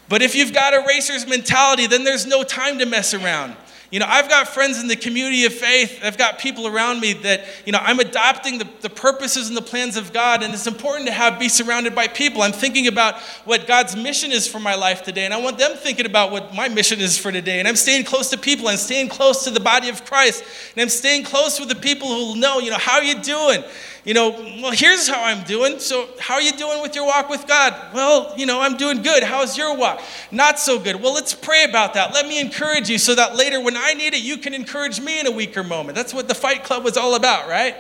But 0.09 0.23
if 0.23 0.35
you've 0.35 0.53
got 0.53 0.75
a 0.75 0.85
racer's 0.87 1.27
mentality, 1.27 1.87
then 1.87 2.05
there's 2.05 2.27
no 2.27 2.43
time 2.43 2.79
to 2.79 2.87
mess 2.87 3.15
around. 3.15 3.57
You 3.91 4.01
know, 4.01 4.07
I've 4.07 4.29
got 4.29 4.49
friends 4.49 4.79
in 4.79 4.87
the 4.87 4.97
community 4.97 5.47
of 5.47 5.55
faith. 5.55 6.01
I've 6.03 6.19
got 6.19 6.39
people 6.39 6.67
around 6.67 7.01
me 7.01 7.15
that, 7.15 7.47
you 7.65 7.73
know, 7.73 7.79
I'm 7.81 8.01
adopting 8.01 8.59
the, 8.59 8.69
the 8.83 8.91
purposes 8.91 9.49
and 9.49 9.57
the 9.57 9.63
plans 9.63 9.97
of 9.97 10.13
God, 10.13 10.43
and 10.43 10.53
it's 10.53 10.67
important 10.67 11.07
to 11.07 11.13
have 11.13 11.39
be 11.39 11.49
surrounded 11.49 11.95
by 11.95 12.07
people. 12.07 12.43
I'm 12.43 12.53
thinking 12.53 12.87
about 12.87 13.19
what 13.47 13.67
God's 13.67 13.97
mission 13.97 14.31
is 14.31 14.47
for 14.47 14.61
my 14.61 14.75
life 14.75 15.05
today, 15.05 15.25
and 15.25 15.33
I 15.33 15.41
want 15.41 15.57
them 15.57 15.75
thinking 15.75 16.05
about 16.05 16.31
what 16.31 16.55
my 16.55 16.69
mission 16.69 17.01
is 17.01 17.17
for 17.17 17.33
today. 17.33 17.61
And 17.61 17.69
I'm 17.69 17.77
staying 17.77 18.05
close 18.05 18.29
to 18.29 18.37
people, 18.37 18.69
I'm 18.69 18.77
staying 18.77 19.09
close 19.09 19.45
to 19.45 19.51
the 19.51 19.61
body 19.61 19.89
of 19.89 20.05
Christ, 20.05 20.45
and 20.75 20.83
I'm 20.83 20.91
staying 20.91 21.25
close 21.25 21.59
with 21.59 21.71
the 21.71 21.75
people 21.75 22.09
who 22.09 22.39
know, 22.39 22.59
you 22.59 22.71
know, 22.71 22.79
how 22.79 22.97
are 22.97 23.05
you 23.05 23.23
doing? 23.23 23.65
You 24.05 24.15
know, 24.15 24.31
well, 24.31 24.71
here's 24.71 25.09
how 25.09 25.23
I'm 25.23 25.45
doing. 25.45 25.79
So, 25.79 26.09
how 26.19 26.35
are 26.35 26.43
you 26.43 26.53
doing 26.53 26.81
with 26.83 26.95
your 26.95 27.05
walk 27.05 27.29
with 27.29 27.47
God? 27.47 27.75
Well, 27.93 28.33
you 28.37 28.47
know, 28.47 28.61
I'm 28.61 28.77
doing 28.77 29.03
good. 29.03 29.23
How's 29.23 29.59
your 29.59 29.77
walk? 29.77 30.01
Not 30.31 30.59
so 30.59 30.79
good. 30.79 31.03
Well, 31.03 31.13
let's 31.13 31.35
pray 31.35 31.65
about 31.65 31.95
that. 31.95 32.15
Let 32.15 32.27
me 32.27 32.41
encourage 32.41 32.89
you 32.89 32.99
so 32.99 33.15
that 33.15 33.37
later 33.37 33.61
when 33.61 33.77
I 33.77 33.95
need 33.95 34.15
it, 34.15 34.23
you 34.23 34.39
can 34.39 34.55
encourage 34.55 35.01
me 35.01 35.21
in 35.21 35.27
a 35.27 35.31
weaker 35.31 35.63
moment. 35.63 35.97
That's 35.97 36.15
what 36.15 36.29
the 36.29 36.35
Fight 36.35 36.65
Club 36.65 36.85
was 36.85 36.97
all 36.97 37.15
about, 37.15 37.49
right? 37.49 37.77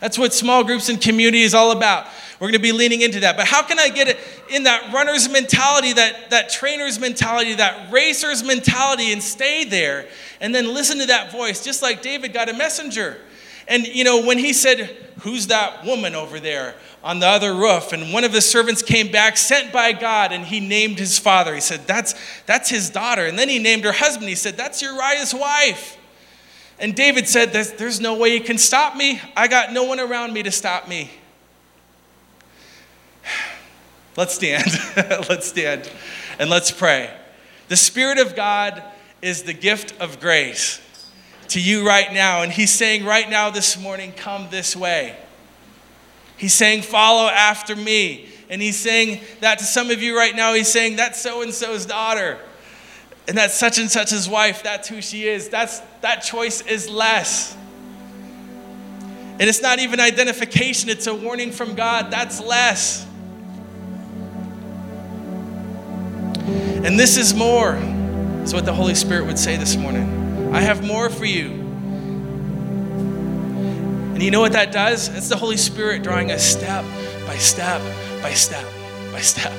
That's 0.00 0.18
what 0.18 0.32
small 0.32 0.64
groups 0.64 0.88
and 0.88 1.00
community 1.00 1.42
is 1.42 1.54
all 1.54 1.70
about. 1.70 2.06
We're 2.40 2.48
going 2.48 2.54
to 2.54 2.58
be 2.58 2.72
leaning 2.72 3.00
into 3.00 3.20
that. 3.20 3.36
But 3.36 3.46
how 3.46 3.62
can 3.62 3.78
I 3.78 3.88
get 3.88 4.08
it 4.08 4.18
in 4.50 4.64
that 4.64 4.92
runner's 4.92 5.28
mentality, 5.30 5.92
that, 5.94 6.30
that 6.30 6.50
trainer's 6.50 6.98
mentality, 6.98 7.54
that 7.54 7.92
racer's 7.92 8.44
mentality, 8.44 9.12
and 9.12 9.22
stay 9.22 9.64
there 9.64 10.06
and 10.40 10.54
then 10.54 10.74
listen 10.74 10.98
to 10.98 11.06
that 11.06 11.32
voice, 11.32 11.64
just 11.64 11.80
like 11.80 12.02
David 12.02 12.32
got 12.32 12.48
a 12.48 12.52
messenger? 12.52 13.18
And, 13.66 13.86
you 13.86 14.04
know, 14.04 14.24
when 14.24 14.38
he 14.38 14.52
said, 14.52 14.96
Who's 15.20 15.46
that 15.46 15.84
woman 15.84 16.14
over 16.14 16.38
there 16.40 16.74
on 17.02 17.20
the 17.20 17.26
other 17.26 17.54
roof? 17.54 17.92
And 17.92 18.12
one 18.12 18.24
of 18.24 18.32
his 18.32 18.48
servants 18.48 18.82
came 18.82 19.10
back, 19.10 19.36
sent 19.36 19.72
by 19.72 19.92
God, 19.92 20.32
and 20.32 20.44
he 20.44 20.60
named 20.60 20.98
his 20.98 21.18
father. 21.18 21.54
He 21.54 21.60
said, 21.60 21.86
That's, 21.86 22.14
that's 22.46 22.68
his 22.68 22.90
daughter. 22.90 23.24
And 23.24 23.38
then 23.38 23.48
he 23.48 23.58
named 23.58 23.84
her 23.84 23.92
husband. 23.92 24.28
He 24.28 24.34
said, 24.34 24.56
That's 24.56 24.82
Uriah's 24.82 25.34
wife. 25.34 25.98
And 26.78 26.94
David 26.94 27.28
said, 27.28 27.52
there's, 27.52 27.72
there's 27.72 28.00
no 28.00 28.14
way 28.16 28.34
you 28.34 28.40
can 28.40 28.58
stop 28.58 28.96
me. 28.96 29.20
I 29.36 29.48
got 29.48 29.72
no 29.72 29.84
one 29.84 30.00
around 30.00 30.32
me 30.32 30.42
to 30.42 30.50
stop 30.50 30.88
me. 30.88 31.10
Let's 34.16 34.34
stand. 34.34 34.66
let's 35.28 35.48
stand 35.48 35.90
and 36.38 36.48
let's 36.48 36.70
pray. 36.70 37.12
The 37.66 37.76
Spirit 37.76 38.18
of 38.18 38.36
God 38.36 38.80
is 39.20 39.42
the 39.42 39.52
gift 39.52 39.92
of 40.00 40.20
grace 40.20 40.80
to 41.48 41.60
you 41.60 41.86
right 41.86 42.12
now. 42.12 42.42
And 42.42 42.52
He's 42.52 42.70
saying 42.70 43.04
right 43.04 43.28
now 43.28 43.50
this 43.50 43.78
morning, 43.78 44.12
come 44.12 44.48
this 44.50 44.74
way. 44.74 45.16
He's 46.36 46.54
saying, 46.54 46.82
follow 46.82 47.28
after 47.28 47.76
me. 47.76 48.28
And 48.50 48.60
He's 48.60 48.78
saying 48.78 49.20
that 49.40 49.58
to 49.58 49.64
some 49.64 49.90
of 49.90 50.02
you 50.02 50.16
right 50.16 50.34
now. 50.34 50.54
He's 50.54 50.68
saying, 50.68 50.96
that's 50.96 51.20
so 51.20 51.42
and 51.42 51.52
so's 51.52 51.86
daughter. 51.86 52.38
And 53.26 53.38
that's 53.38 53.54
such 53.54 53.78
and 53.78 53.90
such's 53.90 54.28
wife. 54.28 54.62
That's 54.62 54.88
who 54.88 55.00
she 55.00 55.26
is. 55.26 55.48
That's, 55.48 55.80
that 56.02 56.16
choice 56.20 56.60
is 56.62 56.90
less. 56.90 57.56
And 59.38 59.42
it's 59.42 59.62
not 59.62 59.80
even 59.80 59.98
identification, 59.98 60.90
it's 60.90 61.06
a 61.06 61.14
warning 61.14 61.50
from 61.50 61.74
God. 61.74 62.10
That's 62.10 62.40
less. 62.40 63.04
And 66.84 67.00
this 67.00 67.16
is 67.16 67.34
more, 67.34 67.76
is 68.42 68.52
what 68.52 68.66
the 68.66 68.74
Holy 68.74 68.94
Spirit 68.94 69.26
would 69.26 69.38
say 69.38 69.56
this 69.56 69.74
morning. 69.74 70.23
I 70.54 70.60
have 70.60 70.84
more 70.86 71.10
for 71.10 71.24
you. 71.24 71.50
And 74.14 74.22
you 74.22 74.30
know 74.30 74.40
what 74.40 74.52
that 74.52 74.70
does? 74.70 75.08
It's 75.08 75.28
the 75.28 75.36
Holy 75.36 75.56
Spirit 75.56 76.04
drawing 76.04 76.30
us 76.30 76.44
step 76.44 76.84
by 77.26 77.36
step 77.36 77.82
by 78.22 78.32
step 78.32 78.64
by 79.10 79.20
step. 79.20 79.52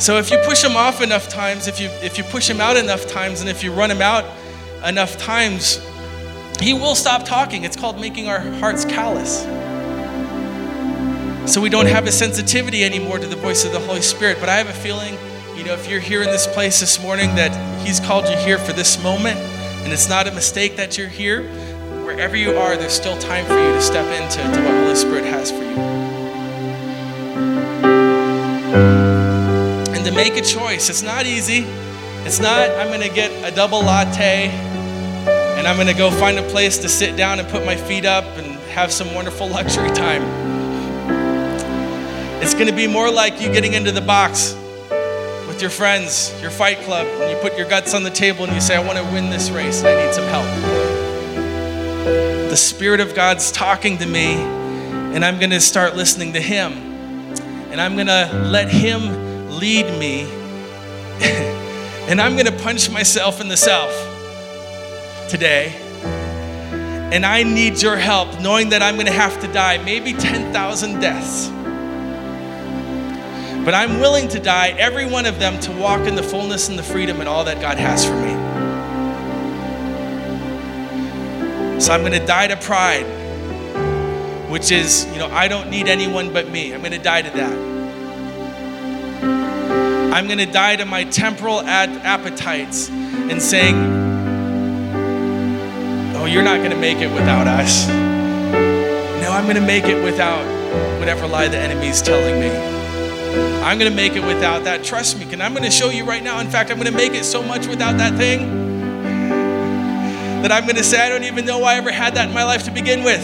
So 0.00 0.18
if 0.18 0.30
you 0.30 0.38
push 0.44 0.62
him 0.62 0.76
off 0.76 1.02
enough 1.02 1.28
times, 1.28 1.66
if 1.66 1.80
you 1.80 1.88
if 2.02 2.18
you 2.18 2.24
push 2.24 2.48
him 2.48 2.60
out 2.60 2.76
enough 2.76 3.08
times, 3.08 3.40
and 3.40 3.50
if 3.50 3.64
you 3.64 3.72
run 3.72 3.90
him 3.90 4.00
out 4.00 4.24
enough 4.86 5.18
times, 5.18 5.80
He 6.60 6.72
will 6.72 6.94
stop 6.94 7.24
talking. 7.24 7.64
It's 7.64 7.76
called 7.76 8.00
making 8.00 8.28
our 8.28 8.40
hearts 8.40 8.84
callous. 8.84 9.42
So 11.52 11.60
we 11.60 11.68
don't 11.68 11.86
have 11.86 12.06
a 12.06 12.12
sensitivity 12.12 12.84
anymore 12.84 13.18
to 13.18 13.26
the 13.26 13.36
voice 13.36 13.64
of 13.64 13.72
the 13.72 13.80
Holy 13.80 14.02
Spirit. 14.02 14.38
But 14.40 14.48
I 14.48 14.56
have 14.56 14.68
a 14.68 14.72
feeling, 14.72 15.16
you 15.58 15.64
know, 15.64 15.74
if 15.74 15.88
you're 15.90 15.98
here 15.98 16.22
in 16.22 16.28
this 16.30 16.46
place 16.46 16.78
this 16.78 17.02
morning, 17.02 17.34
that 17.34 17.50
He's 17.84 17.98
called 17.98 18.28
you 18.28 18.36
here 18.36 18.58
for 18.58 18.72
this 18.72 19.02
moment, 19.02 19.38
and 19.38 19.92
it's 19.92 20.08
not 20.08 20.28
a 20.28 20.32
mistake 20.32 20.76
that 20.76 20.96
you're 20.96 21.08
here. 21.08 21.42
Wherever 22.04 22.36
you 22.36 22.56
are, 22.56 22.76
there's 22.76 22.92
still 22.92 23.18
time 23.18 23.44
for 23.44 23.58
you 23.58 23.72
to 23.72 23.82
step 23.82 24.06
into 24.06 24.38
to 24.38 24.64
what 24.64 24.74
Holy 24.84 24.94
Spirit 24.94 25.24
has 25.24 25.50
for 25.50 25.64
you. 25.64 25.76
And 29.96 30.04
to 30.04 30.12
make 30.12 30.36
a 30.36 30.42
choice, 30.42 30.88
it's 30.88 31.02
not 31.02 31.26
easy. 31.26 31.64
It's 32.24 32.38
not, 32.38 32.70
I'm 32.70 32.86
going 32.88 33.00
to 33.00 33.12
get 33.12 33.32
a 33.44 33.54
double 33.54 33.80
latte 33.80 34.48
and 34.48 35.66
I'm 35.66 35.76
going 35.76 35.88
to 35.88 35.94
go 35.94 36.10
find 36.10 36.38
a 36.38 36.48
place 36.50 36.78
to 36.78 36.88
sit 36.88 37.16
down 37.16 37.40
and 37.40 37.48
put 37.48 37.66
my 37.66 37.74
feet 37.74 38.04
up 38.04 38.24
and 38.36 38.46
have 38.70 38.92
some 38.92 39.12
wonderful 39.12 39.48
luxury 39.58 39.90
time. 39.90 40.22
It's 42.42 42.54
going 42.54 42.68
to 42.68 42.74
be 42.74 42.86
more 42.86 43.10
like 43.10 43.40
you 43.40 43.52
getting 43.52 43.72
into 43.72 43.90
the 43.90 44.00
box 44.00 44.54
with 45.58 45.62
your 45.64 45.70
friends, 45.72 46.32
your 46.40 46.52
fight 46.52 46.78
club, 46.82 47.04
and 47.04 47.32
you 47.32 47.36
put 47.38 47.58
your 47.58 47.68
guts 47.68 47.92
on 47.92 48.04
the 48.04 48.10
table 48.10 48.44
and 48.44 48.54
you 48.54 48.60
say, 48.60 48.76
I 48.76 48.78
want 48.78 48.96
to 48.96 49.02
win 49.12 49.28
this 49.28 49.50
race 49.50 49.80
and 49.82 49.88
I 49.88 50.06
need 50.06 50.14
some 50.14 50.22
help. 50.26 50.46
The 52.48 52.56
Spirit 52.56 53.00
of 53.00 53.12
God's 53.12 53.50
talking 53.50 53.98
to 53.98 54.06
me, 54.06 54.34
and 54.34 55.24
I'm 55.24 55.40
going 55.40 55.50
to 55.50 55.60
start 55.60 55.96
listening 55.96 56.34
to 56.34 56.40
Him. 56.40 56.74
And 57.72 57.80
I'm 57.80 57.96
going 57.96 58.06
to 58.06 58.30
let 58.44 58.70
Him 58.70 59.50
lead 59.50 59.86
me. 59.98 60.30
and 62.08 62.20
I'm 62.20 62.34
going 62.34 62.46
to 62.46 62.56
punch 62.62 62.88
myself 62.88 63.40
in 63.40 63.48
the 63.48 63.56
self 63.56 63.90
today. 65.28 65.74
And 67.12 67.26
I 67.26 67.42
need 67.42 67.82
your 67.82 67.96
help, 67.96 68.40
knowing 68.40 68.68
that 68.68 68.80
I'm 68.80 68.94
going 68.94 69.06
to 69.06 69.12
have 69.12 69.40
to 69.40 69.52
die, 69.52 69.78
maybe 69.78 70.12
10,000 70.12 71.00
deaths. 71.00 71.50
But 73.68 73.74
I'm 73.74 74.00
willing 74.00 74.28
to 74.28 74.40
die, 74.40 74.68
every 74.68 75.04
one 75.04 75.26
of 75.26 75.38
them, 75.38 75.60
to 75.60 75.72
walk 75.72 76.06
in 76.06 76.14
the 76.14 76.22
fullness 76.22 76.70
and 76.70 76.78
the 76.78 76.82
freedom 76.82 77.20
and 77.20 77.28
all 77.28 77.44
that 77.44 77.60
God 77.60 77.76
has 77.76 78.02
for 78.02 78.14
me. 78.14 78.30
So 81.78 81.92
I'm 81.92 82.00
going 82.00 82.18
to 82.18 82.24
die 82.24 82.46
to 82.46 82.56
pride, 82.56 83.04
which 84.48 84.70
is, 84.72 85.04
you 85.12 85.18
know, 85.18 85.26
I 85.26 85.48
don't 85.48 85.68
need 85.68 85.86
anyone 85.86 86.32
but 86.32 86.48
me. 86.48 86.72
I'm 86.72 86.80
going 86.80 86.92
to 86.92 86.98
die 86.98 87.20
to 87.20 87.28
that. 87.28 87.52
I'm 90.14 90.24
going 90.24 90.38
to 90.38 90.50
die 90.50 90.76
to 90.76 90.86
my 90.86 91.04
temporal 91.04 91.60
ad- 91.60 91.90
appetites 92.06 92.88
and 92.88 93.42
saying, 93.42 93.76
Oh, 96.16 96.24
you're 96.24 96.42
not 96.42 96.60
going 96.60 96.70
to 96.70 96.78
make 96.78 97.02
it 97.02 97.12
without 97.12 97.46
us. 97.46 97.86
No, 97.86 99.30
I'm 99.30 99.44
going 99.44 99.56
to 99.56 99.60
make 99.60 99.84
it 99.84 100.02
without 100.02 100.46
whatever 100.98 101.26
lie 101.26 101.48
the 101.48 101.58
enemy 101.58 101.88
is 101.88 102.00
telling 102.00 102.40
me. 102.40 102.77
I'm 103.64 103.78
going 103.78 103.90
to 103.90 103.96
make 103.96 104.14
it 104.16 104.24
without 104.24 104.64
that. 104.64 104.84
Trust 104.84 105.18
me, 105.18 105.30
and 105.32 105.42
I'm 105.42 105.52
going 105.52 105.64
to 105.64 105.70
show 105.70 105.90
you 105.90 106.04
right 106.04 106.22
now. 106.22 106.40
In 106.40 106.48
fact, 106.48 106.70
I'm 106.70 106.76
going 106.78 106.90
to 106.90 106.96
make 106.96 107.12
it 107.12 107.24
so 107.24 107.42
much 107.42 107.66
without 107.66 107.98
that 107.98 108.16
thing 108.16 108.68
that 110.42 110.52
I'm 110.52 110.64
going 110.64 110.76
to 110.76 110.84
say, 110.84 111.04
I 111.04 111.08
don't 111.08 111.24
even 111.24 111.44
know 111.44 111.64
I 111.64 111.74
ever 111.74 111.90
had 111.90 112.14
that 112.14 112.28
in 112.28 112.34
my 112.34 112.44
life 112.44 112.64
to 112.64 112.70
begin 112.70 113.02
with. 113.02 113.22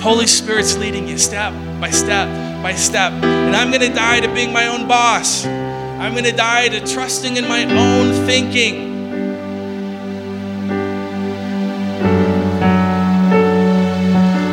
Holy 0.00 0.26
Spirit's 0.26 0.76
leading 0.78 1.06
you 1.06 1.18
step 1.18 1.52
by 1.80 1.90
step 1.90 2.28
by 2.62 2.74
step. 2.74 3.12
And 3.12 3.54
I'm 3.54 3.70
going 3.70 3.82
to 3.82 3.94
die 3.94 4.20
to 4.20 4.32
being 4.32 4.52
my 4.52 4.66
own 4.66 4.88
boss. 4.88 5.46
I'm 5.46 6.12
going 6.12 6.24
to 6.24 6.32
die 6.32 6.68
to 6.68 6.86
trusting 6.86 7.36
in 7.36 7.48
my 7.48 7.64
own 7.64 8.26
thinking. 8.26 8.88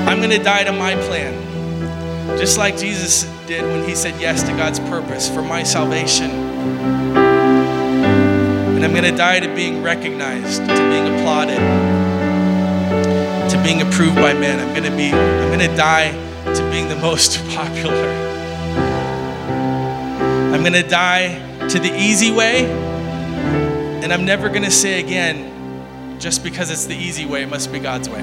I'm 0.07 0.17
going 0.17 0.31
to 0.31 0.43
die 0.43 0.63
to 0.63 0.71
my 0.71 0.95
plan. 0.95 1.44
Just 2.37 2.57
like 2.57 2.77
Jesus 2.77 3.23
did 3.47 3.63
when 3.63 3.87
he 3.87 3.95
said 3.95 4.19
yes 4.19 4.43
to 4.43 4.51
God's 4.51 4.79
purpose 4.79 5.27
for 5.29 5.41
my 5.41 5.63
salvation. 5.63 6.29
And 8.75 8.83
I'm 8.83 8.91
going 8.91 9.03
to 9.03 9.15
die 9.15 9.39
to 9.39 9.47
being 9.55 9.81
recognized, 9.81 10.61
to 10.65 10.89
being 10.89 11.07
applauded, 11.15 11.57
to 13.49 13.63
being 13.63 13.81
approved 13.81 14.15
by 14.15 14.33
men. 14.33 14.59
I'm 14.59 14.73
going 14.75 14.89
to 14.89 14.97
be 14.97 15.11
I'm 15.11 15.57
going 15.57 15.69
to 15.69 15.75
die 15.77 16.11
to 16.53 16.69
being 16.71 16.89
the 16.89 16.97
most 16.97 17.37
popular. 17.55 18.07
I'm 20.53 20.61
going 20.61 20.73
to 20.73 20.87
die 20.87 21.39
to 21.69 21.79
the 21.79 21.95
easy 21.97 22.31
way. 22.31 22.65
And 24.03 24.13
I'm 24.13 24.25
never 24.25 24.49
going 24.49 24.63
to 24.63 24.71
say 24.71 24.99
again 24.99 26.19
just 26.19 26.43
because 26.43 26.69
it's 26.69 26.85
the 26.85 26.95
easy 26.95 27.25
way, 27.25 27.43
it 27.43 27.49
must 27.49 27.71
be 27.71 27.79
God's 27.79 28.09
way. 28.09 28.21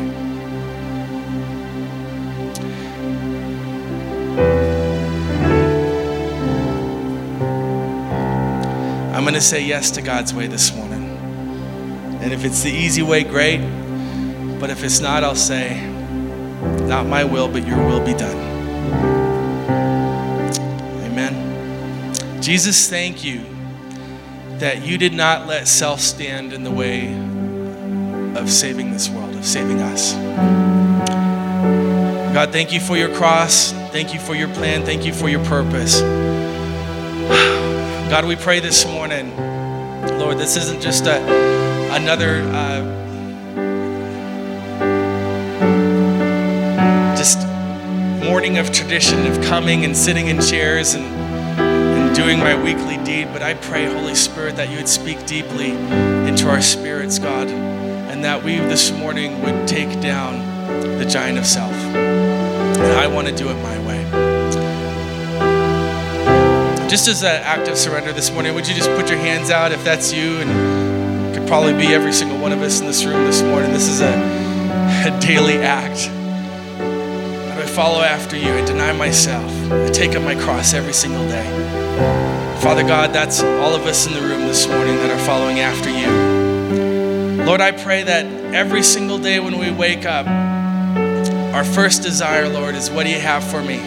I'm 9.22 9.26
going 9.26 9.34
to 9.34 9.40
say 9.40 9.64
yes 9.64 9.92
to 9.92 10.02
God's 10.02 10.34
way 10.34 10.48
this 10.48 10.74
morning. 10.74 11.04
And 12.20 12.32
if 12.32 12.44
it's 12.44 12.64
the 12.64 12.72
easy 12.72 13.02
way, 13.02 13.22
great. 13.22 13.60
But 14.58 14.68
if 14.68 14.82
it's 14.82 14.98
not, 14.98 15.22
I'll 15.22 15.36
say, 15.36 15.80
not 16.88 17.06
my 17.06 17.22
will, 17.22 17.46
but 17.46 17.64
your 17.64 17.78
will 17.86 18.04
be 18.04 18.14
done. 18.14 18.36
Amen. 21.04 22.42
Jesus, 22.42 22.90
thank 22.90 23.22
you 23.22 23.44
that 24.58 24.84
you 24.84 24.98
did 24.98 25.12
not 25.12 25.46
let 25.46 25.68
self 25.68 26.00
stand 26.00 26.52
in 26.52 26.64
the 26.64 26.72
way 26.72 27.12
of 28.36 28.50
saving 28.50 28.90
this 28.90 29.08
world, 29.08 29.36
of 29.36 29.44
saving 29.46 29.78
us. 29.82 30.14
God, 32.34 32.50
thank 32.50 32.72
you 32.72 32.80
for 32.80 32.96
your 32.96 33.14
cross. 33.14 33.70
Thank 33.92 34.14
you 34.14 34.18
for 34.18 34.34
your 34.34 34.48
plan. 34.48 34.84
Thank 34.84 35.06
you 35.06 35.12
for 35.12 35.28
your 35.28 35.44
purpose. 35.44 36.02
God, 38.12 38.26
we 38.26 38.36
pray 38.36 38.60
this 38.60 38.84
morning, 38.84 39.34
Lord, 40.18 40.36
this 40.36 40.58
isn't 40.58 40.82
just 40.82 41.06
a, 41.06 41.16
another 41.94 42.42
uh, 42.42 42.82
just 47.16 47.38
morning 48.22 48.58
of 48.58 48.70
tradition 48.70 49.26
of 49.26 49.42
coming 49.42 49.86
and 49.86 49.96
sitting 49.96 50.26
in 50.26 50.42
chairs 50.42 50.92
and, 50.92 51.06
and 51.06 52.14
doing 52.14 52.38
my 52.38 52.54
weekly 52.54 53.02
deed, 53.02 53.28
but 53.32 53.40
I 53.40 53.54
pray, 53.54 53.86
Holy 53.86 54.14
Spirit, 54.14 54.56
that 54.56 54.68
you 54.68 54.76
would 54.76 54.90
speak 54.90 55.24
deeply 55.24 55.70
into 55.70 56.50
our 56.50 56.60
spirits, 56.60 57.18
God, 57.18 57.48
and 57.48 58.22
that 58.26 58.44
we 58.44 58.58
this 58.58 58.92
morning 58.92 59.40
would 59.40 59.66
take 59.66 60.02
down 60.02 60.38
the 60.98 61.06
giant 61.06 61.38
of 61.38 61.46
self. 61.46 61.72
And 61.72 62.92
I 62.92 63.06
want 63.06 63.28
to 63.28 63.34
do 63.34 63.48
it 63.48 63.54
my 63.62 63.78
way 63.78 63.81
just 66.92 67.08
as 67.08 67.22
an 67.22 67.42
act 67.42 67.68
of 67.68 67.78
surrender 67.78 68.12
this 68.12 68.30
morning, 68.30 68.54
would 68.54 68.68
you 68.68 68.74
just 68.74 68.90
put 68.90 69.08
your 69.08 69.16
hands 69.16 69.48
out 69.50 69.72
if 69.72 69.82
that's 69.82 70.12
you? 70.12 70.36
And 70.40 71.34
could 71.34 71.48
probably 71.48 71.72
be 71.72 71.86
every 71.86 72.12
single 72.12 72.36
one 72.36 72.52
of 72.52 72.60
us 72.60 72.80
in 72.80 72.86
this 72.86 73.06
room 73.06 73.24
this 73.24 73.40
morning. 73.40 73.72
This 73.72 73.88
is 73.88 74.02
a, 74.02 74.12
a 75.06 75.18
daily 75.18 75.56
act. 75.56 76.10
I 77.58 77.66
follow 77.66 78.02
after 78.02 78.36
you? 78.36 78.52
I 78.52 78.62
deny 78.66 78.92
myself. 78.92 79.50
I 79.72 79.88
take 79.88 80.14
up 80.14 80.22
my 80.22 80.34
cross 80.34 80.74
every 80.74 80.92
single 80.92 81.26
day. 81.28 81.48
Father 82.60 82.82
God, 82.82 83.14
that's 83.14 83.42
all 83.42 83.74
of 83.74 83.86
us 83.86 84.06
in 84.06 84.12
the 84.12 84.20
room 84.20 84.42
this 84.42 84.68
morning 84.68 84.96
that 84.96 85.08
are 85.08 85.24
following 85.24 85.60
after 85.60 85.88
you. 85.88 87.42
Lord, 87.46 87.62
I 87.62 87.72
pray 87.72 88.02
that 88.02 88.26
every 88.54 88.82
single 88.82 89.16
day 89.16 89.40
when 89.40 89.58
we 89.58 89.70
wake 89.70 90.04
up, 90.04 90.26
our 91.54 91.64
first 91.64 92.02
desire, 92.02 92.50
Lord, 92.50 92.74
is 92.74 92.90
what 92.90 93.04
do 93.04 93.10
you 93.10 93.20
have 93.20 93.42
for 93.42 93.62
me? 93.62 93.80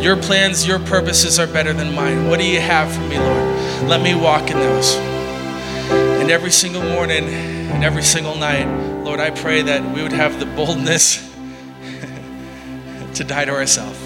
Your 0.00 0.16
plans, 0.16 0.64
your 0.64 0.78
purposes 0.78 1.40
are 1.40 1.46
better 1.48 1.72
than 1.72 1.92
mine. 1.92 2.28
What 2.28 2.38
do 2.38 2.46
you 2.46 2.60
have 2.60 2.92
for 2.92 3.00
me, 3.00 3.18
Lord? 3.18 3.88
Let 3.88 4.00
me 4.00 4.14
walk 4.14 4.48
in 4.48 4.56
those. 4.56 4.94
And 4.94 6.30
every 6.30 6.52
single 6.52 6.82
morning 6.82 7.24
and 7.24 7.82
every 7.82 8.04
single 8.04 8.36
night, 8.36 8.66
Lord, 9.02 9.18
I 9.18 9.30
pray 9.30 9.62
that 9.62 9.94
we 9.94 10.00
would 10.02 10.12
have 10.12 10.38
the 10.38 10.46
boldness 10.46 11.16
to 13.14 13.24
die 13.24 13.44
to 13.44 13.50
ourselves, 13.50 13.98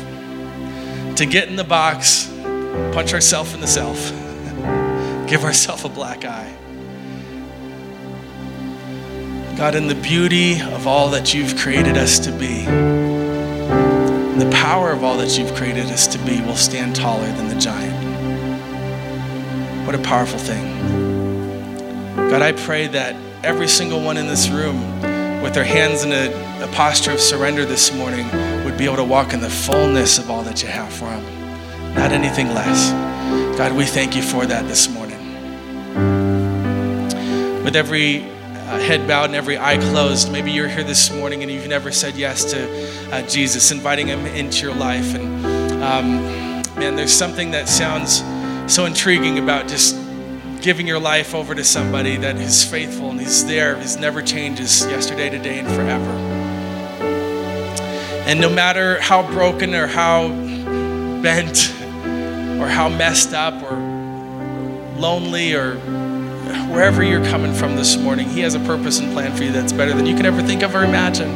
to 1.18 1.26
get 1.26 1.48
in 1.48 1.56
the 1.56 1.64
box, 1.64 2.26
punch 2.92 3.12
ourselves 3.12 3.52
in 3.52 3.60
the 3.60 3.66
self, 3.66 4.10
give 5.28 5.44
ourselves 5.44 5.84
a 5.84 5.90
black 5.90 6.24
eye. 6.24 6.56
God, 9.58 9.74
in 9.74 9.88
the 9.88 9.94
beauty 9.94 10.58
of 10.58 10.86
all 10.86 11.10
that 11.10 11.34
you've 11.34 11.58
created 11.58 11.98
us 11.98 12.18
to 12.20 12.32
be, 12.32 12.64
the 14.42 14.50
power 14.50 14.90
of 14.90 15.04
all 15.04 15.16
that 15.18 15.38
you've 15.38 15.54
created 15.54 15.86
us 15.86 16.08
to 16.08 16.18
be 16.24 16.40
will 16.40 16.56
stand 16.56 16.96
taller 16.96 17.26
than 17.26 17.48
the 17.48 17.54
giant. 17.54 17.94
What 19.86 19.94
a 19.94 19.98
powerful 19.98 20.38
thing. 20.38 20.66
God, 22.16 22.42
I 22.42 22.50
pray 22.50 22.88
that 22.88 23.14
every 23.44 23.68
single 23.68 24.02
one 24.02 24.16
in 24.16 24.26
this 24.26 24.48
room, 24.48 25.00
with 25.42 25.54
their 25.54 25.64
hands 25.64 26.02
in 26.02 26.10
a, 26.10 26.64
a 26.64 26.66
posture 26.72 27.12
of 27.12 27.20
surrender 27.20 27.64
this 27.64 27.94
morning, 27.94 28.26
would 28.64 28.76
be 28.76 28.84
able 28.84 28.96
to 28.96 29.04
walk 29.04 29.32
in 29.32 29.40
the 29.40 29.50
fullness 29.50 30.18
of 30.18 30.28
all 30.28 30.42
that 30.42 30.60
you 30.60 30.68
have 30.68 30.92
for 30.92 31.04
them, 31.04 31.94
not 31.94 32.10
anything 32.10 32.48
less. 32.48 32.90
God, 33.56 33.76
we 33.76 33.84
thank 33.84 34.16
you 34.16 34.22
for 34.22 34.44
that 34.44 34.66
this 34.66 34.88
morning. 34.88 35.20
with 37.64 37.76
every 37.76 38.26
uh, 38.68 38.78
head 38.78 39.06
bowed 39.06 39.26
and 39.26 39.34
every 39.34 39.58
eye 39.58 39.76
closed, 39.76 40.30
maybe 40.30 40.50
you're 40.50 40.68
here 40.68 40.84
this 40.84 41.12
morning 41.12 41.42
and 41.42 41.50
you've 41.50 41.68
never 41.68 41.90
said 41.92 42.14
yes 42.16 42.44
to 42.52 43.14
uh, 43.14 43.22
Jesus, 43.22 43.70
inviting 43.70 44.06
him 44.06 44.24
into 44.26 44.66
your 44.66 44.74
life. 44.74 45.14
And 45.14 45.82
um, 45.82 46.22
man, 46.78 46.96
there's 46.96 47.12
something 47.12 47.50
that 47.52 47.68
sounds 47.68 48.22
so 48.72 48.84
intriguing 48.84 49.38
about 49.38 49.68
just 49.68 49.96
giving 50.62 50.86
your 50.86 51.00
life 51.00 51.34
over 51.34 51.54
to 51.54 51.64
somebody 51.64 52.16
that 52.16 52.36
is 52.36 52.64
faithful 52.64 53.10
and 53.10 53.20
he's 53.20 53.44
there, 53.44 53.76
he's 53.78 53.96
never 53.96 54.22
changes 54.22 54.84
yesterday, 54.86 55.28
today, 55.28 55.58
and 55.58 55.68
forever. 55.68 56.10
And 58.24 58.40
no 58.40 58.48
matter 58.48 59.00
how 59.00 59.28
broken 59.32 59.74
or 59.74 59.88
how 59.88 60.28
bent 61.20 61.70
or 62.60 62.68
how 62.68 62.88
messed 62.88 63.34
up 63.34 63.60
or 63.62 63.76
lonely 64.96 65.54
or 65.54 65.74
wherever 66.70 67.02
you're 67.02 67.24
coming 67.24 67.52
from 67.52 67.76
this 67.76 67.96
morning, 67.96 68.28
He 68.28 68.40
has 68.40 68.54
a 68.54 68.60
purpose 68.60 68.98
and 68.98 69.12
plan 69.12 69.36
for 69.36 69.44
you 69.44 69.52
that's 69.52 69.72
better 69.72 69.94
than 69.94 70.06
you 70.06 70.14
can 70.14 70.26
ever 70.26 70.42
think 70.42 70.62
of 70.62 70.74
or 70.74 70.84
imagine. 70.84 71.30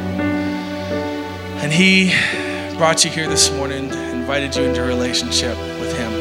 And 1.63 1.73
He 1.73 2.11
brought 2.77 3.05
you 3.05 3.11
here 3.11 3.29
this 3.29 3.51
morning, 3.53 3.91
invited 3.91 4.55
you 4.55 4.65
into 4.65 4.83
a 4.83 4.87
relationship 4.87 5.57
with 5.81 5.97
Him. 5.97 6.13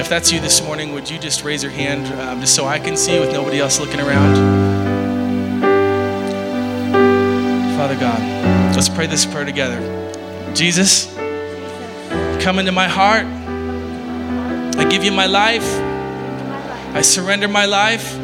If 0.00 0.08
that's 0.08 0.32
you 0.32 0.40
this 0.40 0.62
morning, 0.62 0.92
would 0.92 1.10
you 1.10 1.18
just 1.18 1.44
raise 1.44 1.62
your 1.62 1.72
hand 1.72 2.06
um, 2.20 2.40
just 2.40 2.54
so 2.54 2.66
I 2.66 2.78
can 2.78 2.96
see 2.96 3.20
with 3.20 3.32
nobody 3.32 3.60
else 3.60 3.78
looking 3.78 4.00
around? 4.00 4.36
Father 7.76 7.96
God, 7.98 8.74
let's 8.74 8.88
pray 8.88 9.06
this 9.06 9.26
prayer 9.26 9.44
together. 9.44 9.80
Jesus, 10.54 11.14
come 12.42 12.58
into 12.58 12.72
my 12.72 12.88
heart. 12.88 13.26
I 14.76 14.88
give 14.88 15.04
you 15.04 15.12
my 15.12 15.26
life. 15.26 15.89
I 16.92 17.02
surrender 17.02 17.48
my 17.48 17.66
life. 17.66 18.16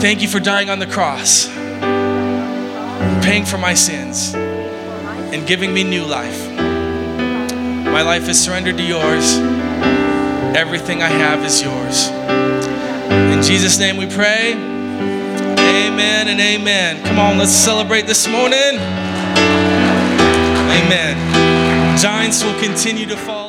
Thank 0.00 0.22
you 0.22 0.28
for 0.28 0.40
dying 0.40 0.70
on 0.70 0.78
the 0.78 0.86
cross, 0.86 1.46
paying 3.22 3.44
for 3.44 3.58
my 3.58 3.74
sins, 3.74 4.34
and 4.34 5.46
giving 5.46 5.74
me 5.74 5.84
new 5.84 6.04
life. 6.04 6.48
My 7.84 8.02
life 8.02 8.28
is 8.28 8.40
surrendered 8.40 8.78
to 8.78 8.82
yours. 8.82 9.36
Everything 10.56 11.02
I 11.02 11.08
have 11.08 11.44
is 11.44 11.60
yours. 11.62 12.08
In 13.10 13.42
Jesus' 13.42 13.78
name 13.78 13.96
we 13.96 14.06
pray. 14.06 14.54
Amen 14.54 16.28
and 16.28 16.40
amen. 16.40 17.04
Come 17.04 17.18
on, 17.18 17.36
let's 17.38 17.52
celebrate 17.52 18.06
this 18.06 18.26
morning. 18.26 18.78
Amen. 20.78 21.16
Giants 21.98 22.42
will 22.42 22.58
continue 22.58 23.06
to 23.06 23.16
fall. 23.16 23.39